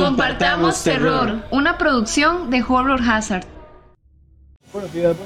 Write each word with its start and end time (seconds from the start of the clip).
Compartamos 0.00 0.82
Terror, 0.82 1.44
una 1.50 1.78
producción 1.78 2.50
de 2.50 2.62
Horror 2.62 3.00
Hazard. 3.02 3.44
Buenos 4.72 4.92
días. 4.92 5.16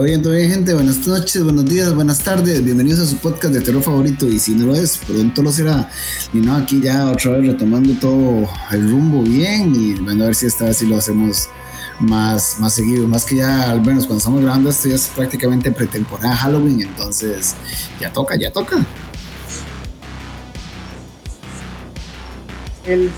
Todo 0.00 0.06
bien, 0.06 0.22
todo 0.22 0.32
bien, 0.32 0.50
gente. 0.50 0.72
Buenas 0.72 1.06
noches, 1.06 1.44
buenos 1.44 1.66
días, 1.66 1.94
buenas 1.94 2.20
tardes. 2.20 2.64
Bienvenidos 2.64 3.00
a 3.00 3.06
su 3.06 3.18
podcast 3.18 3.52
de 3.52 3.60
terror 3.60 3.82
favorito. 3.82 4.26
Y 4.26 4.38
si 4.38 4.54
no 4.54 4.68
lo 4.68 4.74
es, 4.74 4.96
pronto 4.96 5.42
lo 5.42 5.52
será. 5.52 5.90
Y 6.32 6.38
no, 6.38 6.56
aquí 6.56 6.80
ya 6.80 7.10
otra 7.10 7.32
vez 7.32 7.48
retomando 7.48 7.92
todo 8.00 8.48
el 8.70 8.90
rumbo 8.90 9.22
bien. 9.22 9.74
Y 9.74 10.00
bueno, 10.00 10.22
a 10.22 10.26
ver 10.28 10.34
si 10.34 10.46
esta 10.46 10.64
vez 10.64 10.78
sí 10.78 10.86
lo 10.86 10.96
hacemos 10.96 11.50
más, 11.98 12.56
más 12.60 12.72
seguido. 12.72 13.06
Más 13.06 13.26
que 13.26 13.36
ya, 13.36 13.72
al 13.72 13.82
menos 13.82 14.06
cuando 14.06 14.20
estamos 14.20 14.40
grabando 14.40 14.70
esto, 14.70 14.88
ya 14.88 14.94
es 14.94 15.08
prácticamente 15.14 15.70
pretemporada 15.70 16.34
Halloween. 16.34 16.80
Entonces, 16.80 17.54
ya 18.00 18.10
toca, 18.10 18.36
ya 18.36 18.50
toca. 18.50 18.78
el, 22.86 23.10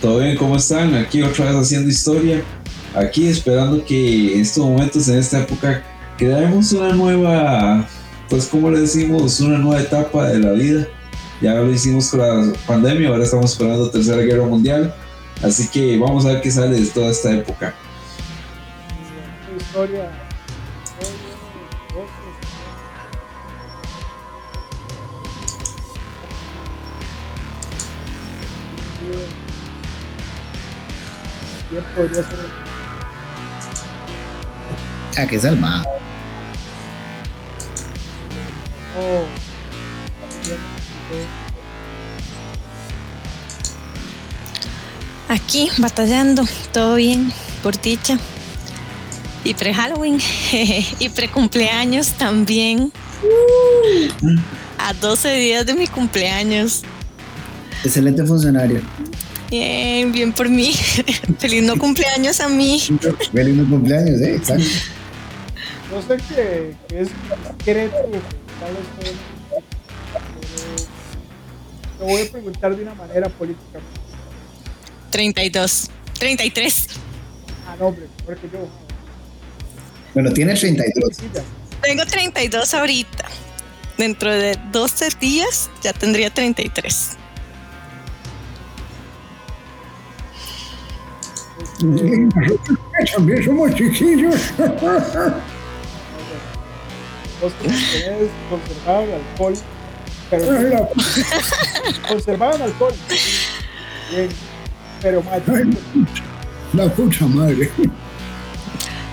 Todo 0.00 0.20
bien, 0.20 0.36
¿cómo 0.36 0.56
están? 0.56 0.94
Aquí 0.94 1.22
otra 1.22 1.46
vez 1.46 1.56
haciendo 1.56 1.88
historia. 1.88 2.42
Aquí 2.94 3.26
esperando 3.26 3.84
que 3.84 4.34
en 4.34 4.42
estos 4.42 4.64
momentos, 4.64 5.08
en 5.08 5.18
esta 5.18 5.40
época, 5.40 5.82
creemos 6.16 6.72
una 6.72 6.92
nueva, 6.92 7.84
pues 8.28 8.46
como 8.46 8.70
le 8.70 8.80
decimos, 8.80 9.40
una 9.40 9.58
nueva 9.58 9.80
etapa 9.80 10.28
de 10.28 10.38
la 10.38 10.52
vida. 10.52 10.86
Ya 11.40 11.54
lo 11.54 11.72
hicimos 11.72 12.10
con 12.10 12.20
la 12.20 12.52
pandemia, 12.66 13.08
ahora 13.08 13.24
estamos 13.24 13.52
esperando 13.52 13.90
Tercera 13.90 14.22
Guerra 14.22 14.44
Mundial. 14.44 14.94
Así 15.42 15.68
que 15.68 15.98
vamos 15.98 16.24
a 16.26 16.34
ver 16.34 16.42
qué 16.42 16.50
sale 16.52 16.80
de 16.80 16.86
toda 16.86 17.10
esta 17.10 17.32
época. 17.32 17.74
historia 19.56 20.10
Bien 31.70 31.84
podría 31.94 32.22
ser 32.22 32.68
Ah, 35.18 35.26
que 35.26 35.38
salva. 35.40 35.82
oh, 38.96 39.24
Aquí 45.28 45.68
batallando, 45.78 46.44
todo 46.72 46.94
bien, 46.94 47.32
por 47.62 47.80
dicha. 47.80 48.18
Y 49.44 49.54
pre-Halloween 49.54 50.18
y 50.98 51.08
pre-cumpleaños 51.10 52.12
también. 52.12 52.92
A 54.78 54.94
12 54.94 55.32
días 55.34 55.66
de 55.66 55.74
mi 55.74 55.86
cumpleaños. 55.86 56.82
Excelente 57.84 58.24
funcionario. 58.24 58.80
Bien, 59.50 60.12
bien 60.12 60.32
por 60.32 60.48
mí. 60.48 60.72
Feliz 61.38 61.62
no 61.62 61.76
cumpleaños 61.78 62.40
a 62.40 62.48
mí. 62.48 62.80
Feliz 63.32 63.68
cumpleaños, 63.68 64.20
¿eh? 64.20 64.34
Exacto. 64.36 64.64
Yo 65.90 66.02
sé 66.02 66.16
que, 66.34 66.74
que 66.88 67.00
es 67.00 67.08
secreto 67.58 67.96
lo 68.02 68.12
que 68.12 68.18
tal 68.60 68.74
vez 68.74 68.86
puede- 68.98 69.16
pero 71.98 72.08
te 72.10 72.12
voy 72.12 72.22
a 72.28 72.30
preguntar 72.30 72.76
de 72.76 72.82
una 72.82 72.94
manera 72.94 73.28
política. 73.30 73.80
32. 75.10 75.90
33. 76.18 76.86
Ah, 77.66 77.76
no, 77.78 77.86
hombre, 77.86 78.06
porque 78.26 78.48
yo. 78.52 78.68
Bueno, 80.14 80.30
tiene 80.32 80.54
32. 80.54 81.16
Sí, 81.16 81.28
ya. 81.34 81.42
Tengo 81.82 82.04
32 82.04 82.74
ahorita. 82.74 83.24
Dentro 83.96 84.30
de 84.32 84.58
12 84.72 85.08
días 85.20 85.70
ya 85.82 85.92
tendría 85.92 86.30
33. 86.30 87.16
También 91.78 93.44
somos 93.44 93.74
chiquillos. 93.74 94.34
Que 97.40 97.68
ustedes 97.68 98.30
conservaban 98.50 99.08
alcohol, 99.12 99.54
pero 100.28 100.88
conservaban 102.08 102.62
alcohol. 102.62 102.92
Bien, 104.10 104.28
pero 105.00 105.22
más. 105.22 105.40
La 106.72 106.88
puta 106.92 107.26
madre. 107.26 107.70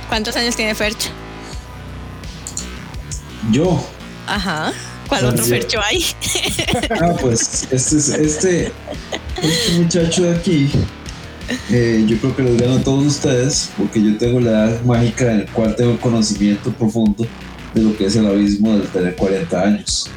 ¿Cuántos 0.09 0.35
años 0.35 0.55
tiene 0.55 0.73
Fercho? 0.73 1.09
Yo, 3.51 3.87
Ajá. 4.27 4.73
¿Cuál 5.07 5.21
Pues 5.21 5.33
otro 5.33 5.45
yo- 5.45 5.49
Fercho 5.55 5.79
hay? 5.83 6.03
ah, 6.99 7.13
pues 7.21 7.67
este, 7.71 7.75
es- 7.75 8.09
este, 8.09 8.71
este 9.41 9.71
muchacho 9.79 10.23
de 10.23 10.35
aquí, 10.35 10.71
eh, 11.69 12.03
yo 12.07 12.17
creo 12.17 12.35
que 12.35 12.43
los 12.43 12.57
gano 12.57 12.75
a 12.75 12.81
todos 12.83 13.05
ustedes, 13.05 13.71
porque 13.77 14.01
yo 14.03 14.17
tengo 14.17 14.39
la 14.39 14.49
edad 14.69 14.81
mágica 14.83 15.31
en 15.31 15.45
la 15.45 15.51
cual 15.51 15.75
tengo 15.75 15.99
conocimiento 15.99 16.71
profundo 16.71 17.25
de 17.73 17.81
lo 17.81 17.95
que 17.97 18.05
es 18.05 18.15
el 18.15 18.25
abismo 18.27 18.73
del 18.77 18.87
tener 18.87 19.15
40 19.15 19.61
años. 19.61 20.09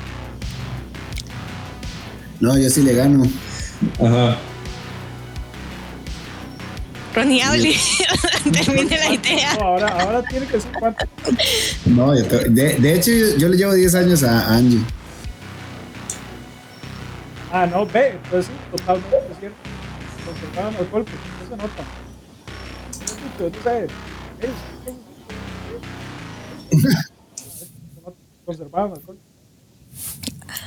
No, 2.40 2.56
yo 2.56 2.70
sí 2.70 2.82
le 2.82 2.94
gano. 2.94 3.24
Ajá. 4.00 4.36
Ronnie 7.14 7.42
hable. 7.42 7.74
Termine 8.52 8.96
la 8.96 9.12
idea. 9.12 9.54
No, 9.54 9.60
ahora, 9.66 9.88
ahora 10.00 10.22
tiene 10.28 10.46
que 10.46 10.60
ser 10.60 10.70
cuánto. 10.78 11.04
No, 11.86 12.16
yo 12.16 12.24
te- 12.26 12.48
de, 12.48 12.74
de 12.74 12.94
hecho, 12.94 13.10
yo, 13.10 13.36
yo 13.38 13.48
le 13.48 13.56
llevo 13.56 13.74
10 13.74 13.94
años 13.96 14.22
a 14.22 14.54
Angie. 14.54 14.80
Ah, 17.52 17.66
no, 17.66 17.86
ve, 17.86 18.18
pues 18.30 18.46
totalmente 18.70 19.16
es 19.32 19.38
cierto. 19.40 19.56
Nota. 20.54 21.84
Es- 24.40 24.50
Conservaban 28.44 28.92
alcohol. 28.92 29.18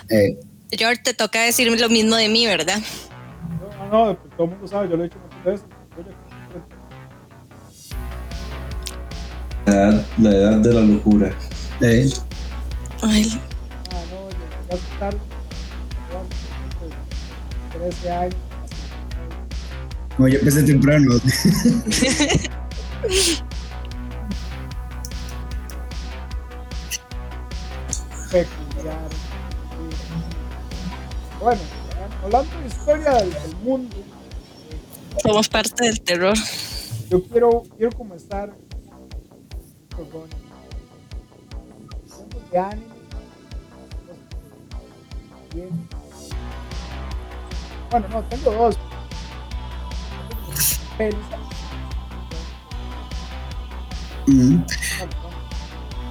Eh, 0.09 0.37
George, 0.71 1.01
te 1.03 1.13
toca 1.13 1.41
decir 1.43 1.67
lo 1.79 1.89
mismo 1.89 2.15
de 2.15 2.29
mí, 2.29 2.45
¿verdad? 2.45 2.79
No, 3.79 3.87
no, 3.89 4.05
no, 4.07 4.17
pues 4.19 4.33
todo 4.35 4.43
el 4.45 4.49
mundo 4.51 4.67
sabe, 4.67 4.89
yo 4.89 4.97
lo 4.97 5.03
he 5.03 5.07
dicho 5.07 5.19
muchas 5.19 5.45
veces. 5.45 5.65
La 9.65 9.73
edad, 9.73 10.05
la 10.17 10.29
edad 10.31 10.57
de 10.57 10.73
la 10.73 10.81
locura. 10.81 11.33
eh, 11.81 12.09
Ay, 13.03 13.41
Ah, 13.89 14.03
no, 14.11 14.29
ya 14.69 14.75
es 14.75 14.99
tarde. 14.99 15.17
Ya, 16.11 16.19
pues, 16.79 17.91
13 17.91 18.11
años. 18.11 18.35
Como 20.15 20.27
yo 20.27 20.39
empecé 20.39 20.63
temprano. 20.63 21.11
peculiar. 28.31 29.09
Bueno, 31.39 31.61
hablando 32.23 32.59
de 32.59 32.67
historia 32.67 33.11
del, 33.13 33.33
del 33.33 33.55
mundo, 33.57 33.95
somos 35.21 35.49
parte 35.49 35.85
del 35.85 36.01
terror. 36.01 36.37
yo 37.09 37.23
quiero, 37.23 37.63
quiero 37.77 37.91
comenzar 37.97 38.55
con 39.95 40.29
hablando 42.09 42.39
de 42.51 42.57
anime. 42.57 42.85
Bien. 45.53 45.69
Bueno, 47.91 48.07
no, 48.09 48.23
tengo 48.23 48.51
dos. 48.51 48.77
Pelis. 51.09 51.15
Mm. 54.27 54.57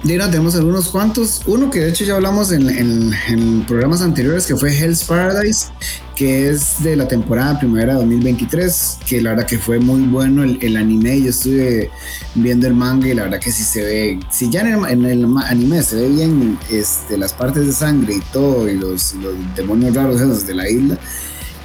Tenemos 0.03 0.55
algunos 0.55 0.89
cuantos. 0.89 1.41
Uno 1.45 1.69
que 1.69 1.79
de 1.79 1.89
hecho 1.89 2.03
ya 2.03 2.15
hablamos 2.15 2.51
en, 2.51 2.69
en- 2.69 3.13
en 3.27 3.61
programas 3.65 4.01
anteriores, 4.01 4.45
que 4.47 4.55
fue 4.55 4.75
Hell's 4.75 5.03
Paradise, 5.03 5.67
que 6.15 6.49
es 6.49 6.81
de 6.83 6.95
la 6.95 7.07
temporada 7.07 7.59
primavera 7.59 7.93
2023, 7.95 8.97
que 9.05 9.21
la 9.21 9.31
verdad 9.31 9.45
que 9.45 9.59
fue 9.59 9.79
muy 9.79 10.01
bueno 10.01 10.43
el, 10.43 10.57
el 10.61 10.75
anime. 10.77 11.21
Yo 11.21 11.29
estuve 11.29 11.91
viendo 12.35 12.65
el 12.67 12.73
manga 12.73 13.07
y 13.07 13.13
la 13.13 13.23
verdad 13.23 13.39
que 13.39 13.51
sí 13.51 13.63
se 13.63 13.83
ve, 13.83 14.19
si 14.31 14.49
ya 14.49 14.61
en 14.61 14.67
el, 14.73 14.85
en 14.89 15.05
el 15.05 15.25
anime 15.45 15.83
se 15.83 15.95
ve 15.97 16.09
bien 16.09 16.57
este, 16.71 17.17
las 17.17 17.33
partes 17.33 17.65
de 17.67 17.71
sangre 17.71 18.15
y 18.15 18.21
todo, 18.33 18.67
y 18.69 18.77
los, 18.77 19.13
los 19.15 19.35
demonios 19.55 19.95
raros 19.95 20.19
esos 20.19 20.45
de 20.47 20.55
la 20.55 20.67
isla. 20.69 20.97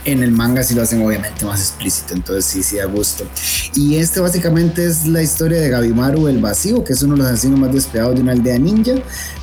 En 0.06 0.22
el 0.22 0.30
manga 0.30 0.62
sí 0.62 0.74
lo 0.76 0.82
hacen 0.82 1.02
obviamente 1.02 1.44
más 1.44 1.60
explícito, 1.60 2.14
entonces 2.14 2.44
sí, 2.44 2.62
sí 2.62 2.76
da 2.76 2.84
gusto. 2.84 3.26
Y 3.74 3.96
este 3.96 4.20
básicamente 4.20 4.86
es 4.86 5.04
la 5.04 5.20
historia 5.20 5.60
de 5.60 5.68
Gabimaru 5.68 6.28
el 6.28 6.38
Vacío, 6.38 6.84
que 6.84 6.92
es 6.92 7.02
uno 7.02 7.16
de 7.16 7.22
los 7.22 7.26
asesinos 7.32 7.58
más 7.58 7.72
despiadados 7.72 8.14
de 8.14 8.22
una 8.22 8.30
aldea 8.30 8.56
ninja, 8.56 8.92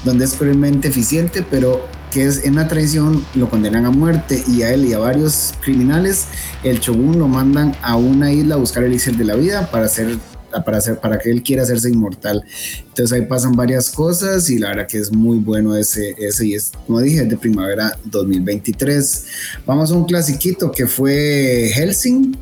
donde 0.06 0.24
es 0.24 0.34
cruelmente 0.36 0.88
eficiente, 0.88 1.46
pero 1.52 1.86
que 2.12 2.26
es 2.28 2.46
en 2.46 2.56
la 2.56 2.70
traición 2.70 3.26
lo 3.36 3.50
condenan 3.50 3.86
a 3.86 3.92
muerte 3.92 4.42
y 4.48 4.62
a 4.62 4.74
él 4.74 4.86
y 4.86 4.94
a 4.94 5.00
varios 5.00 5.54
criminales, 5.62 6.28
el 6.64 6.80
shogun 6.80 7.20
lo 7.20 7.28
mandan 7.28 7.76
a 7.82 7.98
una 7.98 8.32
isla 8.32 8.56
a 8.56 8.58
buscar 8.58 8.84
el 8.84 8.92
elixir 8.92 9.18
de 9.18 9.26
la 9.26 9.36
vida 9.36 9.70
para 9.70 9.88
hacer 9.88 10.18
para 10.64 10.78
hacer 10.78 11.00
para 11.00 11.18
que 11.18 11.32
él 11.32 11.42
quiera 11.42 11.64
hacerse 11.64 11.90
inmortal. 11.90 12.44
Entonces 12.88 13.14
ahí 13.14 13.26
pasan 13.26 13.54
varias 13.54 13.90
cosas 13.90 14.50
y 14.50 14.60
la 14.60 14.70
verdad 14.70 14.88
que 14.88 14.98
es 14.98 15.12
muy 15.12 15.38
bueno 15.38 15.76
ese 15.76 16.16
ese 16.18 16.48
y 16.48 16.54
es 16.56 16.72
como 16.86 17.00
dije 17.00 17.22
es 17.22 17.30
de 17.30 17.38
primavera 17.38 17.98
2023. 18.06 19.26
Vamos 19.66 19.92
a 19.92 19.96
un 19.96 20.06
clasiquito 20.06 20.72
que 20.72 20.88
fue 20.88 21.72
Helsing 21.74 22.36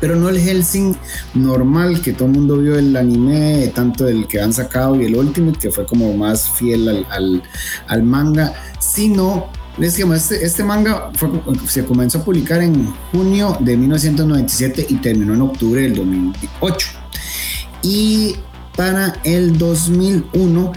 pero 0.00 0.16
no 0.16 0.28
el 0.28 0.38
Helsing 0.38 0.94
normal 1.34 2.00
que 2.02 2.12
todo 2.12 2.26
el 2.26 2.34
mundo 2.34 2.58
vio 2.58 2.78
el 2.78 2.96
anime, 2.96 3.72
tanto 3.74 4.06
el 4.06 4.26
que 4.26 4.40
han 4.40 4.52
sacado 4.52 5.00
y 5.00 5.04
el 5.06 5.16
Ultimate, 5.16 5.58
que 5.58 5.70
fue 5.70 5.86
como 5.86 6.14
más 6.14 6.50
fiel 6.50 7.06
al, 7.10 7.42
al, 7.88 8.02
manga, 8.02 8.52
sino 8.78 9.46
es 9.80 9.96
que 9.96 10.02
este, 10.02 10.44
este 10.44 10.62
manga 10.62 11.10
se 11.68 11.84
comenzó 11.84 12.18
a 12.18 12.24
publicar 12.24 12.60
en 12.60 12.92
junio 13.12 13.56
de 13.60 13.76
1997 13.76 14.86
y 14.90 14.96
terminó 14.96 15.34
en 15.34 15.42
octubre 15.42 15.80
del 15.80 15.94
2008. 15.94 17.03
Y 17.84 18.34
para 18.76 19.14
el 19.24 19.58
2001, 19.58 20.72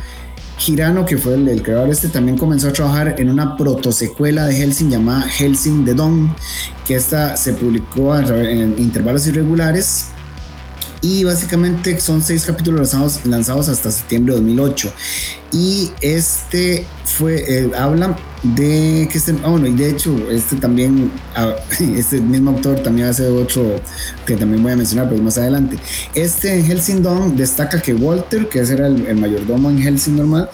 Hirano, 0.67 1.05
que 1.05 1.17
fue 1.17 1.35
el, 1.35 1.47
el 1.47 1.63
creador 1.63 1.89
este, 1.89 2.09
también 2.09 2.37
comenzó 2.37 2.67
a 2.67 2.73
trabajar 2.73 3.15
en 3.17 3.29
una 3.29 3.55
protosecuela 3.55 4.45
de 4.45 4.55
Helsing 4.55 4.89
llamada 4.89 5.21
Helsing 5.21 5.85
the 5.85 5.93
Dawn, 5.93 6.35
que 6.85 6.95
esta 6.95 7.37
se 7.37 7.53
publicó 7.53 8.17
en 8.17 8.75
intervalos 8.77 9.25
irregulares 9.27 10.07
y 11.01 11.23
básicamente 11.23 11.99
son 11.99 12.21
seis 12.21 12.45
capítulos 12.45 12.93
lanzados, 13.25 13.69
hasta 13.69 13.91
septiembre 13.91 14.33
de 14.33 14.41
2008 14.41 14.93
y 15.51 15.91
este 16.01 16.85
fue 17.05 17.43
eh, 17.47 17.71
habla 17.77 18.17
de 18.43 19.07
que 19.11 19.17
este 19.17 19.35
ah, 19.43 19.49
bueno 19.49 19.67
y 19.67 19.73
de 19.73 19.89
hecho 19.89 20.15
este 20.29 20.57
también 20.57 21.11
ah, 21.35 21.55
este 21.79 22.19
mismo 22.19 22.51
autor 22.51 22.79
también 22.81 23.07
hace 23.07 23.27
otro 23.27 23.79
que 24.25 24.35
también 24.35 24.61
voy 24.61 24.73
a 24.73 24.75
mencionar 24.75 25.09
pero 25.09 25.21
más 25.21 25.37
adelante. 25.37 25.77
Este 26.13 26.53
en 26.53 26.65
Helsing 26.65 27.03
destaca 27.35 27.81
que 27.81 27.93
Walter 27.93 28.49
que 28.49 28.59
ese 28.59 28.73
era 28.73 28.87
el, 28.87 29.05
el 29.07 29.17
mayordomo 29.17 29.69
en 29.69 29.79
Helsing 29.79 30.17
normal 30.17 30.49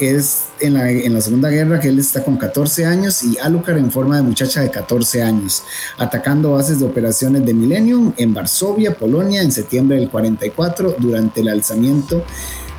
es 0.00 0.44
en 0.60 0.74
la, 0.74 0.90
en 0.90 1.12
la 1.12 1.20
Segunda 1.20 1.50
Guerra 1.50 1.80
que 1.80 1.88
él 1.88 1.98
está 1.98 2.24
con 2.24 2.36
14 2.36 2.86
años 2.86 3.22
y 3.22 3.38
Alucard 3.38 3.78
en 3.78 3.90
forma 3.90 4.16
de 4.16 4.22
muchacha 4.22 4.60
de 4.60 4.70
14 4.70 5.22
años, 5.22 5.62
atacando 5.98 6.52
bases 6.52 6.80
de 6.80 6.86
operaciones 6.86 7.44
de 7.44 7.54
Millennium 7.54 8.12
en 8.16 8.34
Varsovia, 8.34 8.94
Polonia, 8.94 9.42
en 9.42 9.52
septiembre 9.52 9.98
del 9.98 10.08
44 10.08 10.96
durante 10.98 11.40
el 11.40 11.48
alzamiento 11.48 12.24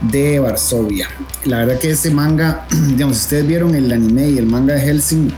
de 0.01 0.39
Varsovia. 0.39 1.09
La 1.45 1.59
verdad 1.59 1.79
que 1.79 1.91
ese 1.91 2.11
manga, 2.11 2.67
digamos, 2.87 3.17
ustedes 3.17 3.47
vieron 3.47 3.75
el 3.75 3.91
anime 3.91 4.29
y 4.29 4.37
el 4.37 4.45
manga 4.45 4.75
de 4.75 4.81
Helsing, 4.81 5.31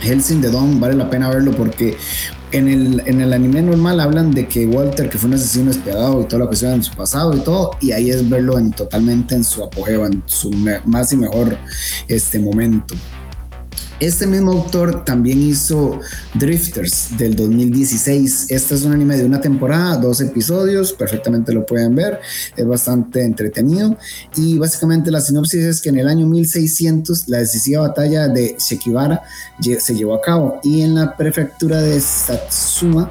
Helsing 0.00 0.40
de 0.40 0.50
Dawn, 0.50 0.80
vale 0.80 0.94
la 0.94 1.08
pena 1.08 1.28
verlo 1.28 1.52
porque 1.52 1.96
en 2.52 2.68
el, 2.68 3.02
en 3.06 3.20
el 3.20 3.32
anime 3.32 3.62
normal 3.62 4.00
hablan 4.00 4.30
de 4.30 4.46
que 4.46 4.66
Walter, 4.66 5.08
que 5.08 5.18
fue 5.18 5.28
un 5.28 5.34
asesino 5.34 5.72
despiadado 5.72 6.20
y 6.20 6.24
toda 6.26 6.40
la 6.40 6.46
cuestión 6.46 6.74
en 6.74 6.82
su 6.82 6.94
pasado 6.94 7.34
y 7.34 7.40
todo, 7.40 7.72
y 7.80 7.92
ahí 7.92 8.10
es 8.10 8.28
verlo 8.28 8.58
en, 8.58 8.70
totalmente 8.70 9.34
en 9.34 9.44
su 9.44 9.64
apogeo, 9.64 10.06
en 10.06 10.22
su 10.26 10.50
más 10.84 11.12
y 11.12 11.16
mejor 11.16 11.56
este 12.08 12.38
momento. 12.38 12.94
Este 14.02 14.26
mismo 14.26 14.50
autor 14.50 15.04
también 15.04 15.40
hizo 15.40 16.00
Drifters 16.34 17.16
del 17.16 17.36
2016. 17.36 18.46
Este 18.50 18.74
es 18.74 18.82
un 18.82 18.94
anime 18.94 19.16
de 19.16 19.24
una 19.24 19.40
temporada, 19.40 19.96
dos 19.96 20.20
episodios, 20.20 20.92
perfectamente 20.92 21.52
lo 21.52 21.64
pueden 21.64 21.94
ver, 21.94 22.18
es 22.56 22.66
bastante 22.66 23.22
entretenido. 23.22 23.96
Y 24.34 24.58
básicamente 24.58 25.12
la 25.12 25.20
sinopsis 25.20 25.60
es 25.60 25.80
que 25.80 25.90
en 25.90 26.00
el 26.00 26.08
año 26.08 26.26
1600 26.26 27.28
la 27.28 27.38
decisiva 27.38 27.82
batalla 27.82 28.26
de 28.26 28.56
Shekibara 28.58 29.22
se 29.78 29.94
llevó 29.94 30.14
a 30.16 30.20
cabo 30.20 30.58
y 30.64 30.82
en 30.82 30.96
la 30.96 31.16
prefectura 31.16 31.80
de 31.80 32.00
Satsuma, 32.00 33.08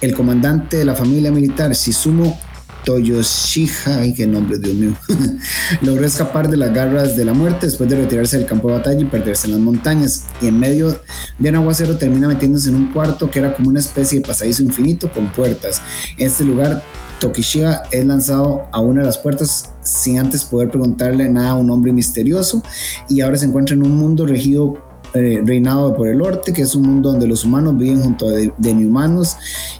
el 0.00 0.16
comandante 0.16 0.78
de 0.78 0.84
la 0.84 0.96
familia 0.96 1.30
militar 1.30 1.70
Shizumo 1.70 2.36
Toyoshika, 2.84 3.98
ay 3.98 4.14
qué 4.14 4.26
nombre, 4.26 4.58
Dios 4.58 4.74
mío, 4.74 4.92
logró 5.82 6.06
escapar 6.06 6.48
de 6.48 6.56
las 6.56 6.72
garras 6.72 7.16
de 7.16 7.24
la 7.24 7.32
muerte 7.32 7.66
después 7.66 7.88
de 7.88 7.96
retirarse 7.96 8.36
del 8.36 8.46
campo 8.46 8.68
de 8.68 8.74
batalla 8.74 9.00
y 9.00 9.04
perderse 9.06 9.46
en 9.46 9.52
las 9.52 9.60
montañas. 9.60 10.24
Y 10.40 10.48
en 10.48 10.58
medio 10.58 10.98
de 11.38 11.48
un 11.48 11.56
aguacero 11.56 11.96
termina 11.96 12.28
metiéndose 12.28 12.68
en 12.68 12.76
un 12.76 12.92
cuarto 12.92 13.30
que 13.30 13.38
era 13.38 13.54
como 13.54 13.70
una 13.70 13.80
especie 13.80 14.20
de 14.20 14.26
pasadizo 14.26 14.62
infinito 14.62 15.10
con 15.10 15.32
puertas. 15.32 15.80
En 16.18 16.26
este 16.26 16.44
lugar, 16.44 16.82
Tokishiba 17.20 17.82
es 17.90 18.04
lanzado 18.04 18.66
a 18.70 18.80
una 18.80 19.00
de 19.00 19.06
las 19.06 19.18
puertas 19.18 19.70
sin 19.82 20.18
antes 20.18 20.44
poder 20.44 20.70
preguntarle 20.70 21.28
nada 21.28 21.50
a 21.50 21.54
un 21.54 21.70
hombre 21.70 21.92
misterioso 21.92 22.62
y 23.08 23.20
ahora 23.20 23.36
se 23.36 23.46
encuentra 23.46 23.74
en 23.74 23.82
un 23.82 23.96
mundo 23.96 24.26
regido 24.26 24.78
eh, 25.14 25.40
reinado 25.44 25.94
por 25.94 26.08
el 26.08 26.18
norte, 26.18 26.52
que 26.52 26.62
es 26.62 26.74
un 26.74 26.82
mundo 26.82 27.12
donde 27.12 27.28
los 27.28 27.44
humanos 27.44 27.78
viven 27.78 28.02
junto 28.02 28.28
a 28.28 28.32
de, 28.32 28.52
de 28.58 28.70
inhumanos 28.70 29.36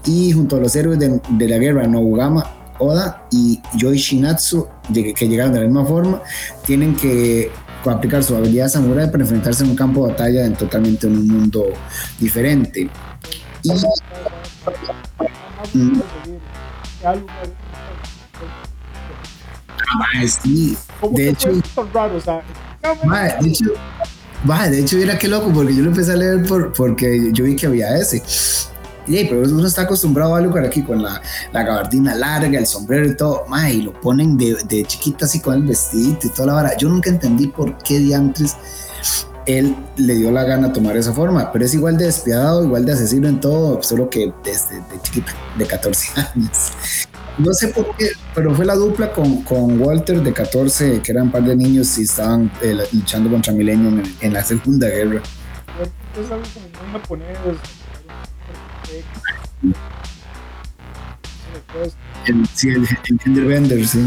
y 0.06 0.30
junto 0.32 0.56
a 0.56 0.60
los 0.60 0.76
héroes 0.76 0.98
de, 1.00 1.20
de 1.28 1.48
la 1.48 1.58
guerra, 1.58 1.88
Nobugama, 1.88 2.46
Oda 2.78 3.26
y 3.30 3.60
Yoi 3.76 3.96
Shinatsu, 3.96 4.68
que 4.92 5.28
llegaron 5.28 5.52
de 5.52 5.60
la 5.60 5.66
misma 5.66 5.84
forma, 5.84 6.22
tienen 6.66 6.94
que 6.96 7.50
aplicar 7.84 8.22
su 8.24 8.34
habilidad 8.34 8.68
samurai 8.68 9.10
para 9.10 9.24
enfrentarse 9.24 9.62
en 9.62 9.70
un 9.70 9.76
campo 9.76 10.06
de 10.06 10.12
batalla 10.12 10.46
en 10.46 10.54
totalmente 10.54 11.06
en 11.06 11.18
un 11.18 11.28
mundo 11.28 11.66
diferente. 12.18 12.88
Y 13.62 13.70
Mm. 15.72 16.00
Mae, 19.96 20.28
sí, 20.28 20.76
de 21.12 21.30
hecho, 21.30 21.50
raro, 21.92 22.16
o 22.16 22.20
sea, 22.20 22.42
de 22.82 23.48
hecho, 23.48 23.64
mae, 24.44 24.70
de 24.70 24.80
hecho, 24.80 24.96
mira 24.96 25.18
qué 25.18 25.28
loco, 25.28 25.50
porque 25.52 25.74
yo 25.74 25.82
lo 25.82 25.90
empecé 25.90 26.12
a 26.12 26.16
leer 26.16 26.44
por, 26.46 26.72
porque 26.72 27.30
yo 27.32 27.44
vi 27.44 27.56
que 27.56 27.66
había 27.66 27.96
ese. 27.96 28.22
Hey, 29.06 29.26
pero 29.28 29.42
uno 29.42 29.66
está 29.66 29.82
acostumbrado 29.82 30.34
a 30.34 30.38
algo 30.38 30.58
aquí 30.58 30.82
con 30.82 31.02
la, 31.02 31.20
la 31.52 31.62
gabardina 31.62 32.14
larga, 32.14 32.58
el 32.58 32.66
sombrero 32.66 33.06
y 33.06 33.16
todo, 33.16 33.44
mae, 33.48 33.74
y 33.74 33.82
lo 33.82 33.92
ponen 34.00 34.36
de, 34.36 34.56
de 34.66 34.84
chiquita 34.84 35.26
así 35.26 35.40
con 35.40 35.54
el 35.54 35.62
vestidito 35.62 36.26
y 36.26 36.30
toda 36.30 36.46
la 36.46 36.52
vara. 36.54 36.76
Yo 36.76 36.88
nunca 36.88 37.10
entendí 37.10 37.48
por 37.48 37.76
qué 37.78 37.98
diantres 37.98 38.56
él 39.46 39.76
le 39.96 40.14
dio 40.14 40.30
la 40.30 40.44
gana 40.44 40.72
tomar 40.72 40.96
esa 40.96 41.12
forma, 41.12 41.52
pero 41.52 41.64
es 41.64 41.74
igual 41.74 41.96
de 41.96 42.06
despiadado, 42.06 42.64
igual 42.64 42.84
de 42.84 42.92
asesino 42.92 43.28
en 43.28 43.40
todo, 43.40 43.82
solo 43.82 44.08
que 44.08 44.32
desde 44.42 44.76
de 44.76 45.02
chiquita, 45.02 45.32
de 45.58 45.66
14 45.66 46.20
años. 46.34 46.72
No 47.36 47.52
sé 47.52 47.68
por 47.68 47.96
qué, 47.96 48.10
pero 48.34 48.54
fue 48.54 48.64
la 48.64 48.74
dupla 48.76 49.12
con, 49.12 49.42
con 49.42 49.80
Walter 49.80 50.22
de 50.22 50.32
14, 50.32 51.02
que 51.02 51.12
eran 51.12 51.24
un 51.24 51.32
par 51.32 51.42
de 51.42 51.56
niños 51.56 51.98
y 51.98 52.02
estaban 52.02 52.50
eh, 52.62 52.76
luchando 52.92 53.28
contra 53.28 53.52
Millennium 53.52 54.02
en, 54.20 54.32
la 54.32 54.44
Segunda 54.44 54.88
Guerra. 54.88 55.20
El, 62.26 62.46
sí, 62.54 62.68
el, 62.70 62.86
el 63.08 63.20
Genderbender, 63.20 63.86
sí. 63.86 64.00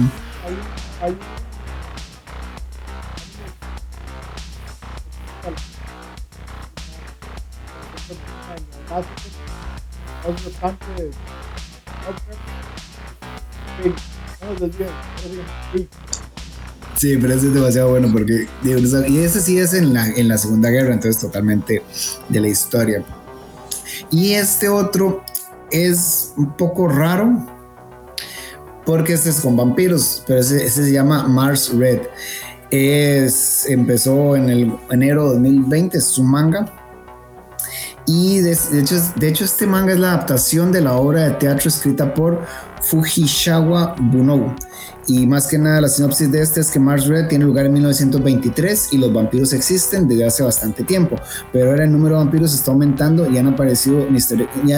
sí, 16.96 17.18
pero 17.18 17.34
ese 17.34 17.48
es 17.48 17.54
demasiado 17.54 17.90
bueno 17.90 18.10
porque. 18.12 18.48
Y 18.64 19.18
ese 19.20 19.42
sí 19.42 19.58
es 19.60 19.74
en 19.74 19.94
la, 19.94 20.08
en 20.08 20.28
la 20.28 20.38
Segunda 20.38 20.70
Guerra, 20.70 20.94
entonces 20.94 21.22
totalmente 21.22 21.84
de 22.30 22.40
la 22.40 22.48
historia. 22.48 23.04
Y 24.12 24.34
este 24.34 24.70
otro 24.70 25.24
es 25.72 26.34
un 26.38 26.54
poco 26.54 26.88
raro 26.88 27.46
porque 28.86 29.14
este 29.14 29.30
es 29.30 29.42
con 29.42 29.58
vampiros, 29.58 30.24
pero 30.26 30.40
ese, 30.40 30.70
se 30.70 30.92
llama 30.92 31.28
Mars 31.28 31.74
Red. 31.74 32.02
Es, 32.72 33.66
empezó 33.68 34.36
en 34.36 34.50
el 34.50 34.74
enero 34.90 35.28
de 35.28 35.34
2020, 35.34 35.98
es 35.98 36.18
un 36.18 36.32
manga. 36.32 36.74
Y 38.06 38.40
de, 38.40 38.54
hecho, 38.54 38.96
de 39.18 39.28
hecho 39.28 39.44
este 39.44 39.68
manga 39.68 39.92
es 39.92 40.00
la 40.00 40.14
adaptación 40.14 40.72
de 40.72 40.80
la 40.80 40.96
obra 40.96 41.26
de 41.26 41.32
teatro 41.32 41.68
escrita 41.68 42.14
por 42.14 42.46
Fujisawa 42.82 43.96
Bunou 44.00 44.56
Y 45.08 45.26
más 45.26 45.48
que 45.48 45.58
nada, 45.58 45.80
la 45.82 45.88
sinopsis 45.88 46.30
de 46.30 46.42
este 46.42 46.60
es 46.60 46.70
que 46.70 46.80
Mars 46.80 47.08
Red 47.08 47.28
tiene 47.28 47.46
lugar 47.46 47.66
en 47.66 47.74
1923 47.74 48.90
y 48.92 48.98
los 48.98 49.14
vampiros 49.14 49.54
existen 49.54 50.06
desde 50.06 50.26
hace 50.26 50.44
bastante 50.44 50.84
tiempo, 50.84 51.16
pero 51.54 51.72
ahora 51.72 51.86
el 51.86 51.92
número 51.92 52.18
de 52.18 52.26
vampiros 52.26 52.54
está 52.54 52.72
aumentando 52.72 53.30
y 53.30 53.38
han 53.38 53.48
aparecido 53.48 54.06
y 54.66 54.72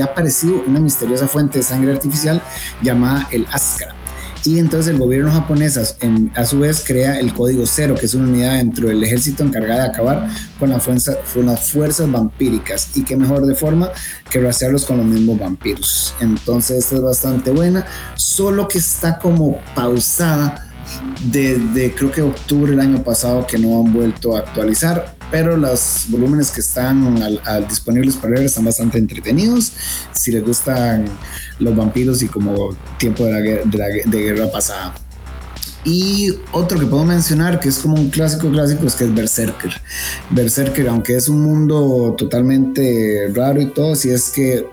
ha 0.00 0.04
aparecido 0.04 0.62
una 0.66 0.80
misteriosa 0.80 1.28
fuente 1.28 1.58
de 1.58 1.64
sangre 1.64 1.92
artificial 1.92 2.42
llamada 2.82 3.28
el 3.30 3.46
Ascara 3.52 4.05
y 4.46 4.60
entonces 4.60 4.92
el 4.92 5.00
gobierno 5.00 5.32
japonés 5.32 5.76
a 5.76 6.46
su 6.46 6.60
vez 6.60 6.84
crea 6.86 7.18
el 7.18 7.34
Código 7.34 7.64
Cero, 7.66 7.96
que 7.98 8.06
es 8.06 8.14
una 8.14 8.28
unidad 8.28 8.54
dentro 8.54 8.88
del 8.88 9.02
ejército 9.02 9.42
encargada 9.42 9.82
de 9.82 9.88
acabar 9.88 10.28
con, 10.60 10.70
la 10.70 10.78
fuerza, 10.78 11.16
con 11.34 11.46
las 11.46 11.68
fuerzas 11.68 12.10
vampíricas. 12.10 12.90
Y 12.94 13.02
qué 13.02 13.16
mejor 13.16 13.44
de 13.44 13.56
forma 13.56 13.90
que 14.30 14.40
rastrearlos 14.40 14.84
con 14.84 14.98
los 14.98 15.06
mismos 15.06 15.40
vampiros. 15.40 16.14
Entonces 16.20 16.78
esta 16.78 16.94
es 16.94 17.02
bastante 17.02 17.50
buena, 17.50 17.86
solo 18.14 18.68
que 18.68 18.78
está 18.78 19.18
como 19.18 19.58
pausada 19.74 20.62
desde 21.24 21.92
creo 21.92 22.12
que 22.12 22.22
octubre 22.22 22.70
del 22.70 22.80
año 22.80 23.02
pasado 23.02 23.44
que 23.48 23.58
no 23.58 23.80
han 23.80 23.92
vuelto 23.92 24.36
a 24.36 24.40
actualizar 24.40 25.15
pero 25.30 25.56
los 25.56 26.06
volúmenes 26.08 26.50
que 26.50 26.60
están 26.60 27.18
disponibles 27.68 28.16
para 28.16 28.34
ver 28.34 28.44
están 28.44 28.64
bastante 28.64 28.98
entretenidos. 28.98 29.72
Si 30.12 30.30
les 30.32 30.44
gustan 30.44 31.06
los 31.58 31.74
vampiros 31.74 32.22
y 32.22 32.28
como 32.28 32.76
tiempo 32.98 33.24
de, 33.24 33.64
la, 33.72 33.86
de, 33.86 34.22
guerra 34.22 34.50
pasada. 34.50 34.94
Y 35.84 36.34
otro 36.52 36.78
que 36.78 36.86
puedo 36.86 37.04
mencionar 37.04 37.60
que 37.60 37.68
es 37.68 37.78
como 37.78 37.94
un 37.94 38.10
clásico 38.10 38.50
clásico 38.50 38.86
es 38.86 38.94
que 38.94 39.04
es 39.04 39.14
Berserker. 39.14 39.70
Berserker, 40.30 40.88
aunque 40.88 41.16
es 41.16 41.28
un 41.28 41.42
mundo 41.42 42.14
totalmente 42.18 43.30
raro 43.32 43.60
y 43.60 43.66
todo, 43.66 43.94
si 43.94 44.10
es 44.10 44.30
que 44.30 44.66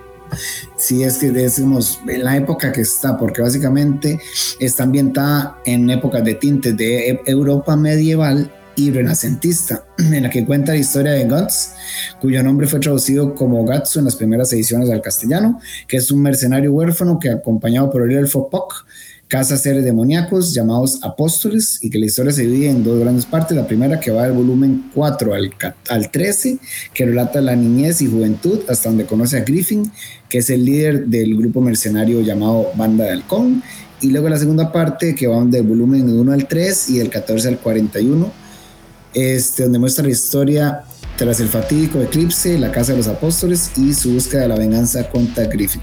si 0.76 1.04
es 1.04 1.20
que 1.20 1.32
decimos 1.32 2.00
en 2.08 2.24
la 2.24 2.36
época 2.36 2.72
que 2.72 2.82
está, 2.82 3.18
porque 3.18 3.44
básicamente 3.44 4.20
está 4.60 4.84
ambientada 4.84 5.60
en 5.66 5.88
épocas 5.92 6.24
de 6.24 6.34
tintes 6.34 6.76
de 6.76 7.22
Europa 7.28 7.76
medieval 7.76 8.52
y 8.76 8.92
renacentista, 8.92 9.86
en 9.98 10.24
la 10.24 10.30
que 10.30 10.46
cuenta 10.46 10.74
la 10.74 10.80
historia 10.80 11.12
de 11.14 11.26
Guts, 11.26 11.74
cuyo 12.20 12.44
nombre 12.44 12.68
fue 12.68 12.80
traducido 12.80 13.36
como 13.36 13.66
Gatsu 13.66 14.00
en 14.00 14.06
las 14.06 14.16
primeras 14.16 14.52
ediciones 14.54 14.90
al 14.90 15.02
castellano, 15.02 15.60
que 15.88 15.98
es 15.98 16.12
un 16.12 16.22
mercenario 16.22 16.72
huérfano 16.72 17.20
que, 17.20 17.30
acompañado 17.30 17.90
por 17.90 18.04
el 18.04 18.18
elfo 18.18 18.50
Puck, 18.50 18.86
caza 19.28 19.58
seres 19.58 19.84
demoníacos 19.84 20.54
llamados 20.54 21.00
apóstoles 21.02 21.80
y 21.82 21.90
que 21.90 21.98
la 21.98 22.06
historia 22.06 22.32
se 22.32 22.44
divide 22.44 22.70
en 22.70 22.84
dos 22.84 23.00
grandes 23.00 23.26
partes. 23.26 23.58
La 23.58 23.66
primera 23.66 24.00
que 24.00 24.12
va 24.12 24.24
del 24.24 24.34
volumen 24.34 24.92
4 24.94 25.34
al, 25.34 25.52
al 25.90 26.12
13, 26.12 26.60
que 26.94 27.06
relata 27.06 27.42
la 27.42 27.56
niñez 27.56 28.02
y 28.02 28.08
juventud 28.08 28.60
hasta 28.70 28.90
donde 28.90 29.06
conoce 29.06 29.38
a 29.38 29.42
Griffin, 29.42 29.92
que 30.30 30.40
es 30.40 30.50
el 30.52 30.66
líder 30.66 31.08
del 31.08 31.36
grupo 31.36 31.62
mercenario 31.62 32.22
llamado 32.22 32.68
Banda 32.76 33.06
de 33.06 33.12
Halcón. 33.12 33.64
Y 34.02 34.12
luego 34.12 34.30
la 34.30 34.38
segunda 34.38 34.72
parte 34.72 35.16
que 35.16 35.26
va 35.26 35.44
del 35.46 35.64
volumen 35.64 36.08
1 36.10 36.32
al 36.32 36.48
3 36.48 36.90
y 36.92 36.98
del 37.00 37.10
14 37.10 37.48
al 37.48 37.58
41 37.58 38.43
este, 39.14 39.64
donde 39.64 39.80
muestra 39.80 40.04
la 40.04 40.12
historia 40.12 40.84
tras 41.18 41.40
el 41.40 41.48
fatídico 41.48 42.02
eclipse, 42.02 42.58
la 42.58 42.72
casa 42.72 42.92
de 42.94 43.00
los 43.00 43.08
apóstoles 43.08 43.72
y 43.78 43.94
su 43.94 44.14
búsqueda 44.14 44.42
de 44.42 44.48
la 44.50 44.56
venganza 44.56 45.08
contra 45.10 45.46
Griffin. 45.46 45.82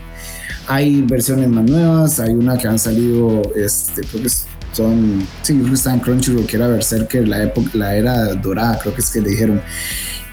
Hay 0.66 1.02
versiones 1.02 1.48
más 1.48 1.64
nuevas, 1.64 2.20
hay 2.20 2.32
una 2.32 2.56
que 2.58 2.68
han 2.68 2.78
salido, 2.78 3.42
este, 3.56 4.02
creo 4.02 4.22
que 4.22 4.28
son, 4.72 5.26
sí, 5.42 5.54
creo 5.54 5.66
que 5.66 5.74
está 5.74 5.94
en 5.94 6.00
Crunchyroll, 6.00 6.46
que 6.46 6.56
era 6.56 6.68
Berserker, 6.68 7.26
la 7.26 7.42
época, 7.42 7.70
la 7.74 7.96
era 7.96 8.34
dorada, 8.34 8.78
creo 8.78 8.94
que 8.94 9.00
es 9.00 9.10
que 9.10 9.20
le 9.20 9.30
dijeron. 9.30 9.60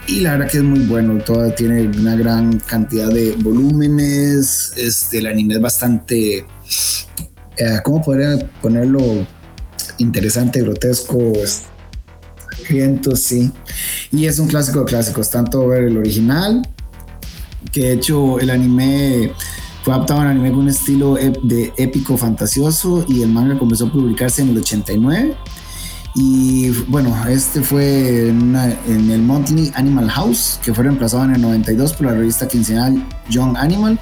Y 0.07 0.21
la 0.21 0.33
verdad 0.33 0.49
que 0.49 0.57
es 0.57 0.63
muy 0.63 0.79
bueno, 0.81 1.21
todo 1.23 1.51
tiene 1.51 1.81
una 1.87 2.15
gran 2.15 2.59
cantidad 2.59 3.09
de 3.09 3.33
volúmenes, 3.39 4.73
este, 4.77 5.19
el 5.19 5.27
anime 5.27 5.55
es 5.55 5.61
bastante, 5.61 6.45
eh, 7.57 7.79
¿cómo 7.83 8.01
podría 8.01 8.37
ponerlo? 8.61 9.25
Interesante, 9.99 10.61
grotesco, 10.61 11.33
sí. 13.15 13.51
Y 14.11 14.25
es 14.25 14.39
un 14.39 14.47
clásico 14.47 14.79
de 14.79 14.85
clásicos, 14.85 15.29
tanto 15.29 15.67
ver 15.67 15.83
el 15.83 15.97
original, 15.97 16.67
que 17.71 17.81
de 17.81 17.93
hecho 17.93 18.39
el 18.39 18.49
anime 18.49 19.31
fue 19.83 19.93
adaptado 19.93 20.21
al 20.21 20.27
anime 20.27 20.51
con 20.51 20.59
un 20.59 20.69
estilo 20.69 21.15
de 21.15 21.73
épico 21.77 22.17
fantasioso 22.17 23.05
y 23.07 23.21
el 23.21 23.29
manga 23.29 23.57
comenzó 23.57 23.87
a 23.87 23.91
publicarse 23.91 24.41
en 24.41 24.49
el 24.49 24.57
89. 24.57 25.35
Y 26.19 26.71
bueno, 26.87 27.15
este 27.29 27.61
fue 27.61 28.29
en, 28.29 28.55
en, 28.55 29.11
el 29.11 29.21
Monthly 29.21 29.71
Animal 29.75 30.09
House, 30.09 30.59
que 30.63 30.73
fue 30.73 30.83
reemplazado 30.83 31.25
en 31.25 31.35
el 31.35 31.41
92 31.41 31.93
por 31.93 32.07
la 32.07 32.13
revista 32.13 32.47
quincenal 32.47 33.05
Young 33.29 33.55
Animal, 33.55 33.99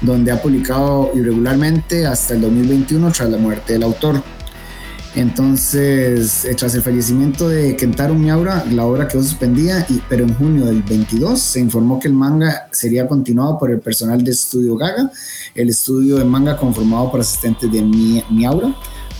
donde 0.00 0.30
ha 0.30 0.40
publicado 0.40 1.10
irregularmente 1.14 2.06
hasta 2.06 2.34
el 2.34 2.42
2021 2.42 3.10
tras 3.10 3.28
la 3.28 3.38
muerte 3.38 3.72
del 3.72 3.82
autor. 3.82 4.22
Entonces, 5.18 6.44
eh, 6.44 6.54
tras 6.54 6.76
el 6.76 6.82
fallecimiento 6.82 7.48
de 7.48 7.74
Kentaro 7.74 8.14
Miura, 8.14 8.64
la 8.70 8.86
obra 8.86 9.08
quedó 9.08 9.20
suspendida, 9.20 9.84
y, 9.88 10.00
pero 10.08 10.22
en 10.22 10.32
junio 10.32 10.66
del 10.66 10.80
22 10.84 11.40
se 11.40 11.58
informó 11.58 11.98
que 11.98 12.06
el 12.06 12.14
manga 12.14 12.68
sería 12.70 13.08
continuado 13.08 13.58
por 13.58 13.72
el 13.72 13.80
personal 13.80 14.22
de 14.22 14.30
Estudio 14.30 14.76
Gaga, 14.76 15.10
el 15.56 15.70
estudio 15.70 16.18
de 16.18 16.24
manga 16.24 16.56
conformado 16.56 17.10
por 17.10 17.18
asistentes 17.18 17.68
de 17.72 17.82
Miura, 17.82 18.72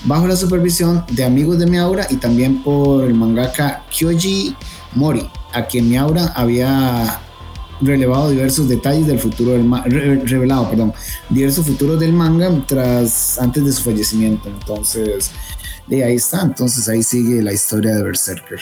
bajo 0.04 0.28
la 0.28 0.36
supervisión 0.36 1.04
de 1.10 1.24
amigos 1.24 1.58
de 1.58 1.66
Miura 1.66 2.06
y 2.08 2.14
también 2.18 2.62
por 2.62 3.02
el 3.02 3.14
mangaka 3.14 3.84
Kyoji 3.90 4.54
Mori, 4.94 5.28
a 5.52 5.66
quien 5.66 5.88
Miura 5.88 6.26
había 6.36 7.18
relevado 7.80 8.30
diversos 8.30 8.68
detalles 8.68 9.08
del 9.08 9.18
futuro 9.18 9.50
del 9.50 10.28
revelado, 10.28 10.70
perdón, 10.70 10.92
diversos 11.28 11.66
futuros 11.66 11.98
del 11.98 12.12
manga 12.12 12.50
tras 12.66 13.36
antes 13.40 13.64
de 13.64 13.72
su 13.72 13.82
fallecimiento. 13.82 14.48
Entonces, 14.48 15.32
y 15.88 16.02
ahí 16.02 16.16
está, 16.16 16.42
entonces 16.42 16.88
ahí 16.88 17.02
sigue 17.02 17.42
la 17.42 17.52
historia 17.52 17.94
de 17.94 18.02
Berserker. 18.02 18.60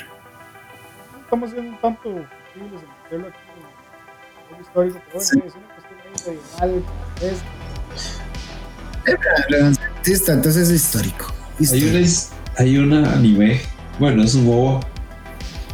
Estamos 1.24 1.50
haciendo 1.50 1.72
un 1.72 1.80
tanto 1.80 2.08
en 2.08 2.18
aquí 2.18 2.60
en 3.10 3.20
el 3.20 3.32
histórico, 4.60 5.00
pero 5.12 5.24
bueno, 5.24 5.44
es 5.46 5.54
una 5.54 5.68
cuestión 5.74 5.98
ahí 6.00 6.10
regional, 6.36 6.84
es. 10.04 10.28
entonces 10.28 10.68
es 10.68 10.74
histórico. 10.74 11.26
Hay, 11.72 11.84
una, 11.84 12.00
hay 12.56 12.78
una 12.78 13.12
anime, 13.12 13.60
bueno, 13.98 14.22
es 14.22 14.34
un 14.34 14.46
bobo, 14.46 14.80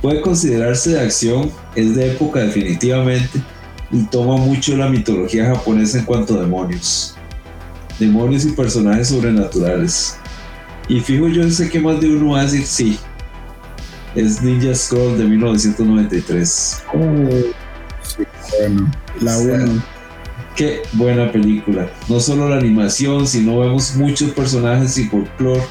puede 0.00 0.20
considerarse 0.20 0.90
de 0.90 1.00
acción, 1.00 1.50
es 1.74 1.94
de 1.94 2.12
época 2.12 2.40
definitivamente 2.40 3.40
y 3.90 4.04
toma 4.04 4.36
mucho 4.36 4.76
la 4.76 4.88
mitología 4.88 5.46
japonesa 5.46 5.98
en 5.98 6.04
cuanto 6.04 6.34
a 6.34 6.40
demonios. 6.40 7.14
Demonios 7.98 8.46
y 8.46 8.52
personajes 8.52 9.08
sobrenaturales. 9.08 10.16
Y 10.92 11.00
fijo, 11.00 11.26
yo 11.26 11.48
sé 11.50 11.70
que 11.70 11.80
más 11.80 11.98
de 12.02 12.14
uno 12.14 12.32
va 12.32 12.40
a 12.40 12.42
decir 12.42 12.66
sí. 12.66 12.98
Es 14.14 14.42
Ninja 14.42 14.74
Scroll 14.74 15.16
de 15.16 15.24
1993. 15.24 16.82
sí, 18.02 18.22
bueno, 18.58 18.90
la 19.22 19.38
buena. 19.38 19.84
Qué 20.54 20.82
buena 20.92 21.32
película. 21.32 21.90
No 22.10 22.20
solo 22.20 22.46
la 22.50 22.58
animación, 22.58 23.26
sino 23.26 23.60
vemos 23.60 23.96
muchos 23.96 24.32
personajes 24.32 24.98
y 24.98 25.04
folclore 25.04 25.62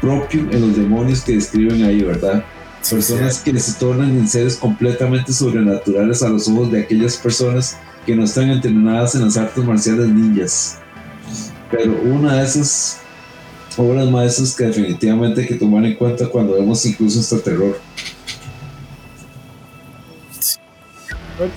propio 0.00 0.40
en 0.50 0.62
los 0.62 0.74
demonios 0.74 1.20
que 1.20 1.34
describen 1.34 1.84
ahí, 1.84 2.02
¿verdad? 2.02 2.42
Personas 2.88 3.40
que 3.40 3.60
se 3.60 3.78
tornan 3.78 4.16
en 4.16 4.26
seres 4.26 4.56
completamente 4.56 5.34
sobrenaturales 5.34 6.22
a 6.22 6.30
los 6.30 6.48
ojos 6.48 6.72
de 6.72 6.80
aquellas 6.80 7.18
personas 7.18 7.76
que 8.06 8.16
no 8.16 8.24
están 8.24 8.48
entrenadas 8.48 9.14
en 9.16 9.26
las 9.26 9.36
artes 9.36 9.62
marciales 9.62 10.08
ninjas. 10.08 10.78
Pero 11.70 11.94
una 12.04 12.36
de 12.36 12.44
esas 12.44 13.01
obras 13.78 14.10
maestras 14.10 14.54
que 14.54 14.64
definitivamente 14.64 15.42
hay 15.42 15.46
que 15.46 15.54
tomar 15.54 15.84
en 15.84 15.94
cuenta 15.94 16.28
cuando 16.28 16.54
vemos 16.54 16.84
incluso 16.86 17.20
este 17.20 17.38
terror. 17.38 17.80
Voy 21.38 21.48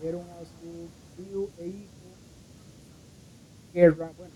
Dieron 0.00 0.22
a 0.22 0.40
su 0.44 0.90
tío 1.16 1.48
e 1.58 1.66
hijo 1.66 2.06
guerra, 3.72 4.10
bueno. 4.16 4.35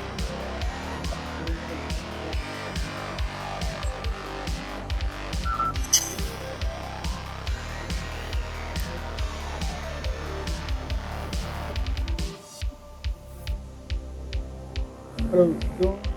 mitológico 15.45 15.71
aparece. 15.79 15.79
Y 15.81 15.83
la 15.83 15.91
otra. 15.91 16.01
producción 16.01 16.10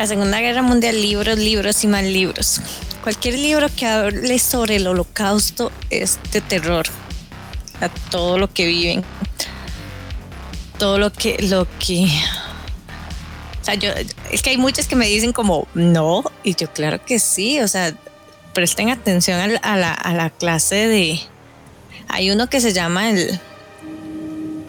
La 0.00 0.06
Segunda 0.06 0.40
Guerra 0.40 0.62
Mundial, 0.62 0.98
libros, 0.98 1.36
libros 1.36 1.84
y 1.84 1.86
más 1.86 2.02
libros. 2.02 2.62
Cualquier 3.02 3.34
libro 3.34 3.66
que 3.76 3.84
hable 3.84 4.38
sobre 4.38 4.76
el 4.76 4.86
holocausto 4.86 5.70
es 5.90 6.18
de 6.32 6.40
terror. 6.40 6.86
A 7.82 7.90
todo 8.10 8.38
lo 8.38 8.50
que 8.50 8.66
viven. 8.66 9.04
Todo 10.78 10.96
lo 10.96 11.12
que, 11.12 11.36
lo 11.42 11.66
que. 11.78 12.06
O 13.60 13.64
sea, 13.64 13.74
yo, 13.74 13.90
es 14.32 14.40
que 14.40 14.48
hay 14.48 14.56
muchos 14.56 14.86
que 14.86 14.96
me 14.96 15.04
dicen 15.04 15.34
como 15.34 15.68
no, 15.74 16.24
y 16.44 16.54
yo 16.54 16.72
claro 16.72 17.04
que 17.04 17.18
sí, 17.18 17.60
o 17.60 17.68
sea, 17.68 17.94
presten 18.54 18.88
atención 18.88 19.58
a 19.62 19.76
la, 19.76 20.30
clase 20.30 20.88
de. 20.88 21.20
Hay 22.08 22.30
uno 22.30 22.48
que 22.48 22.62
se 22.62 22.72
llama 22.72 23.10
el, 23.10 23.38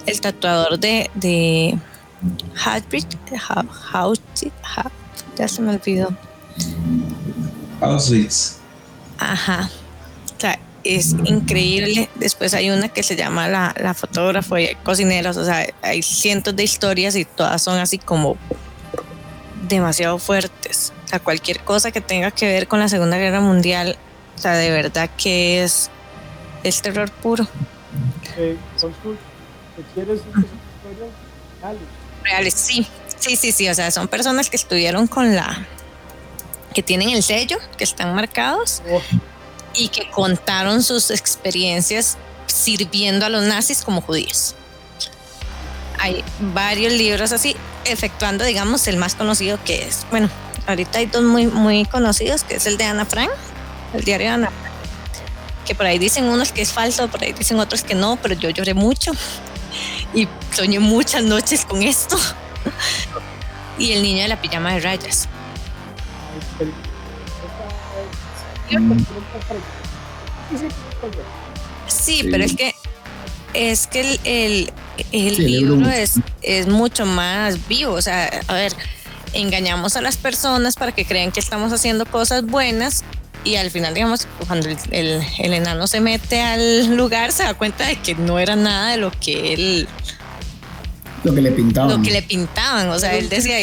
el 0.08 0.20
tatuador 0.20 0.78
de, 0.78 1.10
de 1.14 1.80
Ha- 2.66 2.82
ya 5.38 5.48
se 5.48 5.62
me 5.62 5.72
olvidó. 5.72 6.10
Auschwitz. 7.80 8.58
Ajá. 9.18 9.70
O 10.38 10.40
sea, 10.40 10.60
es 10.84 11.14
increíble. 11.26 12.10
Después 12.16 12.54
hay 12.54 12.70
una 12.70 12.90
que 12.90 13.04
se 13.04 13.16
llama 13.16 13.48
La, 13.48 13.76
la 13.80 13.94
fotógrafa 13.94 14.60
y 14.62 14.76
cocineros. 14.84 15.38
O 15.38 15.46
sea, 15.46 15.68
hay 15.82 16.02
cientos 16.02 16.56
de 16.56 16.64
historias 16.64 17.16
y 17.16 17.26
todas 17.26 17.62
son 17.62 17.80
así 17.80 17.98
como 17.98 18.38
demasiado 19.68 20.18
fuertes. 20.20 20.94
O 21.06 21.08
sea, 21.08 21.20
cualquier 21.20 21.62
cosa 21.62 21.92
que 21.92 22.02
tenga 22.02 22.32
que 22.32 22.46
ver 22.48 22.68
con 22.68 22.80
la 22.80 22.90
Segunda 22.90 23.18
Guerra 23.18 23.42
Mundial, 23.42 23.98
o 24.38 24.40
sea, 24.40 24.54
de 24.54 24.70
verdad 24.72 25.10
que 25.18 25.64
es, 25.64 25.90
es 26.64 26.82
terror 26.82 27.12
puro. 27.12 27.48
eh, 28.38 28.58
quieres 29.94 30.20
historias 30.20 31.12
reales. 31.62 31.82
Reales, 32.24 32.54
sí. 32.54 32.88
Sí, 33.22 33.36
sí, 33.36 33.52
sí. 33.52 33.70
O 33.70 33.76
sea, 33.76 33.92
son 33.92 34.08
personas 34.08 34.50
que 34.50 34.58
estuvieron 34.58 35.08
con 35.08 35.36
la. 35.36 35.66
que 36.74 36.84
tienen 36.84 37.10
el 37.10 37.24
sello, 37.24 37.58
que 37.78 37.84
están 37.84 38.14
marcados 38.16 38.82
Oh, 38.90 39.02
y 39.74 39.88
que 39.90 40.10
contaron 40.10 40.84
sus 40.84 41.12
experiencias 41.12 42.18
sirviendo 42.48 43.26
a 43.26 43.30
los 43.30 43.44
nazis 43.44 43.84
como 43.84 44.02
judíos. 44.02 44.56
Hay 46.00 46.24
varios 46.40 46.94
libros 46.94 47.32
así, 47.32 47.56
efectuando, 47.86 48.44
digamos, 48.44 48.88
el 48.88 48.98
más 48.98 49.16
conocido 49.16 49.60
que 49.64 49.84
es, 49.84 50.06
bueno, 50.10 50.30
ahorita 50.68 51.00
hay 51.00 51.06
dos 51.06 51.24
muy, 51.24 51.48
muy 51.48 51.86
conocidos, 51.86 52.44
que 52.44 52.56
es 52.56 52.66
el 52.66 52.78
de 52.78 52.86
Ana 52.86 53.06
Frank, 53.06 53.30
el 53.94 54.04
diario 54.04 54.28
de 54.28 54.34
Ana 54.34 54.48
Frank, 54.50 54.74
que 55.66 55.76
por 55.76 55.86
ahí 55.86 56.00
dicen 56.00 56.26
unos 56.26 56.52
que 56.52 56.62
es 56.62 56.72
falso, 56.72 57.08
por 57.08 57.24
ahí 57.24 57.34
dicen 57.34 57.60
otros 57.60 57.84
que 57.84 57.94
no, 57.94 58.18
pero 58.22 58.34
yo 58.34 58.50
lloré 58.50 58.74
mucho 58.74 59.12
y 60.14 60.28
soñé 60.52 60.80
muchas 60.80 61.24
noches 61.24 61.66
con 61.66 61.84
esto. 61.84 62.18
Y 63.78 63.92
el 63.94 64.04
niño 64.04 64.22
de 64.24 64.28
la 64.30 64.40
pijama 64.42 64.74
de 64.74 64.80
rayas. 64.82 65.28
Sí, 71.88 72.28
pero 72.32 72.44
es 72.44 72.56
que 72.56 72.74
es 73.54 73.88
que 73.88 74.02
el, 74.02 74.20
el, 74.24 74.74
el 75.12 75.36
Sí, 75.36 75.42
libro 75.44 75.90
es, 75.90 76.20
es 76.42 76.68
mucho 76.68 77.06
más 77.06 77.68
vivo. 77.68 77.94
O 77.94 78.02
sea, 78.02 78.30
a 78.48 78.54
ver, 78.54 78.74
engañamos 79.34 79.96
a 79.98 80.02
las 80.02 80.18
personas 80.18 80.76
para 80.76 80.92
que 80.94 81.06
crean 81.06 81.32
que 81.32 81.40
estamos 81.40 81.74
haciendo 81.74 82.06
cosas 82.06 82.46
buenas 82.46 83.04
y 83.44 83.56
al 83.56 83.72
final, 83.72 83.94
digamos, 83.94 84.28
cuando 84.48 84.70
el, 84.70 84.78
el- 84.92 85.22
el 85.40 85.54
enano 85.54 85.88
se 85.88 86.00
mete 86.00 86.42
al 86.42 86.96
lugar, 86.96 87.32
se 87.32 87.44
da 87.44 87.54
cuenta 87.56 87.86
de 87.88 87.98
que 87.98 88.16
no 88.16 88.40
era 88.40 88.56
nada 88.56 88.92
de 88.92 88.98
lo 88.98 89.12
que 89.12 89.54
él, 89.54 89.90
Lo 91.24 91.36
que 91.36 91.42
le 91.42 91.52
pintaban. 91.52 91.98
lo 91.98 92.04
que 92.04 92.12
le 92.12 92.22
pintaban. 92.22 92.90
O 92.90 93.00
sea, 93.00 93.16
él 93.16 93.30
decía, 93.30 93.56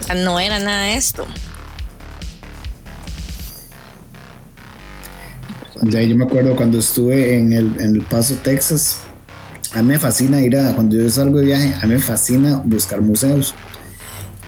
o 0.00 0.04
sea, 0.04 0.14
no 0.14 0.38
era 0.38 0.58
nada 0.58 0.84
de 0.84 0.94
esto. 0.96 1.26
Ya, 5.82 6.02
yo 6.02 6.16
me 6.16 6.24
acuerdo 6.24 6.56
cuando 6.56 6.78
estuve 6.78 7.36
en 7.36 7.52
el, 7.52 7.80
en 7.80 7.96
el 7.96 8.02
Paso, 8.02 8.34
Texas. 8.42 9.00
A 9.72 9.82
mí 9.82 9.88
me 9.88 9.98
fascina 9.98 10.40
ir 10.40 10.56
a, 10.56 10.74
cuando 10.74 10.96
yo 10.96 11.10
salgo 11.10 11.38
de 11.38 11.46
viaje, 11.46 11.74
a 11.80 11.86
mí 11.86 11.94
me 11.94 12.00
fascina 12.00 12.62
buscar 12.64 13.00
museos. 13.00 13.54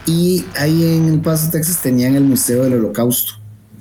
Y 0.07 0.45
ahí 0.57 0.97
en 0.97 1.09
el 1.09 1.21
Paso, 1.21 1.51
Texas 1.51 1.83
tenían 1.83 2.15
el 2.15 2.25
Museo 2.25 2.63
del 2.65 2.75
Holocausto. 2.75 3.35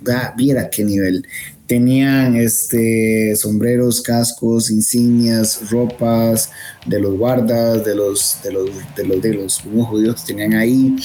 Ah, 0.10 0.34
viera 0.36 0.69
qué 0.69 0.84
nivel. 0.84 1.28
Tenían 1.67 2.36
este, 2.36 3.36
sombreros, 3.36 4.01
cascos, 4.01 4.69
insignias, 4.69 5.71
ropas 5.71 6.51
de 6.86 6.99
los 6.99 7.17
guardas, 7.17 7.84
de 7.84 7.95
los, 7.95 8.38
de 8.43 8.51
los, 8.51 8.69
de 8.95 9.06
los, 9.08 9.21
de 9.21 9.34
los 9.34 9.62
judíos 9.62 10.21
que 10.21 10.34
tenían 10.34 10.54
ahí. 10.54 10.95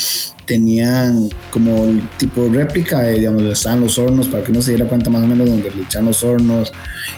Tenían 0.45 1.31
como 1.51 1.85
el 1.85 2.07
tipo 2.19 2.47
réplica, 2.49 3.01
de, 3.01 3.21
digamos, 3.21 3.39
donde 3.39 3.55
estaban 3.55 3.81
los 3.81 3.99
hornos, 3.99 4.29
para 4.29 4.45
que 4.45 4.51
uno 4.51 4.61
se 4.61 4.73
diera 4.73 4.87
cuenta 4.87 5.09
más 5.09 5.23
o 5.23 5.27
menos 5.27 5.49
donde 5.49 5.71
le 5.71 5.83
echaban 5.83 6.07
los 6.07 6.23
hornos. 6.23 6.73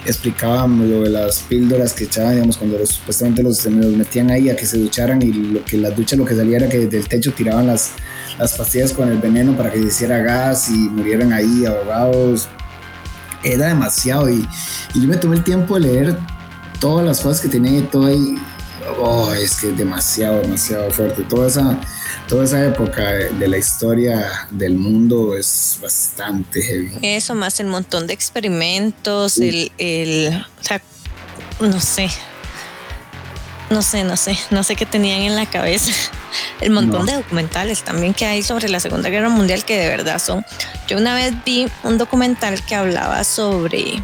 Explicaban 0.06 0.88
lo 0.88 1.02
de 1.02 1.10
las 1.10 1.40
píldoras 1.40 1.94
que 1.94 2.04
echaban, 2.04 2.34
digamos, 2.34 2.56
cuando 2.56 2.78
los, 2.78 2.90
supuestamente 2.90 3.42
los, 3.42 3.66
metían 3.66 4.30
ahí 4.30 4.50
a 4.50 4.56
que 4.56 4.66
se 4.66 4.78
ducharan 4.78 5.20
y 5.20 5.32
lo 5.32 5.64
que 5.64 5.78
las 5.78 5.96
duchas 5.96 6.16
lo 6.16 6.24
que 6.24 6.36
salía 6.36 6.58
era 6.58 6.68
que 6.68 6.86
del 6.86 7.08
techo 7.08 7.32
tiraban 7.32 7.66
las, 7.66 7.90
las 8.38 8.56
pastillas 8.56 8.92
con 8.92 9.10
el 9.10 9.18
veneno 9.18 9.56
para 9.56 9.72
que 9.72 9.78
se 9.80 9.88
hiciera 9.88 10.18
gas 10.18 10.68
y 10.68 10.74
murieran 10.74 11.32
ahí 11.32 11.64
ahogados. 11.64 12.48
Era 13.42 13.66
demasiado 13.68 14.30
y, 14.30 14.48
y 14.94 15.02
yo 15.02 15.08
me 15.08 15.16
tomé 15.16 15.36
el 15.36 15.44
tiempo 15.44 15.74
de 15.74 15.80
leer 15.80 16.18
todas 16.80 17.04
las 17.06 17.20
cosas 17.20 17.40
que 17.40 17.48
tenía 17.48 17.78
y 17.78 17.82
todo 17.82 18.06
ahí. 18.06 18.36
Oh, 18.98 19.32
es 19.32 19.56
que 19.60 19.70
es 19.70 19.78
demasiado, 19.78 20.40
demasiado 20.40 20.90
fuerte. 20.90 21.22
Toda 21.22 21.46
esa, 21.46 21.78
toda 22.26 22.44
esa 22.44 22.64
época 22.64 23.12
de, 23.12 23.30
de 23.30 23.48
la 23.48 23.58
historia 23.58 24.48
del 24.50 24.74
mundo 24.74 25.36
es 25.36 25.78
bastante 25.80 26.60
heavy. 26.62 26.98
Eso, 27.02 27.34
más 27.34 27.60
el 27.60 27.68
montón 27.68 28.08
de 28.08 28.14
experimentos, 28.14 29.38
el, 29.38 29.70
el, 29.78 30.44
o 30.60 30.64
sea, 30.64 30.82
no 31.60 31.80
sé, 31.80 32.10
no 33.72 33.82
sé, 33.82 34.04
no 34.04 34.16
sé, 34.16 34.38
no 34.50 34.62
sé 34.62 34.76
qué 34.76 34.86
tenían 34.86 35.22
en 35.22 35.34
la 35.36 35.46
cabeza. 35.46 35.92
El 36.60 36.70
montón 36.70 37.00
No. 37.00 37.06
de 37.06 37.14
documentales 37.18 37.82
también 37.82 38.14
que 38.14 38.24
hay 38.26 38.42
sobre 38.42 38.68
la 38.68 38.80
Segunda 38.80 39.08
Guerra 39.08 39.28
Mundial 39.28 39.64
que 39.64 39.78
de 39.78 39.88
verdad 39.88 40.18
son. 40.20 40.44
Yo 40.88 40.96
una 40.98 41.14
vez 41.14 41.32
vi 41.44 41.68
un 41.82 41.98
documental 41.98 42.64
que 42.64 42.74
hablaba 42.74 43.24
sobre 43.24 44.02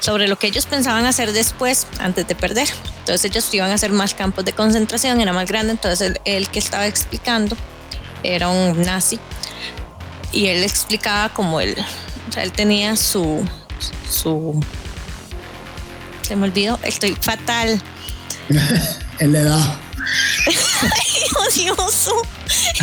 sobre 0.00 0.28
lo 0.28 0.36
que 0.38 0.46
ellos 0.48 0.66
pensaban 0.66 1.06
hacer 1.06 1.32
después, 1.32 1.86
antes 1.98 2.28
de 2.28 2.34
perder. 2.34 2.68
Entonces 2.98 3.24
ellos 3.30 3.48
iban 3.54 3.70
a 3.70 3.74
hacer 3.74 3.90
más 3.90 4.12
campos 4.14 4.44
de 4.44 4.52
concentración, 4.52 5.18
era 5.20 5.32
más 5.32 5.48
grande, 5.48 5.72
entonces 5.72 6.02
el, 6.10 6.20
el 6.26 6.48
que 6.50 6.58
estaba 6.58 6.86
explicando 6.86 7.56
era 8.22 8.48
un 8.48 8.82
nazi 8.82 9.18
y 10.30 10.48
él 10.48 10.62
explicaba 10.62 11.30
como 11.30 11.58
él, 11.60 11.74
o 12.28 12.32
sea, 12.32 12.42
él 12.42 12.52
tenía 12.52 12.96
su, 12.96 13.48
su, 14.10 14.62
se 16.22 16.36
me 16.36 16.44
olvidó, 16.48 16.78
estoy 16.82 17.16
fatal, 17.18 17.80
En 19.20 19.32
la 19.32 19.38
edad. 19.40 19.78
odioso, 21.46 22.22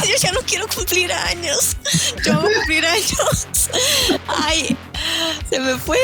yo 0.08 0.16
ya 0.20 0.32
no 0.32 0.40
quiero 0.42 0.68
cumplir 0.68 1.12
años, 1.12 1.76
yo 2.26 2.40
voy 2.42 2.52
a 2.52 2.56
cumplir 2.56 2.86
años, 2.86 3.48
ay, 4.28 4.76
se 5.50 5.60
me 5.60 5.78
fue 5.78 5.98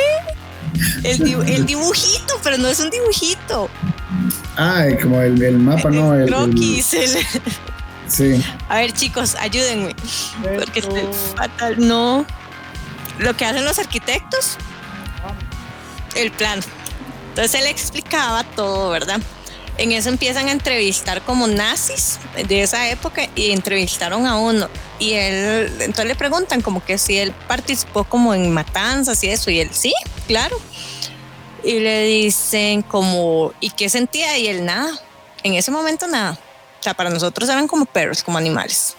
el, 1.04 1.20
dibu- 1.20 1.48
el 1.48 1.66
dibujito, 1.66 2.40
pero 2.44 2.58
no 2.58 2.68
es 2.68 2.80
un 2.80 2.90
dibujito, 2.90 3.70
Ay, 4.58 4.98
como 4.98 5.22
el, 5.22 5.42
el 5.42 5.58
mapa, 5.60 5.90
¿no? 5.90 6.14
El, 6.16 6.28
croquis, 6.28 6.94
el- 6.94 7.18
sí. 8.08 8.44
a 8.70 8.76
ver 8.78 8.92
chicos, 8.92 9.36
ayúdenme, 9.40 9.96
porque 10.60 10.80
Esto- 10.80 10.96
estoy 10.98 11.14
fatal, 11.36 11.76
no, 11.88 12.26
lo 13.20 13.36
que 13.36 13.46
hacen 13.46 13.66
los 13.66 13.80
arquitectos 13.80 14.58
el 16.16 16.32
plan. 16.32 16.60
Entonces 17.30 17.62
él 17.62 17.68
explicaba 17.68 18.44
todo, 18.44 18.90
¿verdad? 18.90 19.20
En 19.78 19.92
eso 19.92 20.10
empiezan 20.10 20.48
a 20.48 20.52
entrevistar 20.52 21.22
como 21.22 21.46
nazis 21.48 22.20
de 22.48 22.64
esa 22.64 22.90
época 22.90 23.30
y 23.36 23.52
entrevistaron 23.52 24.26
a 24.26 24.38
uno. 24.38 24.70
Y 24.98 25.14
él, 25.14 25.72
entonces 25.80 26.06
le 26.06 26.16
preguntan 26.16 26.62
como 26.62 26.84
que 26.84 26.98
si 26.98 27.18
él 27.18 27.32
participó 27.48 28.04
como 28.04 28.34
en 28.34 28.52
matanzas 28.52 29.24
y 29.24 29.30
eso. 29.30 29.52
Y 29.52 29.60
él, 29.60 29.70
sí, 29.72 29.94
claro. 30.28 30.58
Y 31.64 31.80
le 31.80 32.06
dicen 32.06 32.82
como, 32.82 33.54
¿y 33.60 33.70
qué 33.70 33.88
sentía? 33.90 34.38
Y 34.38 34.48
él, 34.48 34.66
nada. 34.66 34.92
En 35.44 35.54
ese 35.54 35.70
momento 35.70 36.08
nada. 36.08 36.40
O 36.80 36.84
sea, 36.84 36.96
para 36.96 37.12
nosotros 37.12 37.48
eran 37.48 37.68
como 37.68 37.86
perros, 37.86 38.24
como 38.24 38.40
animales. 38.40 38.96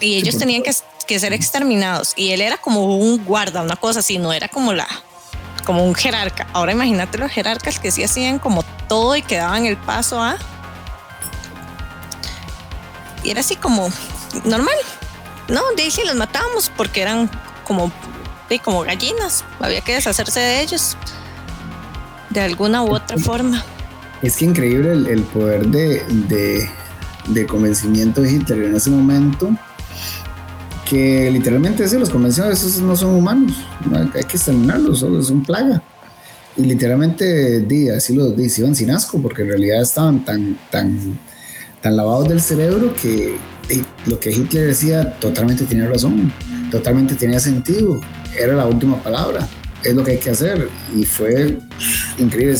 Y 0.00 0.18
ellos 0.18 0.38
tenían 0.38 0.62
que, 0.62 0.72
que 1.06 1.18
ser 1.18 1.32
exterminados. 1.32 2.12
Y 2.14 2.30
él 2.30 2.42
era 2.42 2.58
como 2.58 2.96
un 2.96 3.24
guarda, 3.24 3.62
una 3.62 3.76
cosa 3.76 4.00
así, 4.00 4.18
no 4.18 4.32
era 4.32 4.46
como 4.48 4.72
la, 4.72 4.86
como 5.64 5.84
un 5.84 5.96
jerarca. 5.96 6.46
Ahora 6.52 6.70
imagínate 6.70 7.18
los 7.18 7.32
jerarcas 7.32 7.80
que 7.80 7.90
sí 7.90 8.04
hacían 8.04 8.38
como 8.38 8.64
todo 8.88 9.16
y 9.16 9.22
que 9.22 9.36
daban 9.36 9.66
el 9.66 9.76
paso 9.76 10.20
a. 10.20 10.36
Y 13.22 13.30
era 13.30 13.40
así 13.40 13.56
como 13.56 13.90
normal. 14.44 14.76
No, 15.48 15.62
sí 15.90 16.02
los 16.04 16.16
matábamos 16.16 16.70
porque 16.76 17.02
eran 17.02 17.30
como, 17.64 17.92
como 18.64 18.82
gallinas. 18.82 19.44
Había 19.60 19.80
que 19.80 19.94
deshacerse 19.94 20.40
de 20.40 20.62
ellos 20.62 20.96
de 22.30 22.40
alguna 22.40 22.82
u 22.82 22.94
otra 22.94 23.16
forma. 23.18 23.62
Es 24.22 24.36
que 24.36 24.44
increíble 24.44 24.92
el, 24.92 25.22
poder 25.22 25.66
de, 25.68 26.68
de, 27.28 27.46
convencimiento 27.46 28.20
de 28.20 28.32
Hitler 28.32 28.64
en 28.64 28.74
ese 28.74 28.90
momento, 28.90 29.50
que 30.84 31.30
literalmente 31.30 31.86
sí, 31.88 31.96
los 31.98 32.10
convenció, 32.10 32.50
esos 32.50 32.78
no 32.78 32.96
son 32.96 33.14
humanos, 33.14 33.54
no, 33.84 33.98
hay 33.98 34.08
que 34.24 34.36
exterminarlos, 34.36 35.00
son 35.00 35.42
plaga. 35.44 35.82
Y 36.58 36.64
literalmente, 36.64 37.60
di, 37.60 37.88
así 37.88 38.14
los 38.14 38.36
di, 38.36 38.52
iban 38.58 38.74
sin 38.74 38.90
asco, 38.90 39.22
porque 39.22 39.42
en 39.42 39.48
realidad 39.48 39.80
estaban 39.80 40.24
tan, 40.24 40.58
tan, 40.70 41.16
tan 41.80 41.96
lavados 41.96 42.28
del 42.28 42.40
cerebro 42.40 42.92
que 43.00 43.36
lo 44.06 44.18
que 44.18 44.32
Hitler 44.32 44.66
decía 44.66 45.18
totalmente 45.20 45.64
tenía 45.64 45.86
razón, 45.86 46.32
totalmente 46.72 47.14
tenía 47.14 47.38
sentido, 47.38 48.00
era 48.36 48.54
la 48.54 48.66
última 48.66 49.00
palabra, 49.00 49.46
es 49.84 49.94
lo 49.94 50.02
que 50.02 50.12
hay 50.12 50.18
que 50.18 50.30
hacer. 50.30 50.68
Y 50.96 51.04
fue 51.04 51.58
increíble. 52.18 52.58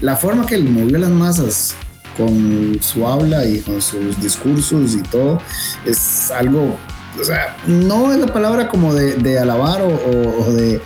La 0.00 0.16
forma 0.16 0.44
que 0.44 0.56
él 0.56 0.64
movió 0.64 0.98
las 0.98 1.10
masas 1.10 1.74
con 2.16 2.76
su 2.80 3.06
habla 3.06 3.46
y 3.46 3.60
con 3.60 3.80
sus 3.80 4.20
discursos 4.20 4.94
y 4.94 5.02
todo 5.02 5.40
es 5.86 6.28
algo, 6.32 6.76
o 7.20 7.24
sea, 7.24 7.56
no 7.68 8.12
es 8.12 8.18
la 8.18 8.26
palabra 8.26 8.68
como 8.68 8.92
de, 8.92 9.38
alabar 9.38 9.80
o 9.82 10.52
de, 10.52 10.80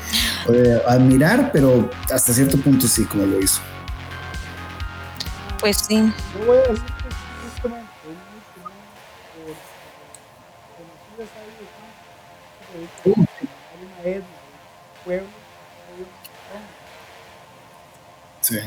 admirar, 0.87 1.51
pero 1.53 1.91
hasta 2.13 2.33
cierto 2.33 2.57
punto 2.59 2.87
sí, 2.87 3.05
como 3.05 3.27
lo 3.27 3.41
hizo. 3.41 3.61
Pues 5.61 5.79
sí. 5.79 6.13
Yo 6.39 6.47
voy 6.47 6.59
a 6.59 6.61
decir 6.61 6.85
que 6.85 7.09
es 7.09 7.15
justamente 7.53 7.91
hay 12.75 13.85
una 13.85 14.01
etnia, 14.03 14.23
un 14.23 15.05
pueblo, 15.05 15.27
hay 15.27 16.01
un 16.03 16.07
Sí. 18.41 18.59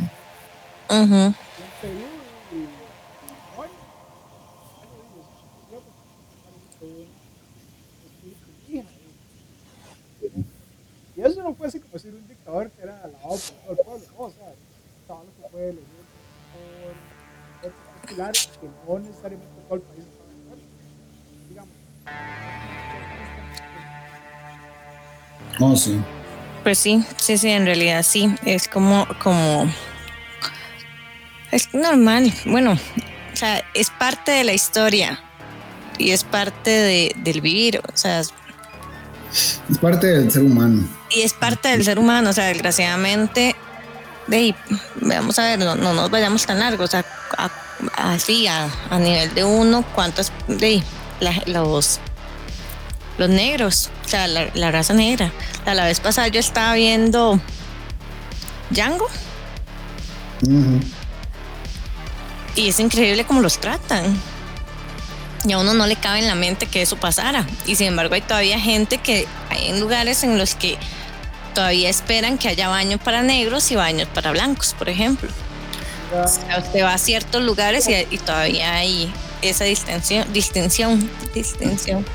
Ujú. 0.89 1.15
en 1.15 1.35
Perú 1.81 2.07
y, 2.51 2.55
y 2.55 2.57
no 3.55 3.61
hay- 3.63 3.69
hay 3.69 4.89
oídos, 4.99 5.27
yo 5.71 5.77
creo 5.79 5.79
que 5.79 6.85
hay 6.85 6.91
un 6.91 7.07
espíritu 8.03 8.45
indígena 8.49 8.89
ahí. 8.89 8.95
Y 11.19 11.21
eso 11.21 11.43
no 11.43 11.53
fue 11.53 11.67
así 11.67 11.81
como 11.81 11.91
decir 11.93 12.13
un 12.13 12.25
dictador 12.29 12.71
que 12.71 12.81
era 12.81 12.97
alabado 13.03 13.37
por 13.67 13.75
todo 13.75 13.97
el 13.97 14.01
pueblo, 14.01 14.05
no, 14.17 14.23
o 14.23 14.29
sea, 14.29 14.53
estaba 15.01 15.19
lo 15.19 15.31
que 15.35 15.49
fue 15.51 15.63
elegir 15.63 15.83
por 17.61 17.71
voto 17.71 17.75
popular 18.01 18.31
que 18.31 18.67
no 18.87 18.99
necesariamente 18.99 19.61
todo 19.67 19.75
el 19.75 19.81
país 19.81 19.99
estaba 19.99 20.29
acuerdo. 20.45 20.63
Digamos. 21.49 21.73
No, 25.59 25.75
sí. 25.75 25.99
Pues 26.63 26.79
sí, 26.79 27.03
sí, 27.17 27.37
sí, 27.37 27.49
en 27.49 27.65
realidad 27.65 28.03
sí. 28.03 28.33
Es 28.45 28.69
como, 28.69 29.05
como. 29.21 29.69
Es 31.51 31.73
normal. 31.73 32.31
Bueno, 32.45 32.77
o 33.33 33.35
sea, 33.35 33.61
es 33.73 33.89
parte 33.89 34.31
de 34.31 34.45
la 34.45 34.53
historia 34.53 35.19
y 35.97 36.11
es 36.11 36.23
parte 36.23 36.69
de, 36.69 37.13
del 37.17 37.41
vivir. 37.41 37.81
O 37.93 37.97
sea, 37.97 38.21
Es 39.31 39.77
parte 39.79 40.07
del 40.07 40.31
ser 40.31 40.43
humano. 40.43 40.87
y 41.09 41.21
es 41.21 41.33
parte 41.33 41.69
del 41.69 41.83
ser 41.83 41.99
humano. 41.99 42.29
O 42.29 42.33
sea, 42.33 42.45
desgraciadamente, 42.45 43.55
de 44.27 44.55
vamos 45.01 45.37
a 45.39 45.43
ver, 45.43 45.59
no, 45.59 45.75
no 45.75 45.93
nos 45.93 46.09
vayamos 46.09 46.45
tan 46.45 46.59
largos. 46.59 46.89
O 46.89 46.91
sea, 46.91 47.05
a- 47.37 47.51
así, 48.13 48.47
a, 48.47 48.69
a 48.89 48.99
nivel 48.99 49.33
de 49.35 49.43
uno, 49.43 49.83
¿cuántos 49.95 50.31
de 50.47 50.81
la- 51.19 51.41
los, 51.45 51.99
los 53.17 53.29
negros? 53.29 53.89
O 54.05 54.09
sea, 54.09 54.27
la, 54.27 54.49
la 54.53 54.71
raza 54.71 54.93
negra. 54.93 55.31
O 55.61 55.63
sea, 55.63 55.73
la 55.75 55.85
vez 55.85 55.99
pasada 55.99 56.27
yo 56.27 56.39
estaba 56.39 56.73
viendo 56.73 57.39
Django 58.71 59.07
y 62.55 62.69
es 62.69 62.79
increíble 62.79 63.25
cómo 63.25 63.41
los 63.41 63.59
tratan. 63.59 64.05
Y 65.45 65.53
a 65.53 65.57
uno 65.57 65.73
no 65.73 65.87
le 65.87 65.95
cabe 65.95 66.19
en 66.19 66.27
la 66.27 66.35
mente 66.35 66.65
que 66.65 66.81
eso 66.81 66.97
pasara. 66.97 67.45
Y 67.65 67.75
sin 67.75 67.87
embargo 67.87 68.15
hay 68.15 68.21
todavía 68.21 68.59
gente 68.59 68.97
que 68.97 69.27
hay 69.49 69.69
en 69.69 69.79
lugares 69.79 70.23
en 70.23 70.37
los 70.37 70.55
que 70.55 70.77
todavía 71.53 71.89
esperan 71.89 72.37
que 72.37 72.49
haya 72.49 72.67
baños 72.67 72.99
para 73.01 73.21
negros 73.21 73.71
y 73.71 73.75
baños 73.75 74.07
para 74.13 74.31
blancos, 74.31 74.75
por 74.77 74.89
ejemplo. 74.89 75.29
O 76.11 76.27
sea, 76.27 76.59
usted 76.59 76.83
va 76.83 76.93
a 76.93 76.97
ciertos 76.97 77.41
lugares 77.43 77.87
y, 77.87 77.93
y 78.09 78.17
todavía 78.17 78.73
hay 78.73 79.13
esa 79.41 79.63
distinción, 79.63 80.31
distinción, 80.33 81.09
distinción. 81.33 82.05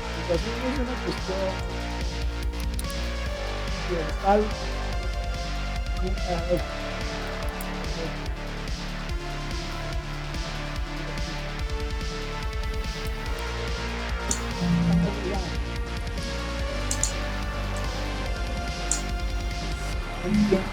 Que- 20.25 20.65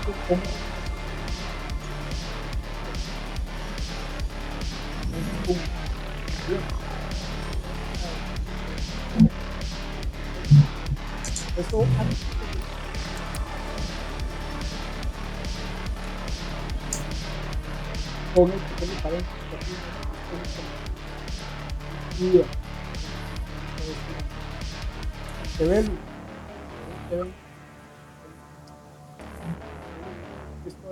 con 27.10 27.41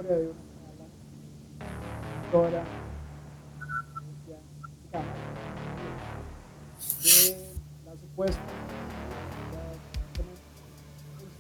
historia 0.01 0.17
de 0.17 0.29
una 0.29 0.39
de 2.43 2.63
la 7.85 7.93
supuesta 7.97 8.41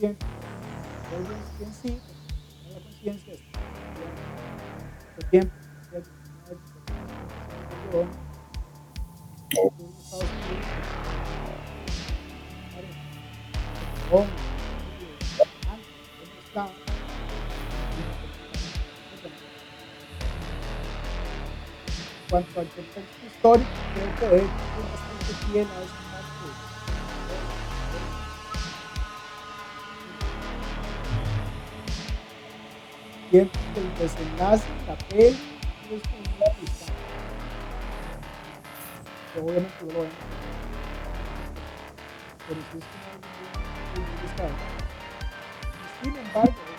en 0.00 1.72
sí, 1.72 2.00
la 2.70 2.80
conciencia 2.80 3.34
de 5.18 5.24
tiempo, 5.30 5.54
cuanto 22.30 22.60
al 22.60 22.66
contexto 22.68 23.26
histórico, 23.26 23.68
creo 23.94 24.14
que 24.16 24.36
es 24.36 24.42
bastante 24.92 25.32
fiel 25.46 25.66
a 25.66 25.80
parte. 26.10 26.46
Siento 33.30 33.58
que 33.74 33.80
el 33.80 33.94
desenlace, 33.98 34.64
la 34.86 34.96
peli, 35.08 35.26
es 35.26 35.36
muy 35.90 36.00
distante. 36.60 36.94
Que 39.34 39.40
obviamente 39.40 39.74
no 39.82 39.92
lo 39.92 40.00
ven. 40.00 40.10
Pero 42.48 42.60
sí 42.72 42.78
es 42.78 42.84
como 42.84 43.06
muy 43.96 44.22
distante. 44.22 44.64
Sin 46.02 46.16
embargo, 46.16 46.69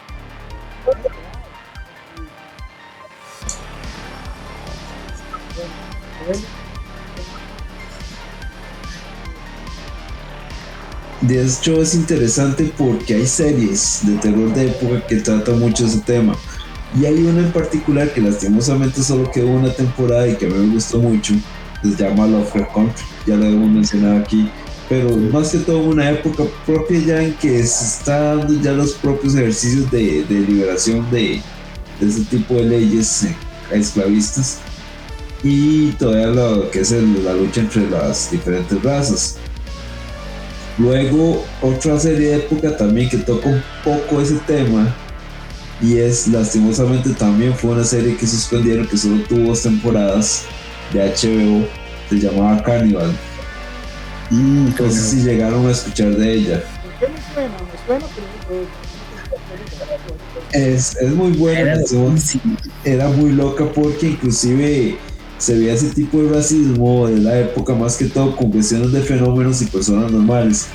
De 11.21 11.45
hecho 11.45 11.81
es 11.81 11.93
interesante 11.93 12.71
porque 12.77 13.13
hay 13.13 13.27
series 13.27 13.99
de 14.03 14.15
terror 14.17 14.53
de 14.53 14.67
época 14.67 15.05
que 15.05 15.17
tratan 15.17 15.59
mucho 15.59 15.85
ese 15.85 15.99
tema. 15.99 16.35
Y 16.99 17.05
hay 17.05 17.23
una 17.23 17.41
en 17.41 17.51
particular 17.51 18.11
que 18.11 18.21
lastimosamente 18.21 19.01
solo 19.03 19.31
quedó 19.31 19.47
una 19.47 19.71
temporada 19.71 20.27
y 20.27 20.35
que 20.35 20.47
a 20.47 20.49
mí 20.49 20.67
me 20.67 20.73
gustó 20.73 20.99
mucho. 20.99 21.35
Se 21.83 21.89
llama 21.95 22.27
Lovecraft 22.27 22.73
Country, 22.73 23.05
ya 23.27 23.35
lo 23.35 23.45
hemos 23.45 23.69
mencionado 23.69 24.17
aquí. 24.17 24.49
Pero 24.89 25.15
más 25.15 25.49
que 25.49 25.59
todo 25.59 25.79
una 25.79 26.09
época 26.09 26.43
propia 26.65 26.99
ya 26.99 27.23
en 27.23 27.33
que 27.35 27.63
se 27.63 27.85
está 27.85 28.35
dando 28.35 28.61
ya 28.61 28.73
los 28.73 28.93
propios 28.93 29.35
ejercicios 29.35 29.89
de, 29.89 30.25
liberación 30.27 31.09
de, 31.11 31.41
de 31.99 32.07
ese 32.07 32.23
tipo 32.25 32.55
de 32.55 32.63
leyes 32.63 33.23
eh, 33.23 33.35
esclavistas 33.71 34.59
y 35.43 35.91
todavía 35.93 36.27
lo 36.27 36.69
que 36.69 36.81
es 36.81 36.91
la 36.91 37.33
lucha 37.33 37.61
entre 37.61 37.89
las 37.89 38.31
diferentes 38.31 38.81
razas. 38.83 39.37
Luego, 40.77 41.45
otra 41.61 41.99
serie 41.99 42.29
de 42.29 42.35
época 42.37 42.75
también 42.75 43.09
que 43.09 43.17
toca 43.17 43.49
un 43.49 43.61
poco 43.83 44.21
ese 44.21 44.35
tema 44.47 44.93
y 45.81 45.97
es 45.97 46.27
lastimosamente 46.27 47.09
también 47.11 47.55
fue 47.55 47.71
una 47.71 47.83
serie 47.83 48.15
que 48.15 48.27
suspendieron 48.27 48.87
que 48.87 48.97
solo 48.97 49.23
tuvo 49.23 49.49
dos 49.49 49.63
temporadas 49.63 50.43
de 50.93 50.99
HBO, 50.99 51.67
se 52.09 52.19
llamaba 52.19 52.61
Cannibal. 52.63 53.11
Mm, 54.29 54.69
no 54.79 54.91
sé 54.91 54.99
si 54.99 55.23
llegaron 55.23 55.67
a 55.67 55.71
escuchar 55.71 56.15
de 56.15 56.33
ella. 56.33 56.63
Es, 60.51 60.95
es 60.97 61.11
muy 61.11 61.31
buena, 61.31 61.79
era 62.83 63.07
muy 63.09 63.31
loca 63.31 63.65
porque 63.73 64.09
inclusive 64.09 64.97
se 65.41 65.57
veía 65.57 65.73
ese 65.73 65.89
tipo 65.89 66.21
de 66.21 66.29
racismo 66.29 67.07
de 67.07 67.17
la 67.17 67.39
época 67.39 67.73
más 67.73 67.97
que 67.97 68.05
todo 68.05 68.35
con 68.35 68.51
cuestiones 68.51 68.91
de 68.91 69.01
fenómenos 69.01 69.59
y 69.63 69.65
personas 69.65 70.11
normales. 70.11 70.67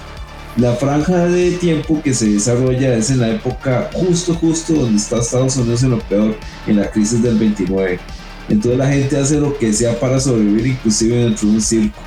La 0.56 0.74
franja 0.74 1.26
de 1.26 1.52
tiempo 1.52 2.02
que 2.02 2.12
se 2.12 2.30
desarrolla 2.30 2.96
es 2.96 3.10
en 3.10 3.20
la 3.20 3.30
época 3.30 3.88
justo, 3.92 4.34
justo 4.34 4.72
donde 4.72 4.96
está 4.96 5.18
Estados 5.18 5.56
Unidos 5.56 5.84
en 5.84 5.90
lo 5.90 6.00
peor, 6.00 6.34
en 6.66 6.80
la 6.80 6.90
crisis 6.90 7.22
del 7.22 7.38
29. 7.38 8.00
Entonces 8.48 8.76
la 8.76 8.88
gente 8.88 9.16
hace 9.16 9.38
lo 9.38 9.56
que 9.56 9.72
sea 9.72 10.00
para 10.00 10.18
sobrevivir, 10.18 10.66
inclusive 10.66 11.16
dentro 11.16 11.46
de 11.46 11.54
un 11.54 11.62
circo. 11.62 12.00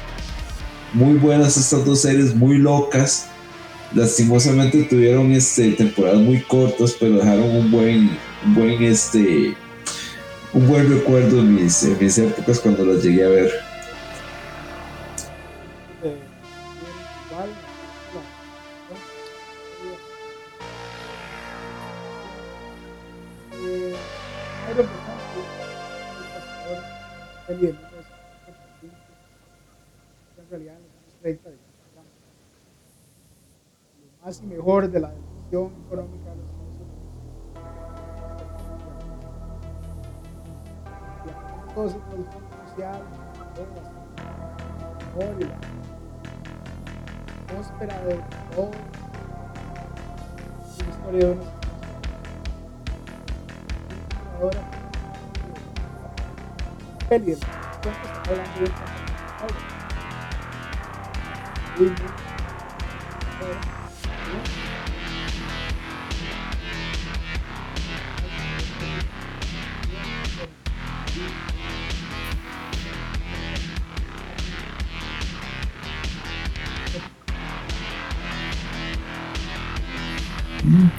Muy 0.94 1.14
buenas 1.14 1.56
estas 1.56 1.86
dos 1.86 2.02
series, 2.02 2.36
muy 2.36 2.58
locas. 2.58 3.28
Lastimosamente 3.96 4.84
tuvieron 4.84 5.32
este, 5.32 5.72
temporadas 5.72 6.20
muy 6.20 6.42
cortas, 6.42 6.94
pero 7.00 7.20
dejaron 7.20 7.56
un 7.56 7.72
buen, 7.72 8.10
buen 8.54 8.84
este, 8.84 9.56
un 10.54 10.68
buen 10.68 10.90
recuerdo 10.90 11.40
en 11.40 11.56
mis, 11.56 11.84
en 11.84 11.98
mis 12.00 12.18
épocas 12.18 12.60
cuando 12.60 12.86
las 12.86 13.04
llegué 13.04 13.24
a 13.26 13.30
ver. 13.30 13.52
en 30.38 30.50
realidad 30.50 30.76
en 30.78 30.84
los 30.84 30.92
años 30.92 31.14
30 31.22 31.50
lo 31.50 31.56
más 34.26 34.42
y 34.42 34.46
mejor 34.48 34.90
de 34.90 35.00
la 35.00 35.12
depresión 35.12 35.72
económica 35.86 36.29
de 41.80 41.86
los 41.86 41.94
todo 41.94 41.98
ese 41.98 42.00
fondo 42.00 42.30
social, 42.68 43.02
la 45.46 45.58
atmósfera 47.48 47.96
de 48.04 48.16
todo, 48.56 48.72
la 50.78 50.90
historia 50.90 51.28
de 51.28 51.32
una 51.34 51.44
ahora 54.40 54.62
peli 57.08 57.32
de 57.32 57.38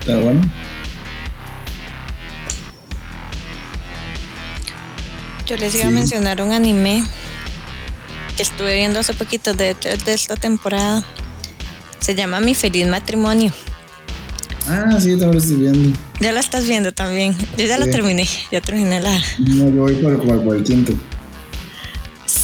Está 0.01 0.19
bueno. 0.19 0.41
Yo 5.47 5.57
les 5.57 5.75
iba 5.75 5.87
a 5.87 5.91
mencionar 5.91 6.41
un 6.43 6.53
anime 6.53 7.05
que 8.37 8.43
estuve 8.43 8.77
viendo 8.77 9.01
hace 9.01 9.15
poquito 9.15 9.53
de, 9.53 9.75
de 9.75 10.15
esta 10.15 10.37
temporada. 10.37 11.05
Se 11.99 12.15
llama 12.15 12.41
Mi 12.41 12.55
Feliz 12.55 12.87
Matrimonio. 12.87 13.53
Ah, 14.69 14.97
sí, 15.01 15.11
también 15.11 15.33
lo 15.33 15.39
estoy 15.39 15.57
viendo. 15.57 15.99
Ya 16.21 16.33
la 16.33 16.41
estás 16.41 16.67
viendo 16.67 16.93
también. 16.93 17.37
Yo 17.59 17.67
ya 17.67 17.79
la 17.79 17.87
terminé. 17.87 18.29
Ya 18.53 18.61
terminé 18.61 19.01
la. 19.01 19.19
No, 19.39 19.69
yo 19.69 19.83
voy 19.83 19.95
por, 19.97 20.19
como 20.19 20.43
por 20.43 20.57
el 20.57 20.63
quinto. 20.63 20.95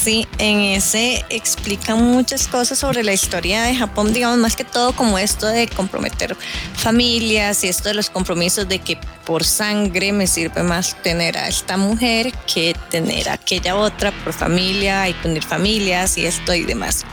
Sí, 0.07 0.25
en 0.39 0.61
ese 0.61 1.25
explica 1.31 1.97
muchas 1.97 2.47
cosas 2.47 2.79
sobre 2.79 3.03
la 3.03 3.13
historia 3.13 3.65
de 3.65 3.75
Japón, 3.75 4.13
digamos, 4.13 4.39
más 4.39 4.55
que 4.55 4.63
todo 4.63 4.93
como 4.93 5.19
esto 5.19 5.49
de 5.49 5.67
comprometer 5.67 6.37
familias 6.75 7.65
y 7.65 7.67
esto 7.67 7.89
de 7.89 7.95
los 7.97 8.09
compromisos 8.09 8.69
de 8.69 8.79
que 8.79 9.01
por 9.25 9.43
sangre 9.43 10.13
me 10.13 10.29
sirve 10.29 10.63
más 10.63 10.95
tener 11.03 11.37
a 11.37 11.49
esta 11.49 11.77
mujer 11.77 12.33
que 12.47 12.77
tener 12.89 13.29
a 13.29 13.33
aquella 13.33 13.75
otra 13.75 14.13
por 14.23 14.33
familia 14.33 15.09
y 15.09 15.17
unir 15.25 15.43
familias 15.43 16.17
y 16.19 16.27
esto 16.27 16.55
y 16.55 16.63
demás. 16.63 17.05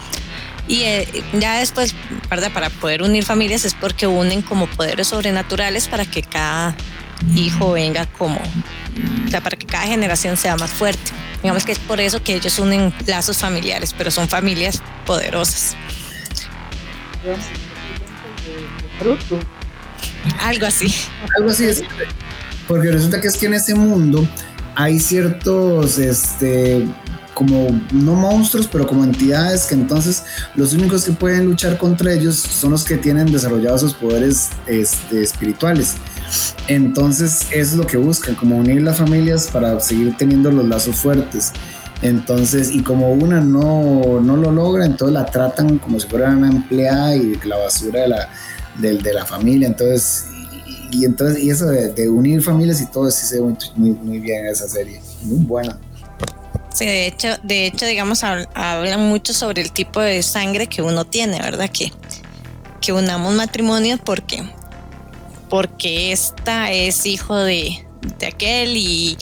Y 0.67 0.83
eh, 0.83 1.23
ya 1.39 1.57
después, 1.57 1.95
para 2.29 2.69
poder 2.69 3.01
unir 3.01 3.25
familias 3.25 3.65
es 3.65 3.73
porque 3.73 4.05
unen 4.05 4.43
como 4.43 4.67
poderes 4.67 5.07
sobrenaturales 5.07 5.87
para 5.87 6.05
que 6.05 6.21
cada 6.21 6.75
hijo 7.35 7.71
venga 7.71 8.05
como, 8.05 8.39
o 9.25 9.29
sea, 9.31 9.41
para 9.41 9.57
que 9.57 9.65
cada 9.65 9.87
generación 9.87 10.37
sea 10.37 10.55
más 10.57 10.69
fuerte. 10.69 11.22
Digamos 11.43 11.65
que 11.65 11.73
es 11.73 11.79
por 11.79 11.99
eso 11.99 12.23
que 12.23 12.35
ellos 12.35 12.57
unen 12.57 12.93
lazos 13.05 13.37
familiares, 13.37 13.93
pero 13.97 14.09
son 14.09 14.29
familias 14.29 14.81
poderosas. 15.05 15.75
Algo 20.39 20.65
así. 20.65 20.93
Algo 21.37 21.51
así 21.51 21.65
es. 21.65 21.83
Porque 22.67 22.91
resulta 22.91 23.19
que 23.19 23.27
es 23.27 23.35
que 23.35 23.47
en 23.47 23.55
ese 23.55 23.75
mundo 23.75 24.25
hay 24.75 25.01
ciertos, 25.01 25.97
este, 25.99 26.87
como 27.33 27.67
no 27.91 28.15
monstruos, 28.15 28.67
pero 28.67 28.87
como 28.87 29.03
entidades 29.03 29.65
que 29.65 29.75
entonces 29.75 30.23
los 30.55 30.73
únicos 30.73 31.03
que 31.03 31.11
pueden 31.11 31.45
luchar 31.45 31.77
contra 31.77 32.13
ellos 32.13 32.37
son 32.37 32.71
los 32.71 32.85
que 32.85 32.95
tienen 32.97 33.31
desarrollados 33.31 33.81
sus 33.81 33.93
poderes 33.93 34.49
este, 34.65 35.23
espirituales. 35.23 35.95
Entonces 36.67 37.47
es 37.51 37.73
lo 37.73 37.85
que 37.85 37.97
buscan, 37.97 38.35
como 38.35 38.57
unir 38.57 38.81
las 38.81 38.97
familias 38.97 39.49
para 39.51 39.79
seguir 39.79 40.15
teniendo 40.17 40.51
los 40.51 40.67
lazos 40.67 40.95
fuertes. 40.95 41.51
Entonces, 42.03 42.69
y 42.71 42.83
como 42.83 43.13
una 43.13 43.39
no, 43.39 44.19
no 44.21 44.35
lo 44.35 44.51
logra, 44.51 44.85
entonces 44.85 45.13
la 45.13 45.25
tratan 45.25 45.77
como 45.77 45.99
si 45.99 46.07
fuera 46.07 46.31
una 46.31 46.49
empleada 46.49 47.15
y 47.15 47.39
la 47.45 47.57
basura 47.57 48.01
de 48.01 48.07
la, 48.09 48.29
de, 48.77 49.13
la 49.13 49.25
familia. 49.25 49.67
Entonces, 49.67 50.25
y, 50.91 51.05
entonces, 51.05 51.41
y 51.41 51.49
eso 51.49 51.65
de, 51.67 52.09
unir 52.09 52.41
familias 52.41 52.81
y 52.81 52.87
todo, 52.87 53.09
sí 53.09 53.25
se 53.25 53.39
ve 53.39 53.55
muy, 53.75 53.91
muy, 53.91 54.19
bien 54.19 54.45
en 54.45 54.51
esa 54.51 54.67
serie. 54.67 55.01
Muy 55.21 55.45
buena. 55.45 55.79
Sí, 56.73 56.85
de 56.85 57.07
hecho, 57.07 57.27
de 57.41 57.67
hecho, 57.67 57.85
digamos, 57.85 58.23
hablan 58.23 59.07
mucho 59.07 59.33
sobre 59.33 59.61
el 59.61 59.71
tipo 59.71 60.01
de 60.01 60.23
sangre 60.23 60.67
que 60.67 60.81
uno 60.81 61.05
tiene, 61.05 61.39
¿verdad? 61.39 61.69
Que, 61.69 61.93
que 62.81 62.91
unamos 62.91 63.33
matrimonios 63.33 64.01
porque, 64.03 64.43
porque 65.53 66.11
esta 66.11 66.71
es 66.71 67.05
hijo 67.05 67.37
de, 67.37 67.85
de 68.17 68.25
aquel 68.25 68.75
y, 68.75 69.15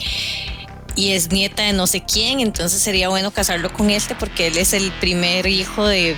y 0.96 1.10
es 1.10 1.30
nieta 1.30 1.62
de 1.62 1.74
no 1.74 1.86
sé 1.86 2.02
quién, 2.10 2.40
entonces 2.40 2.80
sería 2.80 3.10
bueno 3.10 3.32
casarlo 3.32 3.70
con 3.70 3.90
este 3.90 4.14
porque 4.14 4.46
él 4.46 4.56
es 4.56 4.72
el 4.72 4.90
primer 4.92 5.46
hijo 5.46 5.86
de 5.86 6.16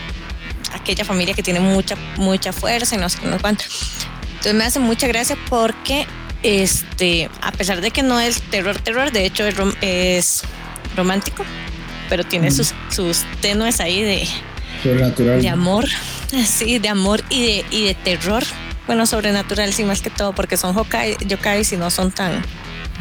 aquella 0.73 1.05
familia 1.05 1.35
que 1.35 1.43
tiene 1.43 1.59
mucha, 1.59 1.97
mucha 2.17 2.53
fuerza 2.53 2.95
y 2.95 2.99
no 2.99 3.09
sé 3.09 3.19
qué, 3.23 3.27
no 3.27 3.41
cuánto. 3.41 3.65
Entonces 4.29 4.55
me 4.55 4.63
hace 4.63 4.79
mucha 4.79 5.09
gracia 5.09 5.37
porque, 5.51 6.07
este, 6.45 7.29
a 7.41 7.51
pesar 7.51 7.81
de 7.81 7.91
que 7.91 8.05
no 8.05 8.21
es 8.21 8.41
terror, 8.41 8.79
terror, 8.79 9.11
de 9.11 9.27
hecho 9.27 9.45
es, 9.45 9.57
es 9.81 10.43
romántico, 10.97 11.45
pero 12.09 12.23
tiene 12.23 12.51
mm. 12.51 12.53
sus, 12.53 12.73
sus 12.89 13.25
tenues 13.41 13.81
ahí 13.81 14.03
de, 14.03 14.29
de 14.85 15.49
amor, 15.49 15.87
sí, 16.47 16.79
de 16.79 16.89
amor 16.89 17.25
y 17.31 17.45
de, 17.45 17.65
y 17.73 17.87
de 17.87 17.95
terror. 17.95 18.45
Bueno, 18.87 19.07
sobrenatural, 19.07 19.73
sí, 19.73 19.85
más 19.85 20.03
que 20.03 20.11
todo, 20.11 20.35
porque 20.35 20.57
son 20.57 20.75
yokai, 20.75 21.17
yokai 21.27 21.63
y 21.71 21.77
no 21.77 21.91
son 21.91 22.13
tan, 22.13 22.43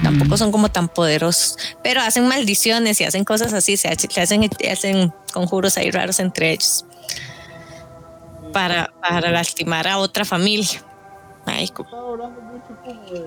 tampoco 0.02 0.38
son 0.38 0.52
como 0.52 0.70
tan 0.70 0.88
poderosos, 0.88 1.58
pero 1.84 2.02
hacen 2.02 2.28
maldiciones 2.28 3.02
y 3.02 3.04
hacen 3.04 3.26
cosas 3.26 3.54
así, 3.54 3.76
se 3.76 3.90
hacen, 3.90 4.50
hacen 4.72 5.14
conjuros 5.34 5.78
ahí 5.78 5.92
raros 5.92 6.20
entre 6.20 6.52
ellos 6.52 6.86
para, 8.54 8.94
para 9.02 9.32
lastimar 9.32 9.88
a 9.88 9.98
otra 9.98 10.24
familia. 10.24 10.82
Ay, 11.46 11.66
Estaba 11.66 12.10
hablando 12.10 12.40
mucho 12.42 12.78
como 12.86 13.04
de, 13.04 13.20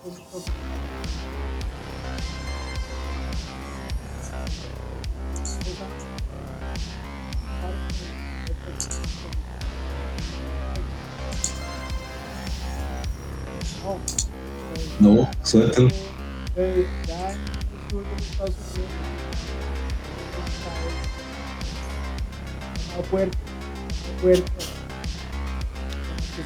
Se 0.00 0.08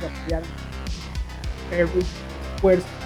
apoyaron, 0.06 0.48
Perry, 1.70 1.88
fuerza. 2.60 3.03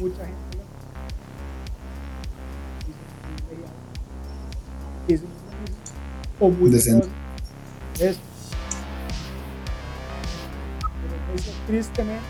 Mucha 0.00 0.24
gente 0.24 0.44
eso 5.08 5.24
o 6.40 6.48
muy 6.48 6.70
Decente. 6.70 7.08
eso 7.98 8.20
pero 11.02 11.34
eso 11.34 11.50
tristemente 11.66 12.22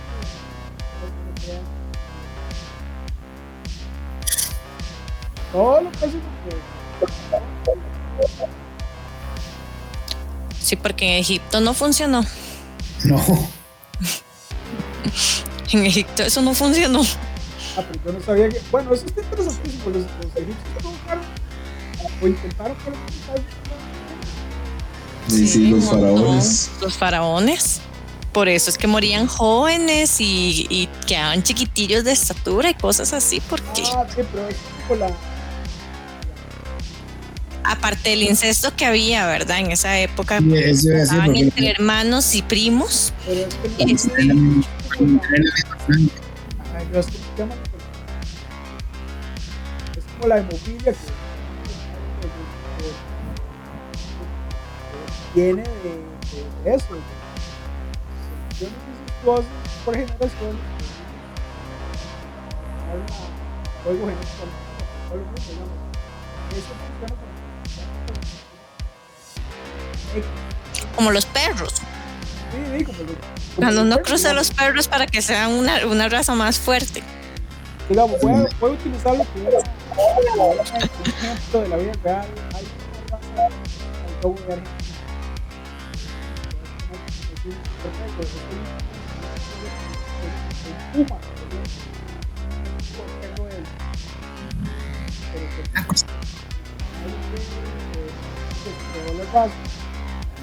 Sí, 10.64 10.77
porque 10.77 11.05
en 11.05 11.20
Egipto 11.20 11.61
no 11.61 11.74
funcionó. 11.74 12.24
No. 13.05 13.22
En 15.72 15.85
Egipto 15.87 16.22
eso 16.22 16.40
no 16.40 16.55
funcionó. 16.55 17.03
ah 17.77 17.83
pero 17.90 18.00
yo 18.05 18.12
no 18.18 18.24
sabía 18.24 18.48
que 18.48 18.61
bueno 18.70 18.94
eso 18.94 19.07
está 19.07 19.20
interesantísimo 19.22 19.85
los, 19.87 20.03
los 20.03 20.37
egipcios 20.37 20.57
provocaron 20.79 21.24
o 22.22 22.27
intentaron 22.29 22.77
Sí, 25.29 25.48
sí, 25.48 25.66
los 25.68 25.85
faraones. 25.85 26.70
Los 26.81 26.96
faraones. 26.96 27.81
Por 28.33 28.48
eso 28.48 28.70
es 28.70 28.79
que 28.79 28.87
morían 28.87 29.27
jóvenes 29.27 30.20
y, 30.20 30.66
y 30.70 30.87
quedaban 31.07 31.42
chiquitillos 31.42 32.05
de 32.05 32.12
estatura 32.12 32.70
y 32.70 32.74
cosas 32.74 33.12
así, 33.12 33.40
porque 33.48 33.83
ah 33.94 34.07
sí 34.14 34.22
pero 34.33 34.48
es 34.48 34.98
la 34.98 35.11
aparte 37.64 38.11
del 38.11 38.22
incesto 38.22 38.74
que 38.77 38.85
había, 38.87 39.27
¿verdad? 39.27 39.59
En 39.61 39.70
esa 39.70 39.98
época, 39.98 40.38
Sí, 40.38 40.55
eso 40.57 40.92
estaban 40.92 41.27
porque- 41.27 41.40
entre 41.40 41.70
hermanos 41.70 42.35
y 42.35 42.42
primos. 42.42 43.12
pero 43.27 43.40
es 43.40 43.48
Este, 43.79 44.29
como 50.16 50.29
la 50.29 50.38
hemofilia 50.38 50.92
que, 50.92 50.98
viene 55.35 55.62
de, 55.62 55.68
de- 55.68 56.70
de 56.70 56.77
eso. 56.77 56.94
de 56.94 57.00
Yo 58.61 58.66
no 58.66 58.70
sé 58.70 58.70
si 58.70 59.24
tú 59.24 59.33
haces 59.33 59.46
por 59.85 59.94
generación 59.94 60.59
juego 63.83 64.07
genético, 64.07 64.44
o 65.12 65.16
lo 65.16 65.35
que 65.35 65.40
se 65.40 65.53
llama. 65.53 65.74
Eso 66.50 66.72
funciona 66.79 67.14
como- 70.96 71.11
los 71.11 71.27
perros. 71.27 71.72
Sí, 71.74 71.83
sí, 72.79 72.85
como 72.85 72.98
lo- 72.98 73.05
como 73.07 73.18
Cuando 73.57 73.83
uno 73.83 73.96
perros, 73.96 74.09
cruza 74.09 74.33
los 74.33 74.50
perros 74.50 74.88
para 74.88 75.07
que 75.07 75.22
sean 75.22 75.53
una, 75.53 75.87
una 75.87 76.09
raza 76.09 76.35
más 76.35 76.59
fuerte. 76.59 77.03
digamos, 77.88 78.20
voy 78.22 78.33
a, 78.33 78.46
voy 78.61 78.70
a 78.70 78.74
utilizar 78.74 79.16
lo 79.16 79.24
que 79.24 79.40
era 79.46 79.59
un 79.59 80.59
ejemplo 80.61 81.61
de 81.61 81.68
la 81.68 81.77
vida 81.77 81.92
real. 82.03 82.27
Hay 82.55 82.64
una 82.64 83.18
raza, 83.18 83.46
el 83.46 84.22
lobo 84.22 84.37
de 84.46 84.53
Argentina. 84.55 84.74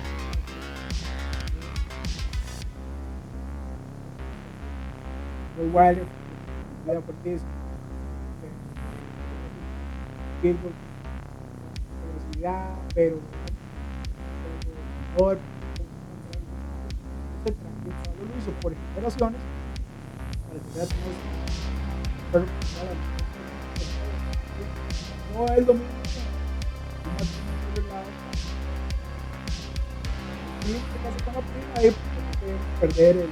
muy 5.56 5.66
Wilder, 5.66 6.06
vida 6.84 7.02
fuertísima. 7.02 7.50
Pitbull, 10.40 10.72
velocidad, 12.00 12.74
pero 12.94 13.16
el 17.44 17.58
caballo 18.02 18.24
lo 18.24 18.52
por 18.60 18.74
generaciones 18.94 19.40
para 22.32 22.44
nada, 22.44 22.94
no 25.34 25.46
es 25.54 25.66
lo 25.66 25.74
mismo 25.74 26.21
Perder 32.80 33.16
el, 33.16 33.30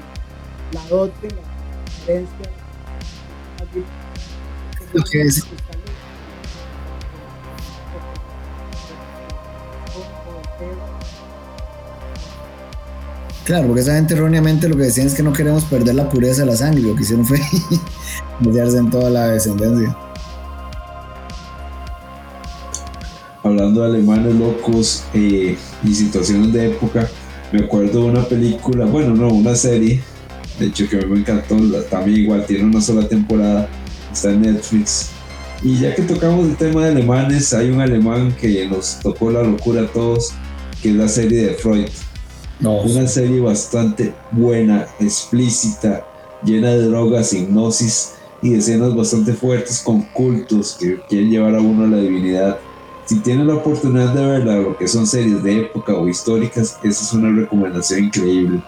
dote, 0.88 1.28
la 1.28 2.12
herencia. 2.12 2.50
Lo 4.92 5.04
que 5.04 5.22
es- 5.22 5.44
Claro, 13.44 13.66
porque 13.66 13.80
esa 13.80 13.94
gente 13.94 14.14
erróneamente 14.14 14.68
lo 14.68 14.76
que 14.76 14.82
decían 14.84 15.06
es 15.08 15.14
que 15.14 15.22
no 15.22 15.32
queremos 15.32 15.64
perder 15.64 15.94
la 15.96 16.08
pureza 16.08 16.42
de 16.42 16.46
la 16.46 16.56
sangre. 16.56 16.82
Lo 16.82 16.94
que 16.94 17.02
hicieron 17.02 17.24
fue 17.26 17.40
meterse 18.40 18.78
en 18.78 18.90
toda 18.90 19.10
la 19.10 19.26
descendencia. 19.28 19.96
Hablando 23.42 23.80
de 23.82 23.86
alemanes 23.88 24.34
locos 24.34 25.04
eh, 25.14 25.56
y 25.82 25.94
situaciones 25.94 26.52
de 26.52 26.70
época, 26.72 27.08
me 27.52 27.60
acuerdo 27.64 28.04
de 28.04 28.10
una 28.10 28.24
película, 28.24 28.84
bueno, 28.84 29.14
no, 29.14 29.28
una 29.28 29.54
serie, 29.54 30.00
de 30.58 30.66
hecho 30.66 30.88
que 30.88 31.04
me 31.04 31.18
encantó, 31.18 31.56
también 31.90 32.20
igual 32.20 32.44
tiene 32.46 32.64
una 32.64 32.80
sola 32.80 33.08
temporada, 33.08 33.68
está 34.12 34.30
en 34.30 34.42
Netflix. 34.42 35.10
Y 35.62 35.78
ya 35.78 35.94
que 35.94 36.02
tocamos 36.02 36.46
el 36.46 36.56
tema 36.56 36.84
de 36.84 36.92
alemanes, 36.92 37.52
hay 37.52 37.70
un 37.70 37.80
alemán 37.80 38.34
que 38.40 38.66
nos 38.66 38.98
tocó 39.00 39.30
la 39.30 39.42
locura 39.42 39.82
a 39.82 39.86
todos, 39.86 40.32
que 40.82 40.90
es 40.90 40.94
la 40.94 41.08
serie 41.08 41.46
de 41.46 41.54
Freud. 41.54 41.88
No, 42.60 42.80
Una 42.82 43.06
serie 43.06 43.40
bastante 43.40 44.14
buena, 44.30 44.86
explícita, 45.00 46.06
llena 46.44 46.70
de 46.70 46.84
drogas, 46.84 47.32
hipnosis 47.32 48.12
y 48.42 48.54
escenas 48.54 48.94
bastante 48.94 49.32
fuertes 49.32 49.80
con 49.80 50.02
cultos 50.02 50.76
que 50.78 51.00
quieren 51.08 51.30
llevar 51.30 51.54
a 51.54 51.60
uno 51.60 51.84
a 51.84 51.88
la 51.88 51.96
divinidad. 51.98 52.58
Si 53.10 53.18
tienen 53.18 53.48
la 53.48 53.54
oportunidad 53.56 54.14
de 54.14 54.24
verla, 54.24 54.54
lo 54.58 54.76
que 54.78 54.86
son 54.86 55.04
series 55.04 55.42
de 55.42 55.62
época 55.62 55.94
o 55.94 56.08
históricas, 56.08 56.78
esa 56.84 57.04
es 57.04 57.12
una 57.12 57.40
recomendación 57.40 58.04
increíble. 58.04 58.62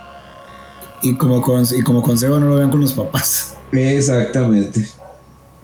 y 1.01 1.15
como, 1.15 1.41
con- 1.41 1.65
y 1.79 1.81
como 1.83 2.03
consejo 2.03 2.41
no 2.41 2.49
lo 2.49 2.57
vean 2.57 2.69
con 2.71 2.81
los 2.81 2.93
papás. 2.93 3.55
Exactamente. 3.71 4.85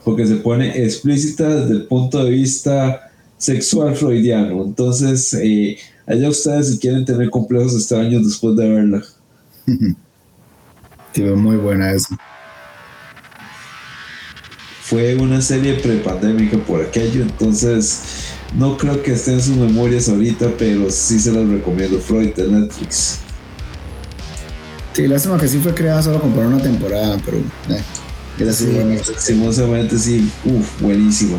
Porque 0.04 0.24
se 0.28 0.36
pone 0.36 0.84
explícita 0.84 1.48
desde 1.48 1.74
el 1.74 1.86
punto 1.86 2.22
de 2.22 2.30
vista 2.30 3.10
sexual 3.36 3.96
freudiano. 3.96 4.62
Entonces, 4.62 5.34
eh, 5.34 5.76
allá 6.06 6.28
ustedes 6.28 6.70
si 6.70 6.78
quieren 6.78 7.04
tener 7.04 7.30
complejos 7.30 7.74
extraños 7.74 8.24
después 8.24 8.54
de 8.54 8.68
verla. 8.70 9.02
Es 11.14 11.36
muy 11.36 11.56
buena 11.56 11.90
eso. 11.90 12.16
Fue 14.82 15.16
una 15.16 15.40
serie 15.42 15.74
prepandémica 15.74 16.58
por 16.58 16.80
aquello, 16.80 17.22
entonces 17.22 18.02
no 18.54 18.76
creo 18.76 19.02
que 19.02 19.12
esté 19.12 19.32
en 19.32 19.42
sus 19.42 19.56
memorias 19.56 20.08
ahorita, 20.08 20.52
pero 20.58 20.90
sí 20.90 21.18
se 21.20 21.32
las 21.32 21.48
recomiendo. 21.48 21.98
Freud 21.98 22.34
de 22.34 22.48
Netflix. 22.48 23.20
Sí, 24.94 25.06
lástima 25.06 25.38
que 25.38 25.48
sí 25.48 25.58
fue 25.58 25.74
creada 25.74 26.02
solo 26.02 26.20
para 26.20 26.48
una 26.48 26.60
temporada, 26.60 27.18
pero 27.24 27.38
eh, 27.38 27.82
era 28.38 28.52
buena. 28.72 28.94
Lastimosamente 28.94 29.98
sí, 29.98 30.30
uff, 30.44 30.80
buenísima. 30.80 31.38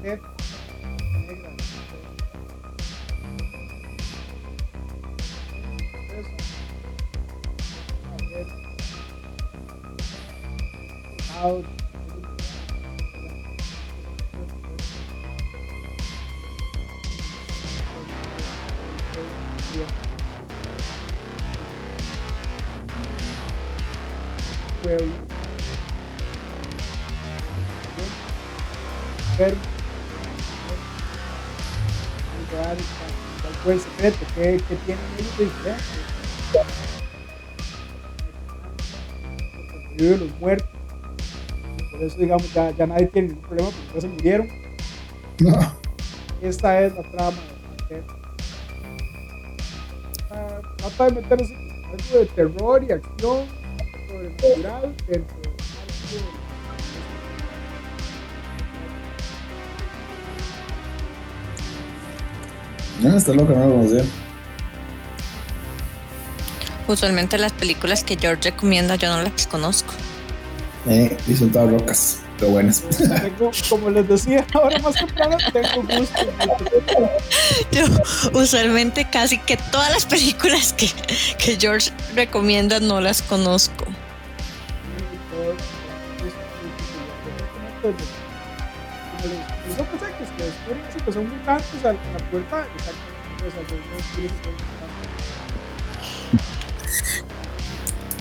eh, 0.00 0.18
Out. 11.40 11.64
Well, 24.84 24.98
ver 29.38 29.54
lugar, 32.50 32.76
cuál 33.42 33.54
fue 33.62 33.72
el 33.74 33.80
secreto, 33.80 34.18
qué, 34.34 34.60
qué 34.68 34.76
tienen 34.84 35.04
ellos. 35.18 35.52
El 39.98 40.18
los 40.18 40.40
muertos. 40.40 40.77
Por 41.98 42.06
eso, 42.06 42.16
digamos, 42.16 42.54
ya, 42.54 42.70
ya 42.70 42.86
nadie 42.86 43.06
tiene 43.06 43.28
ningún 43.28 43.42
problema 43.44 43.70
porque 43.70 43.94
ya 43.94 44.00
se 44.00 44.08
murieron. 44.08 44.48
No, 45.40 45.74
Esta 46.42 46.80
es 46.82 46.94
la 46.94 47.02
trama 47.02 47.36
de. 47.88 48.02
Ah, 50.30 50.60
Trata 50.76 51.04
de 51.06 51.12
meterse 51.20 51.54
en 51.54 51.82
algo 51.90 52.18
de 52.20 52.26
terror 52.26 52.84
y 52.88 52.92
acción 52.92 53.46
sobrenatural 54.08 54.94
dentro 55.08 55.36
de- 55.42 55.48
no, 63.02 63.16
está 63.16 63.32
loca, 63.32 63.54
no 63.54 63.66
lo 63.66 63.74
conocía. 63.76 64.04
Usualmente 66.88 67.38
las 67.38 67.52
películas 67.52 68.02
que 68.02 68.16
George 68.16 68.50
recomienda 68.50 68.96
yo 68.96 69.14
no 69.14 69.22
las 69.22 69.46
conozco. 69.46 69.92
Eh, 70.88 71.16
y 71.26 71.34
son 71.34 71.50
todas 71.50 71.70
rocas, 71.70 72.20
pero 72.38 72.52
buenas. 72.52 72.82
Tengo, 72.82 73.50
como 73.68 73.90
les 73.90 74.08
decía 74.08 74.46
ahora 74.54 74.78
más 74.78 74.94
temprano, 74.94 75.36
tengo 75.52 75.82
gusto. 75.82 76.20
Yo 77.70 77.84
usualmente 78.40 79.06
casi 79.10 79.38
que 79.38 79.58
todas 79.70 79.92
las 79.92 80.06
películas 80.06 80.72
que, 80.72 80.90
que 81.38 81.58
George 81.60 81.90
recomienda 82.14 82.80
no 82.80 83.02
las 83.02 83.20
conozco. 83.20 83.84
Los 89.68 89.78
ojos 89.78 90.00
secos 90.00 90.28
que 90.36 90.42
descubren 90.44 90.82
así 90.88 91.00
que 91.04 91.12
son 91.12 91.28
mutantes 91.28 91.84
a 91.84 91.92
la 91.92 92.18
puerta, 92.30 92.66
exactamente, 92.76 93.18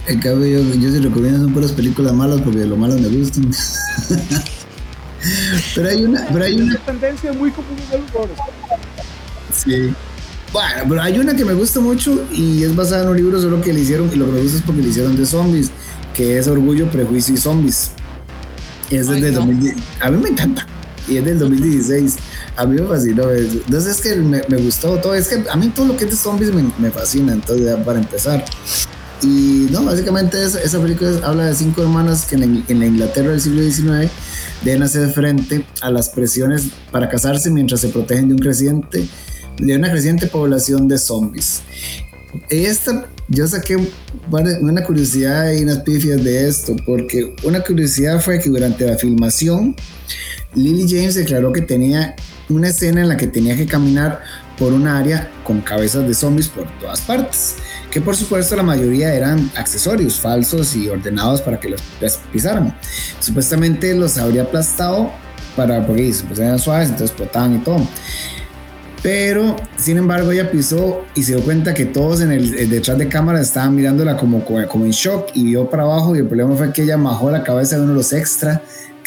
En 0.08 0.20
cambio, 0.22 0.48
yo, 0.48 0.76
yo 0.76 0.90
sí 0.90 1.00
recomiendo 1.00 1.44
son 1.44 1.54
puras 1.54 1.74
películas 1.74 2.14
malas 2.14 2.40
porque 2.42 2.66
lo 2.66 2.78
malas 2.78 3.00
me 3.02 3.10
gustan. 3.10 3.52
pero 5.76 5.90
hay 5.90 6.06
una, 6.06 6.26
pero 6.32 6.46
hay 6.46 6.56
Es 6.56 6.62
una, 6.62 6.78
tendencia 6.78 7.34
muy 7.34 7.52
común 7.52 7.76
los 7.92 8.16
horrores. 8.16 8.38
sí. 9.54 9.94
Bueno, 10.54 10.84
pero 10.88 11.02
hay 11.02 11.20
una 11.20 11.36
que 11.36 11.44
me 11.44 11.54
gusta 11.54 11.82
mucho 11.82 12.26
y 12.32 12.64
es 12.64 12.74
basada 12.74 13.04
en 13.04 13.10
un 13.10 13.18
libro 13.18 13.42
solo 13.42 13.62
que 13.62 13.74
le 13.74 13.82
hicieron, 13.82 14.10
y 14.14 14.16
lo 14.16 14.28
que 14.28 14.32
me 14.32 14.42
gusta 14.42 14.58
es 14.58 14.64
porque 14.64 14.82
le 14.82 14.88
hicieron 14.88 15.18
de 15.18 15.26
zombies, 15.26 15.72
que 16.14 16.38
es 16.38 16.48
Orgullo, 16.48 16.90
Prejuicio 16.90 17.34
y 17.34 17.38
Zombies. 17.38 17.92
Es 18.90 19.08
desde 19.08 19.32
no. 19.32 19.40
2010. 19.40 19.76
A 20.00 20.10
mí 20.10 20.24
me 20.24 20.30
encanta. 20.30 20.66
Y 21.10 21.18
es 21.18 21.26
del 21.26 21.40
2016. 21.40 22.16
A 22.56 22.66
mí 22.66 22.80
me 22.80 22.88
fascinó. 22.88 23.30
Entonces 23.30 23.98
es 23.98 24.02
que 24.02 24.16
me, 24.16 24.42
me 24.48 24.58
gustó 24.58 24.96
todo. 24.98 25.14
Es 25.14 25.28
que 25.28 25.44
a 25.50 25.56
mí 25.58 25.68
todo 25.68 25.88
lo 25.88 25.98
que 25.98 26.06
es 26.06 26.12
de 26.12 26.16
zombies 26.16 26.54
me, 26.54 26.64
me 26.78 26.92
fascina. 26.92 27.34
Entonces, 27.34 27.66
ya 27.66 27.84
para 27.84 28.00
empezar. 28.00 28.46
Y 29.22 29.68
no, 29.72 29.84
básicamente 29.84 30.38
esa, 30.44 30.80
película 30.80 31.20
habla 31.24 31.46
de 31.48 31.56
cinco 31.56 31.82
hermanas 31.82 32.26
que 32.26 32.36
en 32.36 32.64
en 32.68 32.80
la 32.80 32.86
Inglaterra 32.86 33.32
del 33.32 33.42
siglo 33.42 33.64
XIX 33.64 34.12
deben 34.64 34.84
hacer 34.84 35.10
frente 35.10 35.66
a 35.82 35.90
las 35.90 36.10
presiones 36.10 36.68
para 36.92 37.10
casarse 37.10 37.50
mientras 37.50 37.82
se 37.82 37.90
protegen 37.90 38.28
de 38.28 38.36
un 38.36 38.40
creciente, 38.40 39.08
de 39.58 39.76
una 39.76 39.90
creciente 39.90 40.28
población 40.28 40.88
de 40.88 40.98
zombies. 40.98 41.62
Esta, 42.50 43.08
yo 43.28 43.48
saqué 43.48 43.78
una 44.62 44.84
curiosidad 44.84 45.52
y 45.52 45.64
unas 45.64 45.80
pifias 45.80 46.24
de 46.24 46.48
esto, 46.48 46.76
porque 46.86 47.36
una 47.44 47.62
curiosidad 47.62 48.22
fue 48.22 48.40
que 48.40 48.50
durante 48.50 48.86
la 48.86 48.98
filmación, 48.98 49.76
Lily 50.54 50.86
James 50.88 51.16
declaró 51.16 51.52
que 51.52 51.62
tenía 51.62 52.16
una 52.50 52.70
escena 52.70 53.02
en 53.02 53.10
la 53.10 53.18
que 53.18 53.28
tenía 53.28 53.56
que 53.56 53.66
caminar 53.66 54.22
por 54.58 54.74
un 54.74 54.88
área 54.88 55.30
con 55.44 55.62
cabezas 55.62 56.08
de 56.08 56.14
zombies 56.14 56.48
por 56.50 56.68
todas 56.80 57.02
partes, 57.02 57.58
que 57.92 58.02
por 58.02 58.16
supuesto 58.16 58.56
la 58.56 58.64
mayoría 58.64 59.14
eran 59.14 59.52
accesorios 59.56 60.20
falsos 60.20 60.76
y 60.76 60.90
ordenados 60.90 61.42
para 61.42 61.60
que 61.60 61.70
los 61.70 61.82
pisaran. 62.32 62.76
Supuestamente 63.20 63.94
los 63.96 64.18
habría 64.18 64.44
aplastado 64.44 65.12
para, 65.56 65.86
porque 65.86 66.14
pues, 66.28 66.40
eran 66.40 66.60
suaves, 66.60 66.90
entonces 66.90 67.12
explotaban 67.12 67.56
y 67.56 67.60
todo. 67.60 67.88
Pero, 69.04 69.56
sin 69.78 69.98
embargo, 69.98 70.32
ella 70.32 70.50
pisó 70.50 71.06
y 71.14 71.24
se 71.24 71.36
dio 71.36 71.44
cuenta 71.44 71.74
que 71.74 71.86
todos 71.86 72.22
en 72.22 72.32
el, 72.32 72.56
eh, 72.56 72.66
detrás 72.66 72.98
de 72.98 73.08
cámara 73.08 73.40
estaban 73.40 73.76
mirándola 73.76 74.18
como, 74.18 74.44
como, 74.44 74.86
en 74.86 74.92
shock 74.92 75.30
y 75.34 75.46
vio 75.46 75.70
para 75.70 75.84
abajo 75.84 76.16
y 76.16 76.20
el 76.20 76.26
problema 76.26 76.56
fue 76.56 76.74
que 76.74 76.82
ella 76.82 76.98
majó 76.98 77.30
la 77.30 77.44
cabeza 77.44 77.76
de 77.76 77.84
uno 77.84 77.92
de 77.92 77.98
los 77.98 78.12
extra 78.12 78.62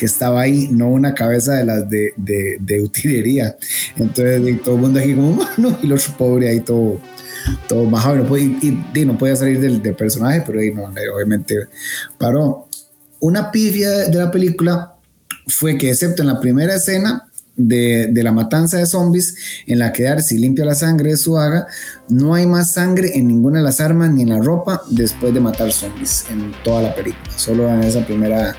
estaba 0.06 0.42
ahí, 0.42 0.68
no 0.70 0.88
una 0.88 1.14
cabeza 1.14 1.54
de 1.54 1.64
las 1.64 1.88
de, 1.88 2.12
de, 2.16 2.58
de 2.60 2.82
utilería. 2.82 3.56
Entonces, 3.96 4.48
y 4.48 4.54
todo 4.54 4.76
el 4.76 4.80
mundo 4.80 5.00
aquí 5.00 5.14
como, 5.14 5.46
no, 5.56 5.78
y 5.82 5.86
el 5.86 5.92
otro 5.92 6.16
pobre 6.16 6.48
ahí 6.48 6.60
todo, 6.60 7.00
todo 7.68 7.84
no 7.84 8.26
podía, 8.26 8.44
y, 8.44 9.04
no 9.04 9.18
podía 9.18 9.36
salir 9.36 9.60
del, 9.60 9.82
del 9.82 9.94
personaje, 9.94 10.42
pero 10.46 10.60
ahí 10.60 10.72
no, 10.72 10.84
obviamente 10.84 11.56
paró. 12.18 12.68
Una 13.20 13.50
pifia 13.50 13.90
de 14.08 14.18
la 14.18 14.30
película 14.30 14.94
fue 15.46 15.76
que, 15.76 15.90
excepto 15.90 16.22
en 16.22 16.28
la 16.28 16.40
primera 16.40 16.74
escena, 16.74 17.26
de, 17.56 18.08
de, 18.10 18.22
la 18.22 18.32
matanza 18.32 18.78
de 18.78 18.86
zombies 18.86 19.34
en 19.66 19.80
la 19.80 19.92
que 19.92 20.04
Darcy 20.04 20.38
limpia 20.38 20.64
la 20.64 20.74
sangre 20.74 21.10
de 21.10 21.16
su 21.16 21.36
haga, 21.36 21.66
no 22.08 22.34
hay 22.34 22.46
más 22.46 22.72
sangre 22.72 23.18
en 23.18 23.28
ninguna 23.28 23.58
de 23.58 23.64
las 23.64 23.80
armas 23.80 24.10
ni 24.10 24.22
en 24.22 24.30
la 24.30 24.38
ropa 24.38 24.82
después 24.88 25.34
de 25.34 25.40
matar 25.40 25.70
zombies 25.70 26.24
en 26.30 26.52
toda 26.64 26.82
la 26.82 26.94
película, 26.94 27.30
solo 27.36 27.68
en 27.68 27.82
esa 27.82 28.04
primera 28.06 28.56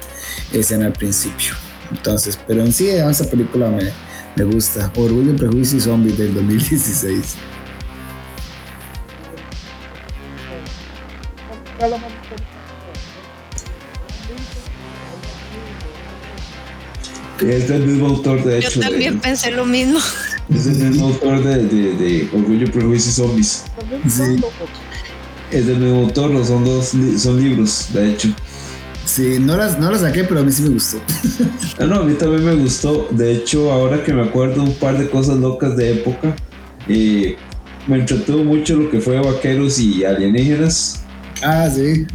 escena 0.51 0.87
al 0.87 0.93
principio. 0.93 1.53
Entonces, 1.91 2.39
pero 2.47 2.63
en 2.63 2.71
sí 2.71 2.89
esa 2.89 3.25
película 3.29 3.69
me, 3.69 3.91
me 4.35 4.43
gusta. 4.43 4.91
Orgullo, 4.95 5.35
Prejuicio 5.35 5.77
y 5.77 5.81
Zombies 5.81 6.17
del 6.17 6.33
2016. 6.33 7.35
Es 17.41 17.67
del 17.67 17.87
mismo 17.87 18.07
autor, 18.07 18.43
de 18.43 18.59
hecho. 18.59 18.69
Yo 18.69 18.81
también 18.81 19.15
de, 19.15 19.19
pensé 19.19 19.51
lo 19.51 19.65
mismo. 19.65 19.99
Es 20.53 20.67
el 20.67 20.91
mismo 20.91 21.07
autor 21.07 21.43
de, 21.43 21.63
de, 21.63 21.95
de 21.95 22.29
Orgullo, 22.33 22.71
Prejuicio 22.71 23.09
y 23.09 23.13
Zombies. 23.13 23.63
Sí. 24.07 24.41
Es 25.49 25.65
del 25.65 25.77
mismo 25.79 26.01
autor, 26.01 26.45
son 26.45 26.63
dos 26.63 26.93
son 27.17 27.41
libros, 27.41 27.87
de 27.93 28.11
hecho. 28.11 28.29
Sí, 29.11 29.39
no 29.41 29.57
las, 29.57 29.77
no 29.77 29.91
las 29.91 29.99
saqué, 29.99 30.23
pero 30.23 30.39
a 30.39 30.43
mí 30.43 30.53
sí 30.53 30.63
me 30.63 30.69
gustó. 30.69 31.01
Ah, 31.77 31.85
no, 31.85 31.95
a 31.95 32.03
mí 32.05 32.13
también 32.13 32.45
me 32.45 32.55
gustó. 32.55 33.09
De 33.11 33.33
hecho, 33.33 33.69
ahora 33.69 34.01
que 34.05 34.13
me 34.13 34.21
acuerdo 34.21 34.63
un 34.63 34.73
par 34.75 34.97
de 34.97 35.09
cosas 35.09 35.35
locas 35.35 35.75
de 35.75 35.91
época, 35.91 36.33
eh, 36.87 37.35
me 37.87 37.97
entretuvo 37.97 38.45
mucho 38.45 38.77
lo 38.77 38.89
que 38.89 39.01
fue 39.01 39.19
Vaqueros 39.19 39.79
y 39.79 40.05
Alienígenas. 40.05 41.03
Ah, 41.43 41.69
sí. 41.69 42.07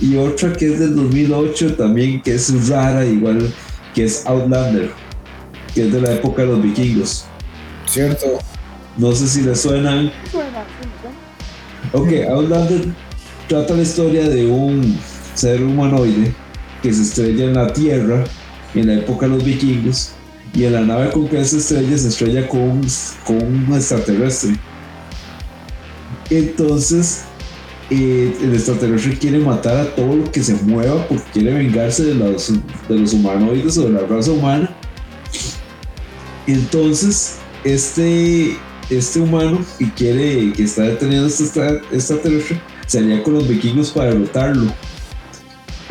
Y 0.00 0.16
otra 0.16 0.52
que 0.52 0.72
es 0.72 0.80
del 0.80 0.96
2008 0.96 1.76
también, 1.76 2.20
que 2.20 2.34
es 2.34 2.68
rara, 2.68 3.06
igual 3.06 3.48
que 3.94 4.02
es 4.02 4.26
Outlander, 4.26 4.90
que 5.72 5.86
es 5.86 5.92
de 5.92 6.00
la 6.00 6.14
época 6.14 6.42
de 6.42 6.48
los 6.48 6.60
vikingos. 6.60 7.24
Cierto. 7.86 8.40
No 8.96 9.12
sé 9.12 9.28
si 9.28 9.42
les 9.42 9.60
suenan. 9.60 10.10
Suena, 10.28 10.64
sí, 10.80 10.88
suena. 11.92 12.26
Ok, 12.26 12.36
Outlander 12.36 12.88
trata 13.46 13.74
la 13.74 13.82
historia 13.82 14.28
de 14.28 14.44
un 14.46 14.98
ser 15.42 15.62
humanoide 15.62 16.32
que 16.82 16.92
se 16.92 17.02
estrella 17.02 17.44
en 17.46 17.54
la 17.54 17.72
Tierra 17.72 18.24
en 18.74 18.86
la 18.86 18.94
época 18.94 19.26
de 19.26 19.34
los 19.34 19.44
vikingos 19.44 20.12
y 20.54 20.64
en 20.64 20.72
la 20.74 20.80
nave 20.82 21.10
con 21.10 21.28
que 21.28 21.44
se 21.44 21.58
estrella 21.58 21.98
se 21.98 22.08
estrella 22.08 22.48
con, 22.48 22.80
con 23.26 23.36
un 23.42 23.74
extraterrestre. 23.74 24.54
Entonces, 26.30 27.24
eh, 27.90 28.34
el 28.42 28.54
extraterrestre 28.54 29.18
quiere 29.18 29.38
matar 29.38 29.76
a 29.78 29.94
todo 29.96 30.16
lo 30.16 30.30
que 30.30 30.42
se 30.42 30.54
mueva 30.62 31.06
porque 31.08 31.24
quiere 31.32 31.54
vengarse 31.54 32.04
de 32.04 32.14
los, 32.14 32.52
de 32.88 32.96
los 32.98 33.12
humanoides 33.12 33.76
o 33.78 33.82
de 33.82 33.90
la 33.90 34.06
raza 34.06 34.30
humana. 34.30 34.74
Entonces, 36.46 37.36
este, 37.64 38.56
este 38.90 39.20
humano 39.20 39.58
que 39.78 39.90
quiere, 39.92 40.52
que 40.52 40.64
está 40.64 40.82
deteniendo 40.82 41.26
este 41.26 41.44
extra- 41.44 41.80
extraterrestre, 41.92 42.60
se 42.86 42.98
alía 42.98 43.22
con 43.22 43.34
los 43.34 43.48
vikingos 43.48 43.90
para 43.90 44.10
derrotarlo. 44.12 44.72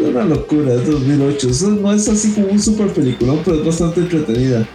Una 0.01 0.25
locura, 0.25 0.73
es 0.73 0.89
2008. 0.89 1.49
Eso 1.49 1.69
no 1.69 1.93
es 1.93 2.09
así 2.09 2.31
como 2.31 2.47
un 2.47 2.59
super 2.59 2.87
peliculón, 2.91 3.41
pero 3.45 3.57
es 3.57 3.65
bastante 3.65 4.01
entretenida. 4.01 4.67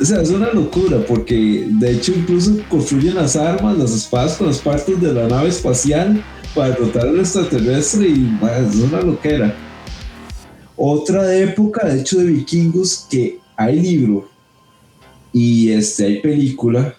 O 0.00 0.04
sea, 0.04 0.20
es 0.22 0.30
una 0.30 0.50
locura 0.52 0.98
porque 1.06 1.66
de 1.70 1.92
hecho 1.92 2.12
incluso 2.14 2.56
construyen 2.68 3.14
las 3.14 3.36
armas, 3.36 3.78
las 3.78 3.92
espadas 3.92 4.36
con 4.36 4.46
las 4.46 4.58
partes 4.58 5.00
de 5.00 5.12
la 5.12 5.26
nave 5.26 5.48
espacial 5.48 6.22
para 6.54 6.70
derrotar 6.70 7.08
al 7.08 7.20
extraterrestre 7.20 8.08
y 8.08 8.38
es 8.58 8.74
una 8.76 9.00
loquera. 9.00 9.54
Otra 10.76 11.34
época, 11.36 11.86
de 11.86 12.00
hecho, 12.00 12.18
de 12.18 12.24
vikingos 12.24 13.06
que 13.10 13.40
hay 13.56 13.80
libro 13.80 14.28
y 15.32 15.70
este, 15.70 16.04
hay 16.04 16.20
película. 16.20 16.94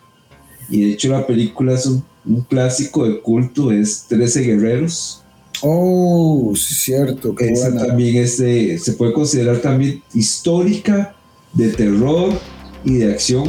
Y 0.70 0.82
de 0.82 0.92
hecho 0.94 1.10
la 1.10 1.26
película 1.26 1.74
es 1.74 1.86
un, 1.86 2.04
un 2.26 2.42
clásico 2.42 3.08
de 3.08 3.20
culto, 3.22 3.72
es 3.72 4.06
13 4.10 4.42
guerreros. 4.42 5.24
Oh, 5.62 6.54
sí, 6.56 6.74
cierto. 6.76 7.34
Qué 7.36 7.50
Esa 7.50 7.70
buena. 7.70 7.88
también 7.88 8.18
es 8.24 8.38
de- 8.38 8.78
se 8.80 8.94
puede 8.94 9.14
considerar 9.14 9.58
también 9.58 10.02
histórica, 10.14 11.16
de 11.54 11.70
terror 11.70 12.34
y 12.84 12.96
de 12.96 13.12
acción. 13.12 13.46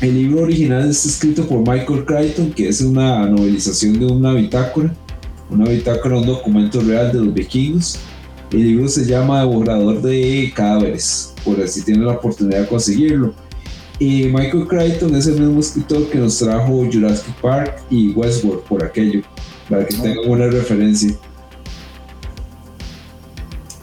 El 0.00 0.14
libro 0.14 0.42
original 0.42 0.90
está 0.90 1.08
escrito 1.08 1.46
por 1.46 1.58
Michael 1.60 2.04
Crichton, 2.04 2.52
que 2.52 2.68
es 2.68 2.80
una 2.80 3.26
novelización 3.26 3.98
de 4.00 4.06
una 4.06 4.34
bitácora, 4.34 4.92
una 5.48 5.64
bitácora, 5.66 6.18
un 6.18 6.26
documento 6.26 6.80
real 6.80 7.12
de 7.12 7.20
los 7.20 7.32
vikingos. 7.32 7.98
El 8.50 8.64
libro 8.64 8.88
se 8.88 9.04
llama 9.06 9.40
Devorador 9.40 10.02
de 10.02 10.52
Cadáveres, 10.54 11.32
por 11.44 11.60
así 11.60 11.82
tienen 11.82 12.04
la 12.04 12.12
oportunidad 12.14 12.62
de 12.62 12.66
conseguirlo. 12.66 13.32
Y 13.98 14.24
Michael 14.24 14.66
Crichton 14.66 15.14
es 15.14 15.26
el 15.28 15.40
mismo 15.40 15.60
escritor 15.60 16.10
que 16.10 16.18
nos 16.18 16.36
trajo 16.38 16.84
Jurassic 16.92 17.32
Park 17.40 17.76
y 17.88 18.10
Westworld 18.10 18.62
por 18.64 18.84
aquello, 18.84 19.22
para 19.68 19.86
que 19.86 19.94
tengan 19.94 20.28
una 20.28 20.46
referencia. 20.46 21.12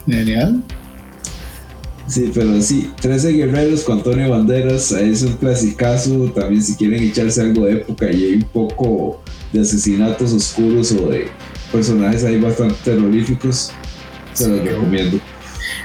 Genial. 0.06 0.62
Sí, 2.06 2.32
pero 2.34 2.60
sí, 2.60 2.90
13 3.00 3.32
guerreros 3.32 3.84
con 3.84 3.98
Antonio 3.98 4.30
Banderas, 4.30 4.90
es 4.90 5.22
un 5.22 5.34
clasicazo, 5.34 6.32
también 6.34 6.60
si 6.60 6.74
quieren 6.74 7.04
echarse 7.04 7.40
algo 7.40 7.66
de 7.66 7.74
época 7.74 8.10
y 8.10 8.24
hay 8.24 8.34
un 8.34 8.42
poco 8.42 9.22
de 9.52 9.60
asesinatos 9.60 10.32
oscuros 10.32 10.90
o 10.92 11.08
de 11.08 11.28
personajes 11.70 12.24
ahí 12.24 12.40
bastante 12.40 12.74
terroríficos, 12.84 13.70
se 14.32 14.48
los 14.48 14.60
recomiendo. 14.64 15.20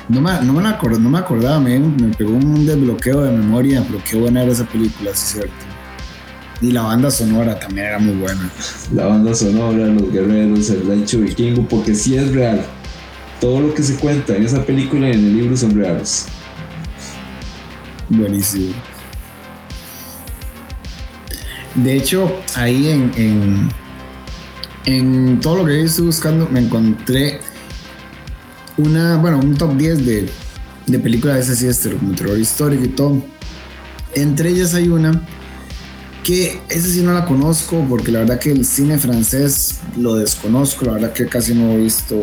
No 0.09 0.19
me, 0.19 0.31
no, 0.41 0.53
me 0.53 0.63
la 0.63 0.79
acor- 0.79 0.97
no 0.97 1.09
me 1.11 1.19
acordaba, 1.19 1.59
me, 1.59 1.77
me 1.77 2.11
pegó 2.15 2.31
un 2.31 2.65
desbloqueo 2.65 3.21
de 3.21 3.31
memoria, 3.31 3.83
pero 3.87 4.01
qué 4.03 4.17
buena 4.17 4.41
era 4.41 4.51
esa 4.51 4.65
película, 4.65 5.11
sí 5.13 5.21
es 5.25 5.31
cierto. 5.33 5.74
Y 6.61 6.71
la 6.71 6.83
banda 6.83 7.11
sonora 7.11 7.59
también 7.59 7.87
era 7.87 7.99
muy 7.99 8.15
buena. 8.15 8.49
La 8.93 9.07
banda 9.07 9.33
sonora, 9.33 9.87
los 9.87 10.11
guerreros, 10.11 10.69
el 10.69 10.87
rancho 10.87 11.19
vikingo, 11.19 11.67
porque 11.67 11.93
sí 11.93 12.15
es 12.15 12.33
real. 12.33 12.65
Todo 13.41 13.59
lo 13.59 13.73
que 13.73 13.83
se 13.83 13.95
cuenta 13.95 14.35
en 14.35 14.43
esa 14.43 14.63
película 14.65 15.09
y 15.09 15.13
en 15.13 15.25
el 15.25 15.37
libro 15.37 15.57
son 15.57 15.75
reales. 15.75 16.27
Buenísimo. 18.09 18.73
De 21.75 21.97
hecho, 21.97 22.31
ahí 22.55 22.89
en, 22.89 23.11
en, 23.17 23.69
en 24.85 25.39
todo 25.41 25.57
lo 25.57 25.65
que 25.65 25.79
yo 25.79 25.85
estoy 25.85 26.05
buscando, 26.05 26.47
me 26.49 26.61
encontré 26.61 27.41
una, 28.77 29.17
bueno, 29.17 29.39
un 29.39 29.55
top 29.55 29.75
10 29.75 30.05
de, 30.05 30.29
de 30.87 30.99
películas 30.99 31.35
de 31.35 31.41
ese 31.41 31.55
sí, 31.55 31.67
este, 31.67 31.91
como 31.91 32.15
terror 32.15 32.39
histórico 32.39 32.85
y 32.85 32.89
todo. 32.89 33.21
Entre 34.13 34.49
ellas 34.49 34.73
hay 34.73 34.87
una 34.87 35.21
que 36.25 36.59
esa 36.69 36.87
sí 36.87 37.03
no 37.03 37.13
la 37.13 37.23
conozco 37.23 37.85
porque 37.87 38.11
la 38.11 38.19
verdad 38.19 38.39
que 38.39 38.51
el 38.51 38.65
cine 38.65 38.97
francés 38.97 39.75
lo 39.95 40.15
desconozco, 40.15 40.85
la 40.85 40.93
verdad 40.93 41.13
que 41.13 41.27
casi 41.27 41.53
no 41.53 41.73
he 41.73 41.77
visto 41.77 42.15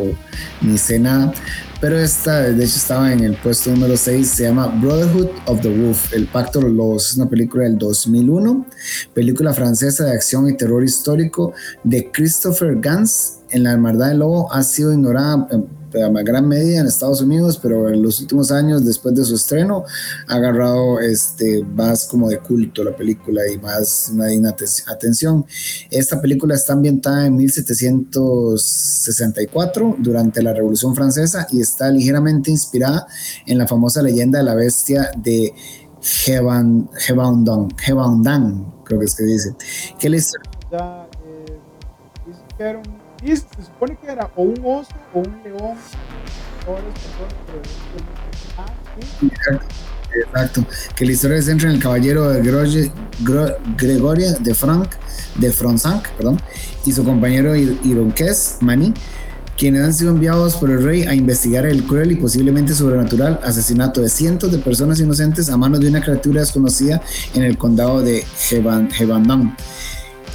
ni 0.61 0.77
sé 0.77 0.99
nada, 0.99 1.33
pero 1.81 1.97
esta 1.97 2.41
de 2.41 2.65
hecho 2.65 2.79
estaba 2.79 3.13
en 3.13 3.21
el 3.21 3.37
puesto 3.37 3.71
número 3.71 3.97
6, 3.97 4.27
se 4.27 4.43
llama 4.43 4.67
Brotherhood 4.67 5.29
of 5.47 5.61
the 5.61 5.69
Wolf, 5.69 6.13
El 6.13 6.27
Pacto 6.27 6.59
de 6.59 6.65
los 6.65 6.75
Lobos, 6.75 7.11
es 7.11 7.17
una 7.17 7.29
película 7.29 7.63
del 7.63 7.79
2001, 7.79 8.67
película 9.15 9.55
francesa 9.55 10.05
de 10.05 10.11
acción 10.11 10.49
y 10.49 10.57
terror 10.57 10.83
histórico 10.83 11.53
de 11.85 12.11
Christopher 12.11 12.81
Gans, 12.81 13.39
en 13.51 13.63
la 13.63 13.73
hermandad 13.73 14.09
del 14.09 14.19
lobo 14.19 14.53
ha 14.53 14.65
sido 14.65 14.93
ignorada 14.93 15.47
en 15.95 16.13
en 16.13 16.23
gran 16.23 16.47
medida 16.49 16.81
en 16.81 16.87
Estados 16.87 17.21
Unidos, 17.21 17.59
pero 17.63 17.89
en 17.89 18.03
los 18.03 18.21
últimos 18.21 18.51
años, 18.51 18.85
después 18.85 19.15
de 19.15 19.25
su 19.25 19.35
estreno, 19.35 19.85
ha 20.29 20.35
agarrado 20.35 21.01
este, 21.01 21.63
más 21.65 22.07
como 22.07 22.29
de 22.29 22.39
culto 22.39 22.83
la 22.85 22.95
película 22.97 23.43
y 23.53 23.59
más 23.59 24.11
una 24.13 24.27
atención. 24.87 25.45
Esta 25.91 26.21
película 26.21 26.55
está 26.55 26.73
ambientada 26.73 27.27
en 27.27 27.37
1764 27.37 29.97
durante 29.99 30.43
la 30.43 30.53
Revolución 30.53 30.95
Francesa 30.95 31.47
y 31.51 31.61
está 31.61 31.91
ligeramente 31.91 32.51
inspirada 32.51 33.07
en 33.47 33.59
la 33.59 33.67
famosa 33.67 34.03
leyenda 34.03 34.39
de 34.39 34.45
la 34.45 34.55
bestia 34.55 35.11
de 35.17 35.53
Heban- 36.27 36.89
Hebaundan, 37.09 37.69
Hebaundan, 37.87 38.73
creo 38.85 38.99
que 38.99 39.05
es 39.07 39.15
que 39.15 39.25
dice. 39.25 39.55
La 40.09 40.17
historia 40.17 40.49
Ya, 42.59 42.81
dice- 43.23 43.47
se 43.57 43.65
supone 43.65 43.97
que 44.01 44.11
era 44.11 44.31
o 44.37 44.43
un 44.43 44.59
oso 44.65 44.89
o 45.15 45.21
un 45.21 45.43
león. 45.45 45.77
Ah. 48.57 48.67
Exacto, 50.15 50.65
que 50.95 51.07
la 51.07 51.13
historia 51.13 51.39
se 51.39 51.45
centra 51.45 51.71
en 51.71 51.77
el 51.77 51.83
caballero 51.83 52.29
de 52.31 52.43
Gregoria 53.79 54.33
de 54.35 54.55
Franc, 54.55 54.91
de 55.37 55.51
Fronsac, 55.51 56.11
perdón, 56.13 56.39
y 56.85 56.93
su 56.93 57.03
compañero 57.03 57.57
ir- 57.57 57.79
ironqués, 57.83 58.59
Mani, 58.61 58.93
quienes 59.57 59.83
han 59.83 59.95
sido 59.95 60.11
enviados 60.11 60.57
por 60.57 60.71
el 60.71 60.83
rey 60.83 61.05
a 61.05 61.15
investigar 61.15 61.65
el 61.65 61.85
cruel 61.85 62.13
y 62.13 62.17
posiblemente 62.17 62.75
sobrenatural 62.75 63.41
asesinato 63.43 64.03
de 64.03 64.11
cientos 64.11 64.53
de 64.53 64.59
personas 64.59 65.01
inocentes 65.01 65.49
a 65.49 65.57
manos 65.57 65.81
de 65.81 65.89
una 65.89 66.03
criatura 66.03 66.41
desconocida 66.41 67.01
en 67.35 67.43
el 67.45 67.57
condado 67.57 68.03
de 68.03 68.25
Heban- 68.51 68.91
Hebandam. 68.99 69.57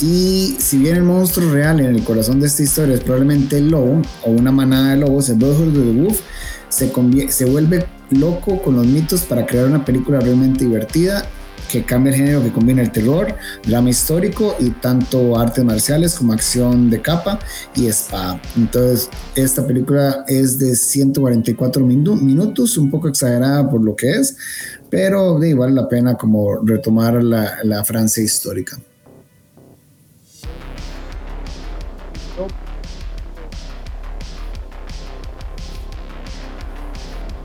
Y 0.01 0.55
si 0.59 0.77
bien 0.77 0.97
el 0.97 1.03
monstruo 1.03 1.51
real 1.51 1.79
en 1.79 1.95
el 1.95 2.03
corazón 2.03 2.39
de 2.39 2.47
esta 2.47 2.61
historia 2.61 2.95
es 2.95 3.01
probablemente 3.01 3.57
el 3.57 3.69
lobo 3.69 4.01
o 4.23 4.31
una 4.31 4.51
manada 4.51 4.91
de 4.91 4.97
lobos, 4.97 5.29
el 5.29 5.37
Brotherhood 5.37 5.69
of 5.69 5.73
the 5.73 6.01
Wolf 6.01 6.21
se, 6.69 7.31
se 7.31 7.45
vuelve 7.45 7.85
loco 8.11 8.61
con 8.61 8.75
los 8.75 8.85
mitos 8.85 9.21
para 9.21 9.45
crear 9.45 9.65
una 9.65 9.83
película 9.83 10.19
realmente 10.19 10.65
divertida 10.65 11.27
que 11.69 11.83
cambia 11.83 12.11
el 12.11 12.17
género 12.17 12.43
que 12.43 12.51
combina 12.51 12.81
el 12.81 12.91
terror, 12.91 13.35
drama 13.65 13.89
histórico 13.89 14.55
y 14.59 14.69
tanto 14.69 15.37
artes 15.37 15.63
marciales 15.63 16.15
como 16.15 16.33
acción 16.33 16.89
de 16.89 17.01
capa 17.01 17.39
y 17.75 17.87
espada. 17.87 18.39
Entonces, 18.55 19.09
esta 19.35 19.65
película 19.65 20.23
es 20.27 20.57
de 20.59 20.75
144 20.75 21.85
minutos, 21.85 22.77
un 22.77 22.89
poco 22.89 23.09
exagerada 23.09 23.69
por 23.69 23.83
lo 23.83 23.95
que 23.95 24.11
es, 24.11 24.37
pero 24.89 25.39
de, 25.39 25.53
vale 25.53 25.73
la 25.73 25.89
pena 25.89 26.15
como 26.15 26.57
retomar 26.63 27.21
la, 27.21 27.57
la 27.63 27.83
Francia 27.83 28.23
histórica. 28.23 28.79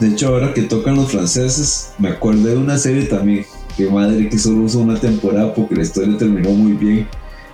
De 0.00 0.08
hecho, 0.08 0.28
ahora 0.28 0.52
que 0.52 0.62
tocan 0.62 0.96
los 0.96 1.10
franceses, 1.10 1.92
me 1.98 2.10
acordé 2.10 2.50
de 2.50 2.56
una 2.56 2.76
serie 2.76 3.04
también, 3.04 3.46
que 3.76 3.88
madre 3.88 4.28
que 4.28 4.38
solo 4.38 4.64
usó 4.64 4.80
una 4.80 4.98
temporada 5.00 5.54
porque 5.54 5.74
la 5.74 5.82
historia 5.82 6.18
terminó 6.18 6.50
muy 6.50 6.72
bien. 6.72 7.08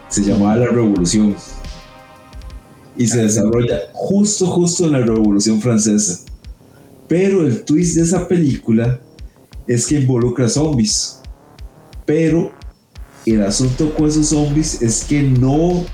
Se 0.08 0.22
llamaba 0.22 0.56
La 0.56 0.66
Revolución. 0.66 1.36
Y 2.96 3.06
se 3.06 3.22
desarrolla 3.22 3.80
justo, 3.92 4.46
justo 4.46 4.84
en 4.84 4.92
la 4.92 5.00
Revolución 5.00 5.60
Francesa. 5.60 6.20
Pero 7.08 7.46
el 7.46 7.64
twist 7.64 7.96
de 7.96 8.02
esa 8.02 8.26
película 8.26 9.00
es 9.66 9.86
que 9.86 10.00
involucra 10.00 10.48
zombies. 10.48 11.20
Pero 12.04 12.52
el 13.24 13.42
asunto 13.42 13.94
con 13.94 14.08
esos 14.08 14.28
zombies 14.28 14.82
es 14.82 15.04
que 15.04 15.22
no, 15.22 15.84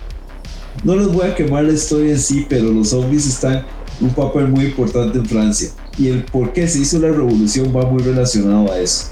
no 0.83 0.97
les 0.97 1.09
voy 1.09 1.27
a 1.27 1.35
quemar 1.35 1.65
la 1.65 1.73
historia 1.73 2.13
en 2.13 2.19
sí, 2.19 2.47
pero 2.49 2.73
los 2.73 2.89
zombies 2.89 3.27
están 3.27 3.67
un 4.01 4.11
papel 4.11 4.49
muy 4.49 4.67
importante 4.67 5.19
en 5.19 5.27
Francia. 5.27 5.71
Y 5.99 6.09
el 6.09 6.25
por 6.25 6.53
qué 6.53 6.69
se 6.69 6.81
hizo 6.81 6.99
la 6.99 7.09
revolución 7.09 7.73
va 7.75 7.85
muy 7.87 8.03
relacionado 8.03 8.73
a 8.73 8.79
eso. 8.79 9.09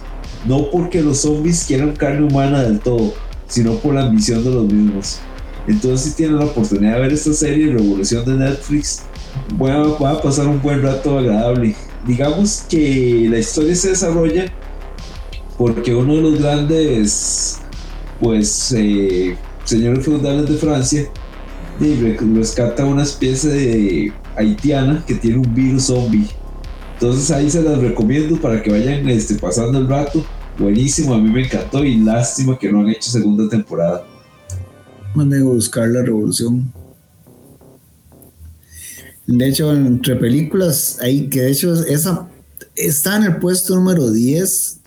No 0.47 0.71
porque 0.71 1.03
los 1.03 1.19
zombies 1.19 1.65
quieran 1.65 1.97
carne 1.97 2.27
humana 2.27 2.63
del 2.63 2.79
todo, 2.79 3.15
sino 3.49 3.75
por 3.77 3.95
la 3.95 4.07
ambición 4.07 4.45
de 4.45 4.51
los 4.51 4.73
mismos. 4.73 5.19
Entonces, 5.67 6.11
si 6.11 6.17
tienen 6.17 6.39
la 6.39 6.45
oportunidad 6.45 6.95
de 6.95 7.01
ver 7.01 7.13
esta 7.13 7.33
serie 7.33 7.73
Revolución 7.73 8.25
de 8.25 8.35
Netflix, 8.35 9.03
voy 9.57 9.71
a, 9.71 9.79
voy 9.79 10.13
a 10.13 10.21
pasar 10.21 10.47
un 10.47 10.63
buen 10.63 10.83
rato 10.83 11.19
agradable. 11.19 11.75
Digamos 12.07 12.65
que 12.69 13.27
la 13.29 13.39
historia 13.39 13.75
se 13.75 13.89
desarrolla 13.91 14.53
porque 15.59 15.95
uno 15.95 16.17
de 16.17 16.23
los 16.23 16.39
grandes 16.39 17.59
pues 18.21 18.73
eh, 18.73 19.37
señores 19.65 20.05
feudales 20.05 20.49
de 20.49 20.57
Francia 20.57 21.09
de, 21.79 22.17
rescata 22.35 22.85
una 22.85 23.03
especie 23.03 23.51
de 23.51 24.13
haitiana 24.37 25.05
que 25.07 25.15
tiene 25.15 25.39
un 25.39 25.55
virus 25.55 25.85
zombie. 25.85 26.29
Entonces 26.95 27.31
ahí 27.31 27.51
se 27.51 27.63
las 27.63 27.79
recomiendo 27.79 28.41
para 28.41 28.63
que 28.63 28.71
vayan 28.71 29.09
este, 29.09 29.35
pasando 29.35 29.79
el 29.79 29.89
rato. 29.89 30.25
Buenísimo, 30.59 31.15
a 31.15 31.19
mí 31.19 31.31
me 31.31 31.45
encantó 31.45 31.85
y 31.85 31.97
lástima 31.99 32.59
que 32.59 32.73
no 32.73 32.81
han 32.81 32.89
hecho 32.89 33.11
segunda 33.11 33.49
temporada. 33.49 34.05
Mande 35.15 35.41
a 35.41 35.45
buscar 35.45 35.89
la 35.89 36.03
revolución. 36.03 36.73
De 39.27 39.49
hecho, 39.49 39.73
entre 39.73 40.17
películas, 40.17 40.99
ahí 41.03 41.29
que 41.29 41.41
de 41.41 41.51
hecho 41.51 41.75
esa 41.85 42.29
está 42.77 43.17
en 43.17 43.25
el 43.25 43.37
puesto 43.37 43.75
número 43.75 44.11
10. 44.11 44.81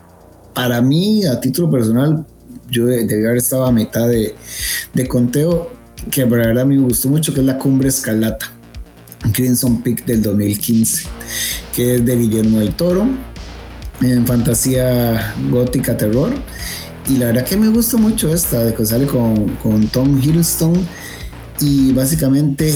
Para 0.53 0.81
mí, 0.81 1.25
a 1.25 1.39
título 1.39 1.69
personal, 1.69 2.25
yo 2.69 2.85
debía 2.85 3.27
haber 3.27 3.37
estado 3.37 3.65
a 3.65 3.71
mitad 3.71 4.07
de, 4.07 4.35
conteo, 5.07 5.71
que 6.11 6.21
la 6.21 6.27
verdad 6.27 6.65
me 6.65 6.77
gustó 6.77 7.09
mucho, 7.09 7.33
que 7.33 7.41
es 7.41 7.45
La 7.45 7.57
Cumbre 7.57 7.89
Escalata, 7.89 8.51
Crimson 9.33 9.81
Peak 9.81 10.05
del 10.05 10.21
2015, 10.21 11.07
que 11.75 11.95
es 11.95 12.05
de 12.05 12.15
Guillermo 12.15 12.59
del 12.59 12.73
Toro, 12.73 13.07
en 14.01 14.25
fantasía 14.25 15.35
gótica 15.51 15.97
terror. 15.97 16.33
Y 17.07 17.17
la 17.17 17.27
verdad 17.27 17.45
que 17.45 17.57
me 17.57 17.69
gusta 17.69 17.97
mucho 17.97 18.33
esta, 18.33 18.63
de 18.63 18.73
que 18.73 18.85
sale 18.85 19.05
con, 19.05 19.47
con 19.55 19.87
Tom 19.87 20.19
Hiddleston. 20.21 20.73
Y 21.61 21.91
básicamente 21.91 22.69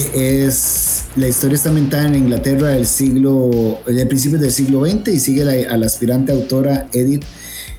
es 0.45 0.93
la 1.15 1.27
historia 1.27 1.55
está 1.55 1.69
ambientada 1.69 2.07
en 2.07 2.15
Inglaterra 2.15 2.69
del 2.69 2.87
siglo, 2.87 3.79
de 3.85 4.05
principios 4.07 4.41
del 4.41 4.51
siglo 4.51 4.85
XX 4.85 5.09
y 5.09 5.19
sigue 5.19 5.67
a 5.67 5.77
la 5.77 5.85
aspirante 5.85 6.31
autora 6.31 6.87
Edith 6.91 7.23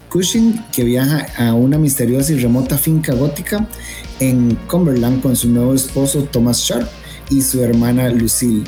Cushing, 0.09 0.65
que 0.73 0.85
viaja 0.85 1.27
a 1.37 1.53
una 1.53 1.77
misteriosa 1.77 2.33
y 2.33 2.39
remota 2.39 2.79
finca 2.79 3.13
gótica 3.13 3.69
en 4.21 4.55
Cumberland 4.69 5.21
con 5.21 5.35
su 5.35 5.49
nuevo 5.49 5.75
esposo 5.75 6.23
Thomas 6.31 6.59
Sharp 6.61 6.89
y 7.31 7.43
su 7.43 7.63
hermana 7.63 8.09
Lucille. 8.11 8.65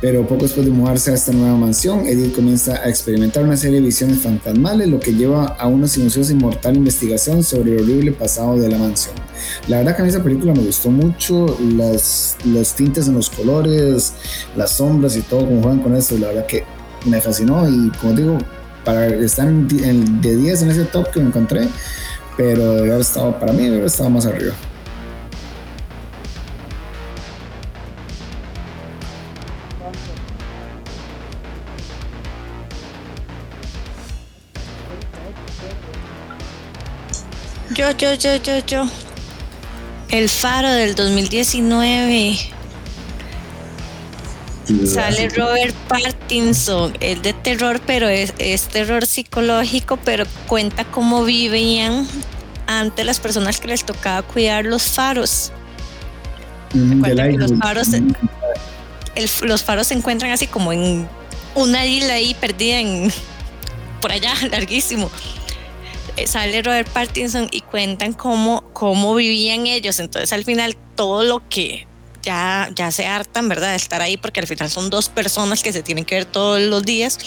Pero 0.00 0.26
poco 0.26 0.42
después 0.42 0.66
de 0.66 0.72
mudarse 0.72 1.10
a 1.10 1.14
esta 1.14 1.32
nueva 1.32 1.56
mansión, 1.56 2.06
Edith 2.06 2.34
comienza 2.34 2.76
a 2.82 2.88
experimentar 2.88 3.42
una 3.42 3.56
serie 3.56 3.80
de 3.80 3.86
visiones 3.86 4.18
fantasmales, 4.18 4.88
lo 4.88 5.00
que 5.00 5.14
lleva 5.14 5.46
a 5.46 5.66
una 5.68 5.88
silenciosa 5.88 6.32
y 6.32 6.36
mortal 6.36 6.76
investigación 6.76 7.42
sobre 7.42 7.72
el 7.72 7.82
horrible 7.82 8.12
pasado 8.12 8.58
de 8.58 8.68
la 8.68 8.76
mansión. 8.76 9.14
La 9.68 9.78
verdad 9.78 9.96
que 9.96 10.02
a 10.02 10.04
mí 10.04 10.10
esa 10.10 10.22
película 10.22 10.52
me 10.52 10.64
gustó 10.64 10.90
mucho, 10.90 11.56
las, 11.76 12.36
los 12.44 12.74
tintes 12.74 13.08
en 13.08 13.14
los 13.14 13.30
colores, 13.30 14.12
las 14.54 14.72
sombras 14.72 15.16
y 15.16 15.22
todo 15.22 15.46
como 15.46 15.62
juegan 15.62 15.80
con 15.80 15.96
eso, 15.96 16.18
la 16.18 16.28
verdad 16.28 16.46
que 16.46 16.64
me 17.06 17.20
fascinó 17.22 17.66
y 17.66 17.90
como 17.98 18.12
digo, 18.12 18.38
para 18.84 19.06
estar 19.06 19.48
en, 19.48 19.66
en, 19.82 20.20
de 20.20 20.36
10 20.36 20.62
en 20.62 20.70
ese 20.70 20.84
top 20.84 21.10
que 21.10 21.20
me 21.20 21.28
encontré, 21.28 21.68
pero 22.36 22.74
de 22.74 22.90
haber 22.90 23.00
estado, 23.00 23.38
para 23.38 23.52
mí, 23.52 23.62
de 23.62 23.76
haber 23.76 23.86
estado 23.86 24.10
más 24.10 24.26
arriba. 24.26 24.54
Yo, 37.76 37.90
yo, 37.92 38.14
yo, 38.14 38.36
yo, 38.36 38.58
yo. 38.66 38.88
El 40.08 40.28
Faro 40.28 40.70
del 40.70 40.94
2019. 40.94 42.38
Sale 44.86 45.28
Robert 45.28 45.74
Pattinson, 45.88 46.96
el 47.00 47.22
de 47.22 47.32
terror, 47.34 47.80
pero 47.86 48.08
es, 48.08 48.34
es, 48.38 48.62
terror 48.62 49.06
psicológico, 49.06 49.96
pero 49.98 50.24
cuenta 50.48 50.84
cómo 50.84 51.22
vivían 51.24 52.06
ante 52.66 53.04
las 53.04 53.20
personas 53.20 53.60
que 53.60 53.68
les 53.68 53.84
tocaba 53.84 54.22
cuidar 54.22 54.64
los 54.64 54.82
faros. 54.82 55.52
Mm, 56.74 57.04
que 57.04 57.14
los 57.38 57.52
faros, 57.60 57.88
el- 57.92 58.16
los 59.42 59.62
faros 59.62 59.86
se 59.86 59.94
encuentran 59.94 60.32
así 60.32 60.48
como 60.48 60.72
en 60.72 61.08
una 61.54 61.86
isla 61.86 62.14
ahí 62.14 62.34
perdida 62.34 62.80
en 62.80 63.12
por 64.00 64.10
allá, 64.10 64.34
larguísimo. 64.50 65.10
Sale 66.24 66.62
Robert 66.62 66.88
Pattinson 66.88 67.48
y 67.50 67.60
cuentan 67.60 68.12
cómo, 68.12 68.64
cómo 68.72 69.14
vivían 69.14 69.66
ellos. 69.66 70.00
Entonces 70.00 70.32
al 70.32 70.44
final 70.44 70.76
todo 70.94 71.24
lo 71.24 71.46
que 71.48 71.86
ya, 72.22 72.70
ya 72.74 72.90
se 72.90 73.06
hartan, 73.06 73.48
¿verdad? 73.48 73.70
De 73.70 73.76
estar 73.76 74.02
ahí, 74.02 74.16
porque 74.16 74.40
al 74.40 74.46
final 74.46 74.70
son 74.70 74.90
dos 74.90 75.08
personas 75.08 75.62
que 75.62 75.72
se 75.72 75.82
tienen 75.82 76.04
que 76.04 76.16
ver 76.16 76.24
todos 76.24 76.60
los 76.60 76.84
días, 76.84 77.18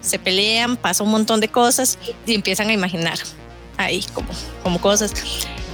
se 0.00 0.18
pelean, 0.18 0.76
pasa 0.76 1.02
un 1.02 1.10
montón 1.10 1.40
de 1.40 1.48
cosas 1.48 1.98
y 2.26 2.34
empiezan 2.34 2.68
a 2.68 2.72
imaginar 2.72 3.18
ahí 3.78 4.04
como, 4.12 4.28
como 4.62 4.80
cosas. 4.80 5.12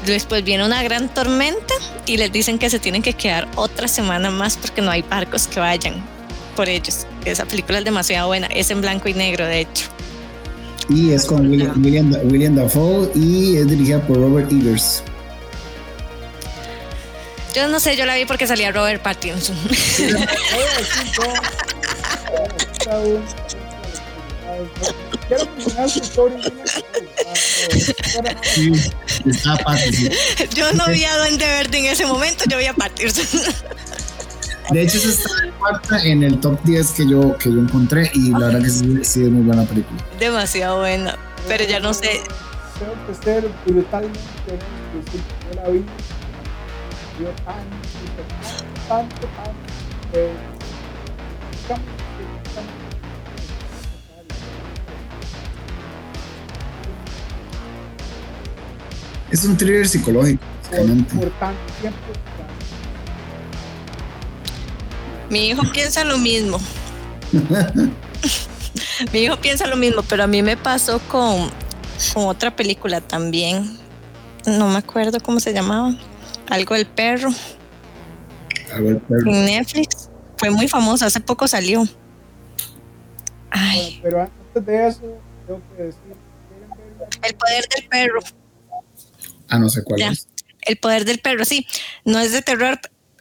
Después 0.07 0.45
viene 0.45 0.65
una 0.65 0.83
gran 0.83 1.13
tormenta 1.13 1.75
y 2.07 2.17
les 2.17 2.33
dicen 2.33 2.59
que 2.59 2.71
se 2.71 2.79
tienen 2.79 3.03
que 3.03 3.15
quedar 3.15 3.49
otra 3.57 3.89
semana 3.89 4.31
más 4.31 4.57
porque 4.57 4.81
no 4.81 4.91
hay 4.91 5.03
barcos 5.03 5.47
que 5.47 5.61
vayan 5.61 6.05
por 6.57 6.69
ellos. 6.69 7.07
Esa 7.25 7.45
película 7.45 7.79
es 7.79 7.85
demasiado 7.85 8.29
buena, 8.29 8.47
es 8.49 8.71
en 8.71 8.81
blanco 8.81 9.09
y 9.09 9.15
negro, 9.15 9.47
de 9.47 9.61
hecho. 9.61 9.85
Y 10.89 11.13
es 11.13 11.25
con 11.27 11.49
William, 11.49 11.83
William, 11.83 12.15
William 12.25 12.55
Dafoe 12.55 13.11
y 13.15 13.57
es 13.57 13.69
dirigida 13.69 14.01
por 14.07 14.17
Robert 14.19 14.51
Eggers. 14.51 15.03
Yo 17.55 17.69
no 17.69 17.81
sé, 17.81 17.97
yo 17.97 18.07
la 18.07 18.17
vi 18.17 18.25
porque 18.25 18.47
salía 18.47 18.73
Robert. 18.73 19.03
Sí, 28.43 28.73
está 29.27 29.57
Pattinson. 29.57 30.11
Yo 30.55 30.73
no 30.73 30.87
vi 30.89 31.05
a 31.05 31.17
Duende 31.17 31.47
Verde 31.47 31.79
en 31.79 31.87
ese 31.87 32.05
momento, 32.07 32.45
yo 32.49 32.59
vi 32.59 32.67
a 32.67 32.75
Pattinson. 32.75 33.25
De 34.71 34.83
hecho, 34.83 34.99
esa 34.99 35.09
está 35.09 35.45
en 35.45 35.53
cuarta 35.53 36.05
en 36.05 36.23
el 36.23 36.41
top 36.41 36.63
10 36.63 36.91
que 36.93 37.09
yo, 37.09 37.37
que 37.37 37.51
yo 37.51 37.59
encontré 37.59 38.11
y 38.15 38.31
la 38.31 38.47
verdad 38.47 38.63
que 38.63 38.71
sí, 38.71 38.99
sí 39.03 39.23
es 39.25 39.31
muy 39.31 39.43
buena 39.43 39.65
película. 39.65 40.01
Demasiado 40.19 40.79
buena, 40.79 41.19
pero 41.49 41.65
ya 41.65 41.81
no 41.81 41.93
sé. 41.93 42.23
Tengo 42.79 42.95
que 43.07 43.25
ser 43.25 43.49
brutalmente 43.67 44.21
yo 45.55 45.63
la 45.63 45.69
vi. 45.69 45.85
Yo 47.21 47.29
tanto, 47.45 47.89
tanto, 48.89 49.27
tanto. 49.37 49.73
Es 59.31 59.45
un 59.45 59.57
thriller 59.57 59.89
psicológico, 59.89 60.43
por, 60.43 60.71
básicamente. 60.71 61.15
por 61.15 61.31
tanto 61.39 61.73
tiempo. 61.81 62.22
Mi 65.33 65.47
hijo 65.49 65.63
piensa 65.73 66.05
lo 66.05 66.19
mismo. 66.19 66.61
Mi 69.13 69.21
hijo 69.21 69.37
piensa 69.39 69.67
lo 69.67 69.77
mismo, 69.77 70.03
pero 70.03 70.25
a 70.25 70.27
mí 70.27 70.43
me 70.43 70.57
pasó 70.59 71.01
con, 71.09 71.51
con 72.13 72.27
otra 72.27 72.55
película 72.55 73.01
también. 73.01 73.79
No 74.47 74.69
me 74.69 74.77
acuerdo 74.79 75.19
cómo 75.21 75.41
se 75.41 75.55
llamaba. 75.55 75.95
Algo 76.51 76.75
del 76.75 76.87
perro 76.87 77.31
Algo 78.75 78.89
del 78.91 78.99
perro. 79.01 79.31
en 79.33 79.45
Netflix. 79.47 80.11
Fue 80.37 80.51
muy 80.51 80.69
famosa, 80.69 81.07
hace 81.07 81.21
poco 81.21 81.49
salió. 81.49 81.89
Ay, 83.51 84.01
pero 84.03 84.23
antes 84.23 84.67
de 84.67 84.87
eso, 84.89 85.01
tengo 85.47 85.63
que 85.77 85.83
decir, 85.85 86.01
¿quieren 86.49 86.69
ver 86.77 87.09
una 87.19 87.27
el 87.29 87.35
poder 87.37 87.65
del 87.75 87.89
perro. 87.89 88.21
Ah, 89.49 89.59
no 89.59 89.69
sé 89.71 89.83
cuál 89.83 89.99
Ya. 90.01 90.09
es. 90.11 90.29
El 90.63 90.77
poder 90.77 91.05
del 91.05 91.21
perro, 91.21 91.45
sí. 91.45 91.67
No 92.05 92.19
es 92.19 92.33
de 92.33 92.43
terror, 92.43 92.79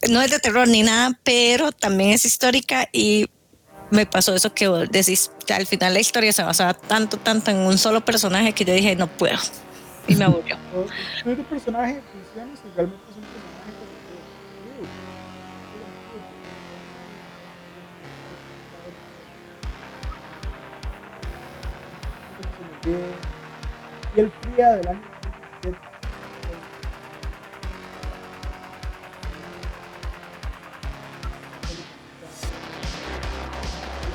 no 0.10 0.22
es 0.22 0.32
de 0.32 0.40
terror 0.40 0.68
ni 0.68 0.84
nada, 0.84 1.18
pero 1.24 1.72
también 1.72 2.12
es 2.12 2.26
histórica 2.26 2.88
y 2.92 3.30
me 3.92 4.06
pasó 4.06 4.34
eso 4.34 4.54
que 4.54 4.68
vos 4.68 4.90
decís. 4.90 5.32
que 5.46 5.54
al 5.54 5.68
final 5.68 5.94
la 5.94 6.00
historia 6.00 6.32
se 6.32 6.44
basaba 6.44 6.74
tanto, 6.74 7.18
tanto 7.18 7.52
en 7.52 7.58
un 7.58 7.78
solo 7.78 8.04
personaje 8.04 8.54
que 8.54 8.66
yo 8.66 8.74
dije, 8.74 8.96
no 8.96 9.08
puedo. 9.08 9.38
Y 10.08 10.16
me 10.16 10.26
aburrió. 10.26 10.58
no 11.26 11.32
es 11.32 11.40
personaje 11.48 12.02
es 12.02 12.46
un 13.16 13.24
personaje 13.24 13.72
y 24.16 24.20
el 24.20 24.32
fría 24.42 24.72
del 24.72 25.11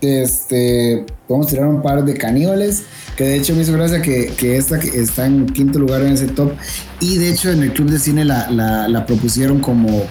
Este, 0.00 1.04
podemos 1.26 1.48
tirar 1.48 1.66
un 1.66 1.82
par 1.82 2.04
de 2.04 2.14
caníbales. 2.14 2.84
Que 3.16 3.24
de 3.24 3.36
hecho 3.36 3.54
me 3.54 3.62
hizo 3.62 3.72
gracia 3.72 4.02
que, 4.02 4.26
que 4.36 4.56
esta 4.56 4.78
que 4.78 4.88
está 4.88 5.26
en 5.26 5.46
quinto 5.46 5.78
lugar 5.78 6.02
en 6.02 6.12
ese 6.12 6.28
top. 6.28 6.52
Y 7.00 7.18
de 7.18 7.30
hecho 7.30 7.50
en 7.50 7.62
el 7.62 7.72
club 7.72 7.90
de 7.90 7.98
cine 7.98 8.24
la, 8.24 8.50
la, 8.50 8.88
la 8.88 9.06
propusieron 9.06 9.60
como, 9.60 10.04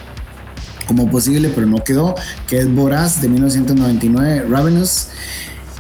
como 0.87 1.09
posible, 1.09 1.51
pero 1.53 1.67
no 1.67 1.83
quedó. 1.83 2.15
Que 2.47 2.59
es 2.59 2.73
Voraz 2.73 3.21
de 3.21 3.29
1999, 3.29 4.47
Ravenous. 4.49 5.09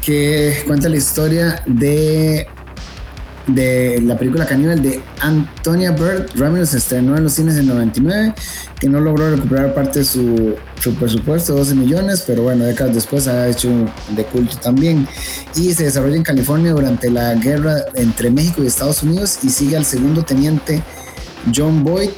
Que 0.03 0.63
cuenta 0.67 0.87
la 0.87 0.97
historia 0.97 1.63
de 1.65 2.47
de 3.47 4.01
la 4.01 4.17
película 4.17 4.45
Caníbal 4.45 4.81
de 4.81 5.01
Antonia 5.19 5.91
Bird. 5.91 6.29
Ramirez 6.35 6.69
se 6.69 6.77
estrenó 6.77 7.15
en 7.15 7.23
los 7.23 7.33
cines 7.33 7.57
en 7.57 7.67
99, 7.67 8.33
que 8.79 8.89
no 8.89 8.99
logró 8.99 9.29
recuperar 9.35 9.73
parte 9.73 9.99
de 9.99 10.05
su, 10.05 10.55
su 10.79 10.93
presupuesto, 10.95 11.53
12 11.55 11.75
millones, 11.75 12.23
pero 12.25 12.43
bueno, 12.43 12.65
décadas 12.65 12.95
después 12.95 13.27
ha 13.27 13.47
hecho 13.47 13.69
de 14.15 14.23
culto 14.25 14.57
también. 14.57 15.07
Y 15.55 15.73
se 15.73 15.85
desarrolla 15.85 16.15
en 16.15 16.23
California 16.23 16.71
durante 16.71 17.09
la 17.09 17.33
guerra 17.35 17.77
entre 17.95 18.29
México 18.29 18.63
y 18.63 18.67
Estados 18.67 19.03
Unidos 19.03 19.39
y 19.43 19.49
sigue 19.49 19.77
al 19.77 19.85
segundo 19.85 20.23
teniente 20.23 20.81
John 21.53 21.83
Boyd 21.83 22.09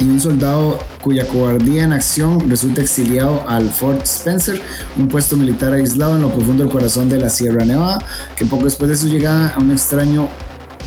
y 0.00 0.04
un 0.04 0.20
soldado 0.20 0.78
cuya 1.02 1.26
cobardía 1.26 1.84
en 1.84 1.92
acción 1.92 2.48
resulta 2.48 2.82
exiliado 2.82 3.44
al 3.48 3.70
Fort 3.70 4.02
Spencer, 4.04 4.60
un 4.96 5.08
puesto 5.08 5.36
militar 5.36 5.72
aislado 5.72 6.16
en 6.16 6.22
lo 6.22 6.32
profundo 6.32 6.62
del 6.62 6.72
corazón 6.72 7.08
de 7.08 7.18
la 7.18 7.28
Sierra 7.28 7.64
Nevada, 7.64 7.98
que 8.36 8.44
poco 8.44 8.64
después 8.64 8.90
de 8.90 8.96
su 8.96 9.08
llegada 9.08 9.48
a 9.54 9.58
un 9.58 9.70
extraño 9.70 10.28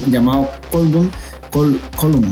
llamado 0.07 0.49
Colbum, 0.71 1.09
Col, 1.51 1.79
Colum, 1.95 2.31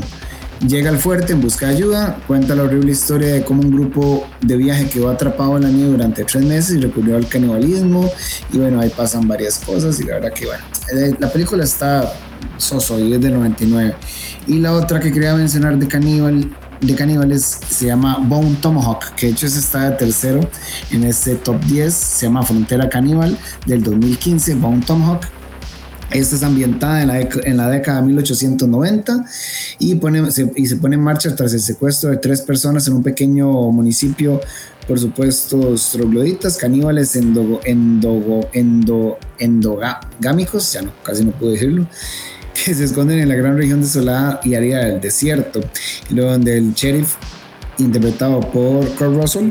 llega 0.66 0.90
al 0.90 0.98
fuerte 0.98 1.32
en 1.32 1.40
busca 1.40 1.68
de 1.68 1.76
ayuda, 1.76 2.18
cuenta 2.26 2.54
la 2.54 2.64
horrible 2.64 2.92
historia 2.92 3.32
de 3.34 3.44
cómo 3.44 3.62
un 3.62 3.70
grupo 3.70 4.26
de 4.40 4.56
viaje 4.56 4.88
quedó 4.88 5.10
atrapado 5.10 5.56
en 5.56 5.64
la 5.64 5.68
nieve 5.70 5.90
durante 5.92 6.24
tres 6.24 6.44
meses 6.44 6.76
y 6.76 6.80
recurrió 6.80 7.16
al 7.16 7.26
canibalismo, 7.28 8.10
y 8.52 8.58
bueno, 8.58 8.80
ahí 8.80 8.90
pasan 8.90 9.26
varias 9.28 9.58
cosas, 9.58 10.00
y 10.00 10.04
la 10.04 10.14
verdad 10.14 10.32
que 10.32 10.46
bueno, 10.46 10.64
eh, 10.94 11.14
la 11.18 11.30
película 11.30 11.64
está 11.64 12.12
soso 12.56 12.98
y 12.98 13.14
es 13.14 13.20
del 13.20 13.34
99. 13.34 13.94
Y 14.46 14.58
la 14.58 14.72
otra 14.72 15.00
que 15.00 15.12
quería 15.12 15.34
mencionar 15.34 15.78
de 15.78 15.86
caníbal 15.86 16.50
de 16.80 16.94
caníbales 16.94 17.60
se 17.68 17.86
llama 17.86 18.18
Bone 18.22 18.56
Tomahawk, 18.60 19.14
que 19.14 19.26
de 19.26 19.32
hecho 19.32 19.46
está 19.46 19.90
de 19.90 19.96
tercero 19.96 20.40
en 20.90 21.04
este 21.04 21.36
top 21.36 21.62
10, 21.64 21.92
se 21.92 22.26
llama 22.26 22.42
Frontera 22.42 22.88
Caníbal 22.88 23.36
del 23.66 23.82
2015, 23.82 24.54
Bone 24.54 24.82
Tomahawk. 24.86 25.26
Esta 26.10 26.34
es 26.34 26.42
ambientada 26.42 27.02
en 27.02 27.08
la, 27.08 27.20
en 27.20 27.56
la 27.56 27.68
década 27.68 28.00
de 28.00 28.08
1890 28.08 29.24
y, 29.78 29.94
pone, 29.94 30.28
se, 30.32 30.50
y 30.56 30.66
se 30.66 30.76
pone 30.76 30.96
en 30.96 31.02
marcha 31.02 31.36
tras 31.36 31.52
el 31.54 31.60
secuestro 31.60 32.10
de 32.10 32.16
tres 32.16 32.40
personas 32.40 32.88
en 32.88 32.94
un 32.94 33.02
pequeño 33.04 33.48
municipio, 33.70 34.40
por 34.88 34.98
supuesto, 34.98 35.76
trogloditas, 35.92 36.56
caníbales 36.56 37.14
endogo, 37.14 37.60
endogo, 37.64 38.48
endo, 38.52 39.18
endogámicos, 39.38 40.72
ya 40.72 40.82
no, 40.82 40.92
casi 41.04 41.24
no 41.24 41.30
puedo 41.30 41.52
decirlo, 41.52 41.86
que 42.64 42.74
se 42.74 42.84
esconden 42.84 43.18
en 43.18 43.28
la 43.28 43.34
gran 43.34 43.56
región 43.56 43.80
desolada 43.80 44.40
y 44.44 44.54
árida 44.54 44.84
del 44.84 45.00
desierto, 45.00 45.60
y 46.10 46.14
luego 46.14 46.32
donde 46.32 46.58
el 46.58 46.74
sheriff, 46.74 47.14
interpretado 47.78 48.40
por 48.40 48.86
Kurt 48.94 49.14
Russell, 49.14 49.50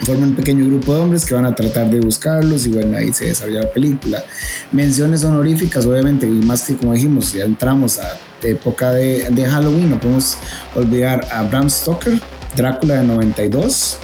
forma 0.00 0.26
un 0.26 0.34
pequeño 0.34 0.66
grupo 0.66 0.94
de 0.94 1.00
hombres 1.00 1.24
que 1.24 1.34
van 1.34 1.46
a 1.46 1.54
tratar 1.54 1.90
de 1.90 2.00
buscarlos 2.00 2.66
y 2.66 2.70
bueno, 2.70 2.96
ahí 2.96 3.12
se 3.12 3.26
desarrolla 3.26 3.62
la 3.62 3.72
película. 3.72 4.24
Menciones 4.72 5.24
honoríficas, 5.24 5.84
obviamente, 5.86 6.26
y 6.26 6.30
más 6.30 6.62
que 6.62 6.76
como 6.76 6.94
dijimos, 6.94 7.32
ya 7.32 7.44
entramos 7.44 7.98
a 7.98 8.18
época 8.42 8.92
de, 8.92 9.28
de 9.30 9.46
Halloween, 9.46 9.90
no 9.90 10.00
podemos 10.00 10.38
olvidar 10.74 11.26
a 11.30 11.42
Bram 11.42 11.68
Stoker, 11.68 12.20
Drácula 12.56 12.96
de 12.96 13.04
92, 13.04 13.98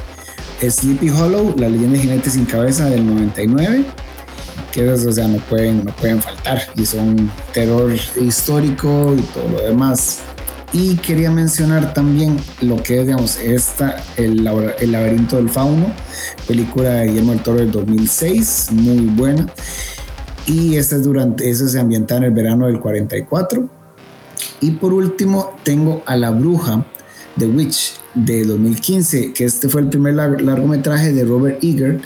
Sleepy 0.60 1.10
Hollow, 1.10 1.54
La 1.58 1.68
leyenda 1.68 1.96
de 1.96 2.02
jinete 2.02 2.30
sin 2.30 2.44
cabeza 2.44 2.88
del 2.88 3.06
99, 3.06 3.84
que 4.76 4.90
o 4.90 5.12
sea, 5.12 5.26
no 5.26 5.38
pueden, 5.38 5.86
no 5.86 5.96
pueden 5.96 6.20
faltar 6.20 6.60
y 6.76 6.84
son 6.84 7.30
terror 7.54 7.94
histórico 8.20 9.14
y 9.16 9.22
todo 9.22 9.48
lo 9.48 9.62
demás. 9.62 10.18
Y 10.70 10.96
quería 10.96 11.30
mencionar 11.30 11.94
también 11.94 12.36
lo 12.60 12.82
que 12.82 13.00
es, 13.00 13.06
digamos, 13.06 13.38
esta, 13.38 14.04
el, 14.18 14.46
el 14.78 14.92
laberinto 14.92 15.36
del 15.36 15.48
fauno, 15.48 15.86
película 16.46 16.90
de 16.90 17.06
Guillermo 17.06 17.32
del 17.32 17.42
Toro 17.42 17.58
del 17.60 17.72
2006, 17.72 18.68
muy 18.72 19.06
buena. 19.06 19.46
Y 20.46 20.76
esta 20.76 20.96
es 20.96 21.04
durante, 21.04 21.48
eso 21.48 21.66
se 21.68 21.80
ambienta 21.80 22.18
en 22.18 22.24
el 22.24 22.32
verano 22.32 22.66
del 22.66 22.78
44. 22.78 23.66
Y 24.60 24.72
por 24.72 24.92
último, 24.92 25.56
tengo 25.62 26.02
a 26.04 26.16
La 26.16 26.30
Bruja, 26.32 26.84
The 27.38 27.46
Witch, 27.46 27.94
de 28.14 28.44
2015, 28.44 29.32
que 29.32 29.44
este 29.44 29.70
fue 29.70 29.80
el 29.80 29.88
primer 29.88 30.14
largometraje 30.14 31.14
de 31.14 31.24
Robert 31.24 31.64
Eager, 31.64 32.00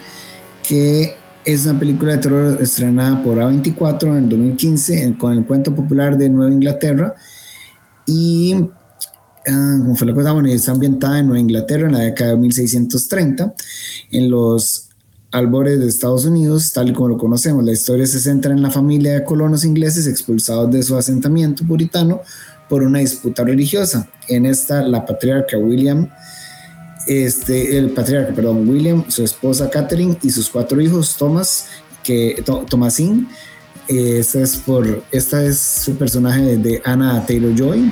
que 0.62 1.16
es 1.44 1.64
una 1.66 1.78
película 1.78 2.12
de 2.12 2.18
terror 2.18 2.58
estrenada 2.60 3.22
por 3.22 3.38
A24 3.38 4.02
en 4.04 4.16
el 4.16 4.28
2015 4.28 5.16
con 5.18 5.32
el 5.32 5.44
cuento 5.44 5.74
popular 5.74 6.16
de 6.18 6.28
Nueva 6.28 6.52
Inglaterra 6.52 7.14
y 8.06 8.54
ah, 9.46 9.78
como 9.78 9.96
fue 9.96 10.06
la 10.06 10.14
cosa, 10.14 10.32
bueno, 10.32 10.48
está 10.48 10.72
ambientada 10.72 11.18
en 11.18 11.26
Nueva 11.26 11.40
Inglaterra 11.40 11.86
en 11.86 11.92
la 11.92 12.00
década 12.00 12.32
de 12.32 12.36
1630 12.36 13.54
en 14.10 14.30
los 14.30 14.90
albores 15.32 15.78
de 15.78 15.86
Estados 15.86 16.24
Unidos, 16.24 16.72
tal 16.72 16.90
y 16.90 16.92
como 16.92 17.08
lo 17.08 17.18
conocemos. 17.18 17.64
La 17.64 17.72
historia 17.72 18.06
se 18.06 18.18
centra 18.18 18.52
en 18.52 18.62
la 18.62 18.70
familia 18.70 19.12
de 19.12 19.24
colonos 19.24 19.64
ingleses 19.64 20.06
expulsados 20.06 20.70
de 20.70 20.82
su 20.82 20.96
asentamiento 20.96 21.64
puritano 21.64 22.22
por 22.68 22.82
una 22.82 22.98
disputa 22.98 23.44
religiosa. 23.44 24.08
En 24.28 24.44
esta, 24.44 24.82
la 24.82 25.06
patriarca 25.06 25.56
William, 25.56 26.08
este, 27.10 27.76
el 27.76 27.90
patriarca, 27.90 28.32
perdón, 28.32 28.68
William, 28.68 29.04
su 29.08 29.24
esposa 29.24 29.68
Catherine 29.68 30.16
y 30.22 30.30
sus 30.30 30.48
cuatro 30.48 30.80
hijos, 30.80 31.16
Thomas, 31.16 31.66
que, 32.04 32.42
Thomasin, 32.68 33.28
es, 33.88 34.56
por, 34.64 35.02
esta 35.10 35.44
es 35.44 35.58
su 35.58 35.96
personaje 35.96 36.56
de 36.56 36.80
Anna 36.84 37.26
Taylor 37.26 37.52
Joy, 37.52 37.90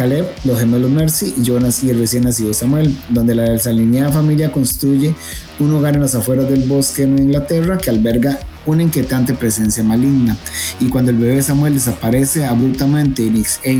Caleb, 0.00 0.26
los 0.44 0.58
gemelos 0.58 0.90
Mercy, 0.90 1.34
Jonas 1.42 1.84
y 1.84 1.90
el 1.90 1.98
recién 1.98 2.24
nacido 2.24 2.54
Samuel, 2.54 2.96
donde 3.10 3.34
la 3.34 3.42
desalineada 3.42 4.10
familia 4.10 4.50
construye 4.50 5.14
un 5.58 5.74
hogar 5.74 5.94
en 5.94 6.00
las 6.00 6.14
afueras 6.14 6.48
del 6.48 6.66
bosque 6.66 7.02
en 7.02 7.18
Inglaterra 7.18 7.76
que 7.76 7.90
alberga 7.90 8.38
una 8.64 8.82
inquietante 8.82 9.34
presencia 9.34 9.84
maligna. 9.84 10.38
Y 10.80 10.88
cuando 10.88 11.10
el 11.10 11.18
bebé 11.18 11.42
Samuel 11.42 11.74
desaparece 11.74 12.46
abruptamente 12.46 13.30
e 13.62 13.72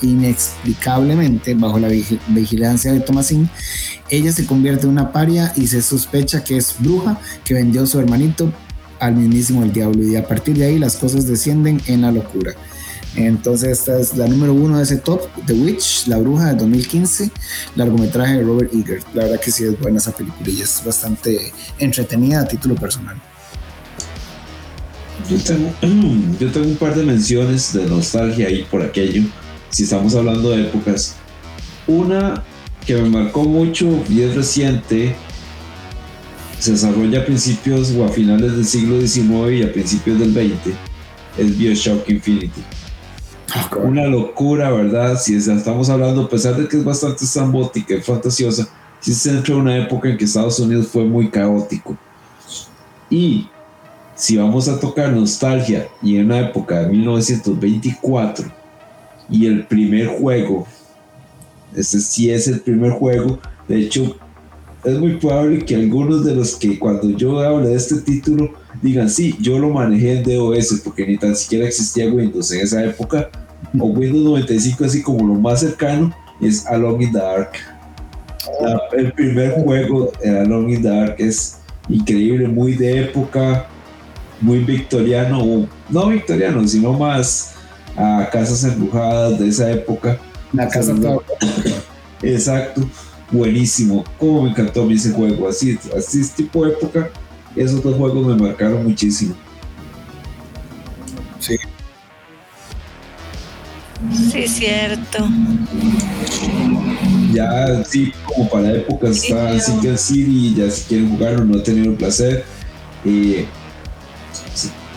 inexplicablemente 0.00 1.52
bajo 1.52 1.78
la 1.78 1.88
vigilancia 1.88 2.94
de 2.94 3.00
Thomasin, 3.00 3.50
ella 4.08 4.32
se 4.32 4.46
convierte 4.46 4.84
en 4.84 4.92
una 4.92 5.12
paria 5.12 5.52
y 5.56 5.66
se 5.66 5.82
sospecha 5.82 6.42
que 6.42 6.56
es 6.56 6.74
bruja 6.78 7.20
que 7.44 7.52
vendió 7.52 7.82
a 7.82 7.86
su 7.86 8.00
hermanito 8.00 8.50
al 8.98 9.14
mismísimo 9.14 9.62
el 9.62 9.74
diablo. 9.74 10.02
Y 10.04 10.16
a 10.16 10.26
partir 10.26 10.56
de 10.56 10.64
ahí 10.64 10.78
las 10.78 10.96
cosas 10.96 11.26
descienden 11.26 11.82
en 11.86 12.00
la 12.00 12.12
locura. 12.12 12.54
Entonces 13.16 13.78
esta 13.78 14.00
es 14.00 14.16
la 14.16 14.26
número 14.26 14.52
uno 14.54 14.78
de 14.78 14.82
ese 14.82 14.96
top, 14.96 15.22
The 15.46 15.52
Witch, 15.52 16.08
La 16.08 16.18
Bruja 16.18 16.46
de 16.46 16.56
2015, 16.56 17.30
largometraje 17.76 18.38
de 18.38 18.42
Robert 18.42 18.74
Eager. 18.74 19.00
La 19.14 19.24
verdad 19.24 19.40
que 19.40 19.52
sí 19.52 19.64
es 19.64 19.78
buena 19.78 19.98
esa 19.98 20.12
película 20.12 20.50
y 20.50 20.60
es 20.60 20.82
bastante 20.84 21.52
entretenida 21.78 22.40
a 22.40 22.48
título 22.48 22.74
personal. 22.74 23.16
Yo 25.30 25.38
tengo, 25.38 25.72
yo 26.40 26.50
tengo 26.50 26.66
un 26.66 26.76
par 26.76 26.96
de 26.96 27.04
menciones 27.04 27.72
de 27.72 27.86
nostalgia 27.86 28.48
ahí 28.48 28.66
por 28.68 28.82
aquello, 28.82 29.22
si 29.70 29.84
estamos 29.84 30.14
hablando 30.16 30.50
de 30.50 30.62
épocas. 30.62 31.14
Una 31.86 32.42
que 32.84 32.94
me 32.96 33.08
marcó 33.08 33.44
mucho 33.44 34.02
y 34.08 34.22
es 34.22 34.34
reciente, 34.34 35.14
se 36.58 36.72
desarrolla 36.72 37.20
a 37.20 37.24
principios 37.24 37.92
o 37.92 38.04
a 38.04 38.08
finales 38.08 38.56
del 38.56 38.66
siglo 38.66 39.00
XIX 39.00 39.52
y 39.52 39.62
a 39.62 39.72
principios 39.72 40.18
del 40.18 40.32
XX, 40.32 40.74
es 41.38 41.58
Bioshock 41.58 42.08
Infinity. 42.08 42.62
Ah, 43.52 43.70
Una 43.76 44.06
locura, 44.06 44.70
¿verdad? 44.70 45.18
Si 45.20 45.36
estamos 45.36 45.90
hablando, 45.90 46.22
a 46.22 46.28
pesar 46.28 46.56
de 46.56 46.68
que 46.68 46.78
es 46.78 46.84
bastante 46.84 47.26
zambótica 47.26 47.94
y 47.94 48.00
fantasiosa, 48.00 48.68
sí 49.00 49.12
se 49.12 49.30
entra 49.30 49.54
en 49.54 49.60
una 49.60 49.76
época 49.76 50.08
en 50.08 50.16
que 50.16 50.24
Estados 50.24 50.58
Unidos 50.58 50.88
fue 50.88 51.04
muy 51.04 51.28
caótico. 51.28 51.96
Y 53.10 53.48
si 54.14 54.36
vamos 54.36 54.68
a 54.68 54.80
tocar 54.80 55.12
nostalgia 55.12 55.88
y 56.02 56.16
en 56.16 56.26
una 56.26 56.40
época 56.40 56.80
de 56.80 56.88
1924 56.88 58.46
y 59.28 59.46
el 59.46 59.66
primer 59.66 60.08
juego, 60.08 60.66
este 61.74 62.00
sí 62.00 62.30
es 62.30 62.46
el 62.48 62.60
primer 62.60 62.92
juego, 62.92 63.38
de 63.68 63.78
hecho 63.78 64.16
es 64.84 64.98
muy 64.98 65.16
probable 65.16 65.64
que 65.64 65.74
algunos 65.74 66.24
de 66.24 66.34
los 66.34 66.56
que 66.56 66.78
cuando 66.78 67.10
yo 67.10 67.40
hable 67.40 67.68
de 67.68 67.74
este 67.74 67.96
título 68.02 68.52
digan, 68.82 69.08
sí, 69.08 69.36
yo 69.40 69.58
lo 69.58 69.70
manejé 69.70 70.18
en 70.18 70.22
DOS 70.22 70.80
porque 70.84 71.06
ni 71.06 71.16
tan 71.16 71.34
siquiera 71.36 71.66
existía 71.66 72.06
Windows 72.06 72.52
en 72.52 72.60
esa 72.60 72.84
época, 72.84 73.30
o 73.78 73.86
Windows 73.86 74.24
95 74.24 74.84
así 74.84 75.02
como 75.02 75.26
lo 75.26 75.34
más 75.34 75.60
cercano 75.60 76.14
es 76.40 76.66
Alone 76.66 77.04
in 77.04 77.12
the 77.12 77.18
Dark. 77.18 77.52
el 78.92 79.12
primer 79.12 79.52
juego 79.62 80.12
de 80.22 80.38
Alone 80.38 80.74
in 80.74 80.82
the 80.82 80.88
Dark 80.88 81.16
es 81.18 81.58
increíble, 81.88 82.48
muy 82.48 82.74
de 82.74 83.02
época, 83.02 83.66
muy 84.40 84.58
victoriano, 84.58 85.68
no 85.88 86.08
victoriano, 86.08 86.66
sino 86.66 86.92
más 86.92 87.54
a 87.96 88.28
casas 88.30 88.64
embrujadas 88.64 89.38
de 89.38 89.48
esa 89.48 89.70
época. 89.70 90.18
La 90.52 90.68
casa 90.68 90.94
Exacto, 92.22 92.82
buenísimo. 93.30 94.04
Como 94.18 94.42
me 94.42 94.50
encantó 94.50 94.82
a 94.82 94.86
mí 94.86 94.94
ese 94.94 95.10
juego, 95.10 95.48
así, 95.48 95.78
así 95.96 96.20
es 96.20 96.32
tipo 96.32 96.66
época. 96.66 97.10
Esos 97.56 97.82
dos 97.82 97.96
juegos 97.96 98.26
me 98.26 98.34
marcaron 98.34 98.84
muchísimo. 98.84 99.34
Sí. 101.38 101.56
Sí, 104.32 104.48
cierto. 104.48 105.28
Ya, 107.32 107.84
sí, 107.84 108.12
como 108.24 108.48
para 108.48 108.72
épocas 108.72 109.24
está 109.24 109.50
así 109.50 109.72
que 109.80 109.88
el 109.88 109.98
City, 109.98 110.54
ya 110.56 110.70
si 110.70 110.82
quieren 110.84 111.10
jugarlo, 111.10 111.44
no 111.44 111.58
he 111.58 111.60
tenido 111.60 111.92
el 111.92 111.96
placer. 111.96 112.44
Eh, 113.04 113.46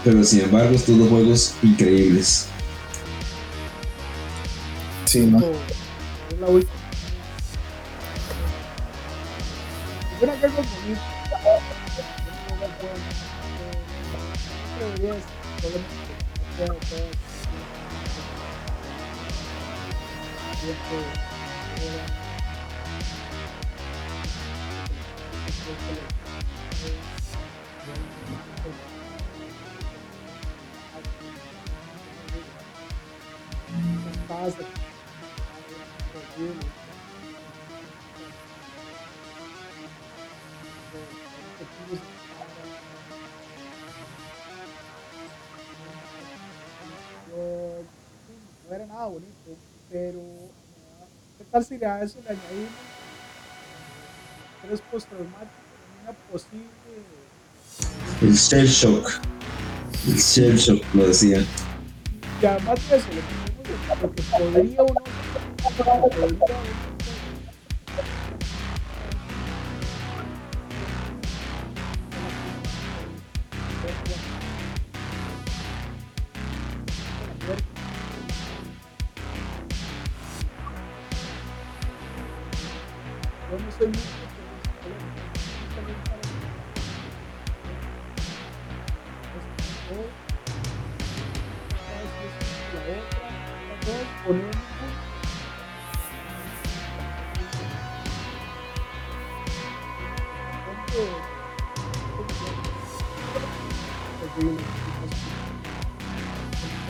pero 0.03 0.23
sin 0.23 0.41
embargo, 0.41 0.75
estos 0.75 0.97
dos 0.97 1.09
juegos 1.09 1.53
increíbles. 1.61 2.47
Sí, 5.05 5.25
¿no? 5.25 5.39
Es 5.39 6.39
la 6.39 6.47
última. 6.47 6.71
Una 10.21 10.33
que. 10.33 10.47
Casa. 34.27 34.63
No 48.67 48.75
era 48.75 48.85
nada 48.85 49.05
bonito, 49.05 49.55
pero 49.89 50.19
¿qué 51.37 51.45
tal 51.49 51.63
si 51.63 51.75
a 51.83 52.01
eso 52.01 52.19
le 52.23 52.29
añadimos 52.31 52.71
tres 54.61 54.81
postraumáticos 54.91 55.51
una 56.03 56.13
posible 56.31 56.67
el 58.21 58.33
shell 58.33 58.67
shock 58.67 59.21
el 60.07 60.15
shell 60.15 60.57
shock 60.57 60.83
lo 60.93 61.07
decían 61.07 61.45
y 62.41 62.45
además 62.45 62.89
de 62.89 62.97
eso 62.97 63.07
lo 64.01 64.13
que 64.13 64.21
podría 64.23 64.83
uno 64.83 65.01
podría 66.09 66.96
yo 83.49 83.57
no 83.57 83.71
soy 83.71 83.91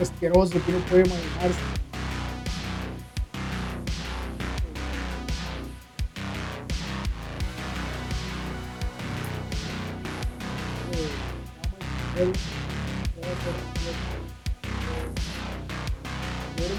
asqueroso 0.00 0.52
que 0.64 0.72
no 0.72 0.78
puede 0.80 1.04
manejarse. 1.04 1.77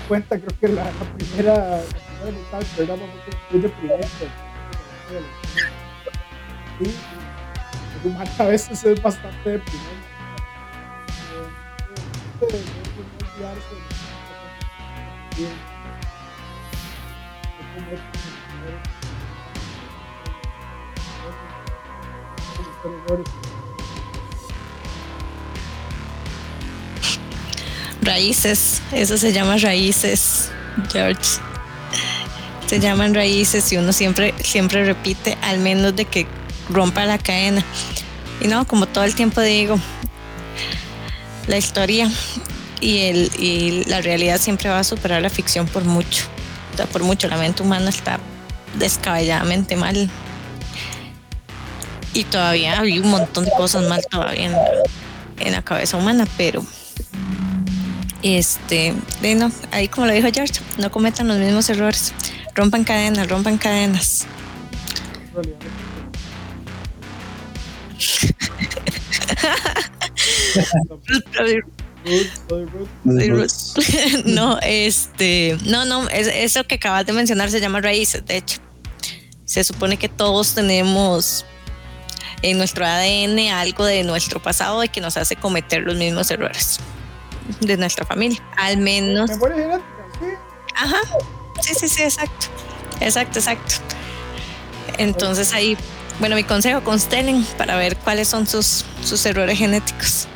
Cuenta, 0.09 0.39
creo 0.39 0.59
que 0.59 0.67
la, 0.69 0.89
primera, 1.17 1.81
primera 2.49 2.65
fue 2.75 3.59
deprimente. 3.59 4.27
Sí, 6.79 6.95
el 8.03 8.11
humano 8.11 8.31
a 8.39 8.43
veces 8.45 8.83
es 8.83 9.01
bastante. 9.01 9.61
Raíces, 28.19 28.81
eso 28.91 29.17
se 29.17 29.31
llama 29.31 29.55
raíces, 29.55 30.49
George. 30.91 31.39
Se 32.67 32.81
llaman 32.81 33.15
raíces 33.15 33.71
y 33.71 33.77
uno 33.77 33.93
siempre, 33.93 34.33
siempre 34.43 34.83
repite, 34.83 35.37
al 35.41 35.59
menos 35.59 35.95
de 35.95 36.03
que 36.03 36.27
rompa 36.67 37.05
la 37.05 37.17
cadena. 37.17 37.63
Y 38.41 38.49
no, 38.49 38.67
como 38.67 38.87
todo 38.87 39.05
el 39.05 39.15
tiempo 39.15 39.39
digo, 39.39 39.79
la 41.47 41.55
historia 41.55 42.11
y, 42.81 43.03
el, 43.03 43.31
y 43.39 43.85
la 43.85 44.01
realidad 44.01 44.37
siempre 44.37 44.67
va 44.67 44.79
a 44.79 44.83
superar 44.83 45.21
la 45.21 45.29
ficción 45.29 45.65
por 45.65 45.85
mucho. 45.85 46.25
O 46.73 46.75
sea, 46.75 46.87
por 46.87 47.03
mucho, 47.03 47.29
la 47.29 47.37
mente 47.37 47.63
humana 47.63 47.89
está 47.89 48.19
descabelladamente 48.75 49.77
mal. 49.77 50.09
Y 52.13 52.25
todavía 52.25 52.81
hay 52.81 52.99
un 52.99 53.11
montón 53.11 53.45
de 53.45 53.51
cosas 53.51 53.87
mal 53.87 54.05
todavía 54.11 54.47
en, 54.47 54.55
en 55.39 55.53
la 55.53 55.61
cabeza 55.61 55.95
humana, 55.95 56.27
pero 56.35 56.65
este, 58.23 58.93
de 59.21 59.35
no, 59.35 59.51
ahí 59.71 59.87
como 59.87 60.07
lo 60.07 60.13
dijo 60.13 60.27
George, 60.33 60.61
no 60.77 60.91
cometan 60.91 61.27
los 61.27 61.37
mismos 61.37 61.69
errores. 61.69 62.13
Rompan 62.55 62.83
cadenas, 62.83 63.29
rompan 63.29 63.57
cadenas. 63.57 64.25
no, 74.25 74.59
este, 74.61 75.57
no, 75.65 75.85
no, 75.85 76.09
es, 76.09 76.27
eso 76.27 76.65
que 76.65 76.75
acabas 76.75 77.05
de 77.05 77.13
mencionar 77.13 77.49
se 77.51 77.61
llama 77.61 77.79
raíces, 77.81 78.25
de 78.25 78.37
hecho. 78.37 78.59
Se 79.45 79.63
supone 79.63 79.97
que 79.97 80.09
todos 80.09 80.53
tenemos 80.53 81.45
en 82.41 82.57
nuestro 82.57 82.85
ADN 82.85 83.51
algo 83.51 83.85
de 83.85 84.03
nuestro 84.03 84.41
pasado 84.41 84.83
y 84.83 84.89
que 84.89 85.01
nos 85.01 85.17
hace 85.17 85.35
cometer 85.35 85.81
los 85.83 85.95
mismos 85.95 86.29
errores 86.31 86.79
de 87.61 87.77
nuestra 87.77 88.05
familia. 88.05 88.41
Al 88.57 88.77
menos 88.77 89.29
Memoria 89.29 89.55
genética, 89.55 90.05
sí. 90.19 90.25
Ajá. 90.75 90.97
Sí, 91.61 91.73
sí, 91.75 91.87
sí, 91.87 92.03
exacto. 92.03 92.47
Exacto, 93.01 93.39
exacto. 93.39 93.75
Entonces 94.97 95.53
ahí, 95.53 95.77
bueno, 96.19 96.35
mi 96.35 96.43
consejo, 96.43 96.83
constelen 96.83 97.45
para 97.57 97.77
ver 97.77 97.95
cuáles 97.97 98.27
son 98.27 98.47
sus, 98.47 98.85
sus 99.03 99.25
errores 99.25 99.57
genéticos. 99.57 100.27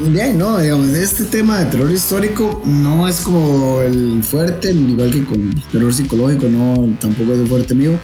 Bien, 0.00 0.36
no, 0.36 0.58
digamos, 0.58 0.88
este 0.88 1.24
tema 1.24 1.60
de 1.60 1.66
terror 1.66 1.90
histórico 1.90 2.60
no 2.64 3.06
es 3.06 3.20
como 3.20 3.80
el 3.82 4.22
fuerte, 4.24 4.72
igual 4.72 5.12
que 5.12 5.24
con 5.24 5.54
terror 5.70 5.94
psicológico, 5.94 6.48
no, 6.48 6.96
tampoco 6.98 7.32
es 7.32 7.38
el 7.38 7.46
fuerte 7.46 7.74
mío. 7.74 7.98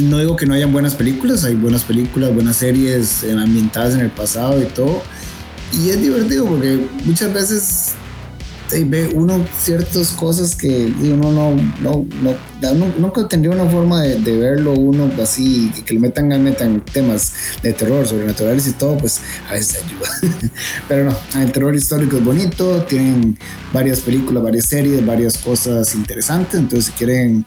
No 0.00 0.18
digo 0.18 0.36
que 0.36 0.46
no 0.46 0.54
hayan 0.54 0.72
buenas 0.72 0.94
películas, 0.94 1.44
hay 1.44 1.54
buenas 1.54 1.82
películas, 1.84 2.32
buenas 2.32 2.56
series 2.56 3.24
eh, 3.24 3.32
ambientadas 3.32 3.94
en 3.94 4.00
el 4.00 4.10
pasado 4.10 4.60
y 4.62 4.66
todo. 4.66 5.02
Y 5.72 5.90
es 5.90 6.00
divertido 6.00 6.46
porque 6.46 6.86
muchas 7.04 7.32
veces 7.32 7.94
ve 8.70 9.10
uno 9.14 9.44
ciertas 9.58 10.10
cosas 10.10 10.54
que 10.54 10.92
uno 11.00 11.32
no, 11.32 11.54
no, 11.80 12.06
no, 12.22 12.86
nunca 12.98 13.26
tendría 13.28 13.54
una 13.54 13.70
forma 13.70 14.02
de, 14.02 14.36
verlo 14.36 14.72
uno 14.72 15.10
así, 15.22 15.70
que, 15.74 15.84
que 15.84 15.94
le 15.94 16.00
metan, 16.00 16.28
metan 16.42 16.80
temas 16.80 17.32
de 17.62 17.72
terror, 17.72 18.06
sobrenaturales 18.06 18.66
y 18.66 18.72
todo, 18.72 18.98
pues 18.98 19.20
a 19.48 19.54
veces 19.54 19.82
ayuda. 19.84 20.50
Pero 20.88 21.04
no, 21.04 21.40
el 21.40 21.52
terror 21.52 21.74
histórico 21.74 22.16
es 22.16 22.24
bonito, 22.24 22.82
tienen 22.82 23.38
varias 23.72 24.00
películas, 24.00 24.42
varias 24.42 24.66
series, 24.66 25.04
varias 25.04 25.38
cosas 25.38 25.94
interesantes. 25.94 26.60
Entonces, 26.60 26.86
si 26.86 26.92
quieren, 26.92 27.44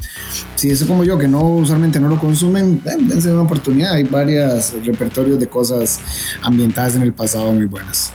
si 0.55 0.69
eso 0.69 0.87
como 0.87 1.03
yo, 1.03 1.17
que 1.17 1.27
no 1.27 1.41
usualmente 1.41 1.99
no 1.99 2.09
lo 2.09 2.19
consumen, 2.19 2.81
dense 2.83 3.31
una 3.31 3.41
oportunidad. 3.41 3.93
Hay 3.93 4.03
varios 4.03 4.73
repertorios 4.83 5.39
de 5.39 5.47
cosas 5.47 5.99
ambientadas 6.41 6.95
en 6.95 7.03
el 7.03 7.13
pasado 7.13 7.51
muy 7.51 7.65
buenas. 7.65 8.13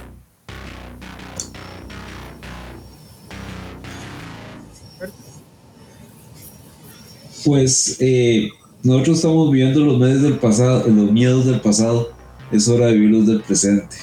Pues 7.46 7.98
eh, 8.00 8.50
nosotros 8.82 9.18
estamos 9.18 9.52
viviendo 9.52 9.78
los 9.84 10.00
meses 10.00 10.20
del 10.20 10.36
pasado, 10.36 10.84
los 10.88 11.12
miedos 11.12 11.46
del 11.46 11.60
pasado. 11.60 12.12
Es 12.50 12.66
hora 12.66 12.86
de 12.86 12.94
vivirlos 12.94 13.28
del 13.28 13.40
presente. 13.40 13.96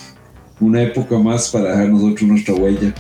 Una 0.62 0.82
época 0.82 1.20
más 1.20 1.50
para 1.50 1.72
dejar 1.72 1.89
nosotros 1.89 2.22
nuestra 2.24 2.56
huella 2.56 2.96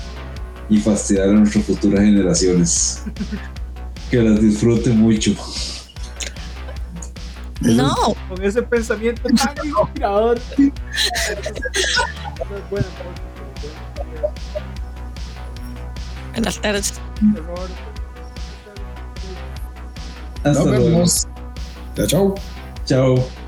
y 0.69 0.79
fastidiar 0.79 1.29
a 1.29 1.31
nuestras 1.31 1.63
futuras 1.63 2.01
generaciones. 2.01 3.03
Que 4.11 4.21
las 4.21 4.39
disfruten 4.39 4.99
mucho. 4.99 5.33
No, 7.61 7.95
Con 8.29 8.43
ese 8.43 8.61
pensamiento 8.61 9.23
tan 9.23 9.55
inspirador. 9.65 10.39
Buenas 16.35 16.61
tardes. 16.61 16.93
Hasta 20.43 20.51
Nos 20.51 20.65
luego. 20.65 20.85
vemos. 20.85 21.27
Chao, 21.95 22.07
chao. 22.07 22.35
Chao. 22.85 23.42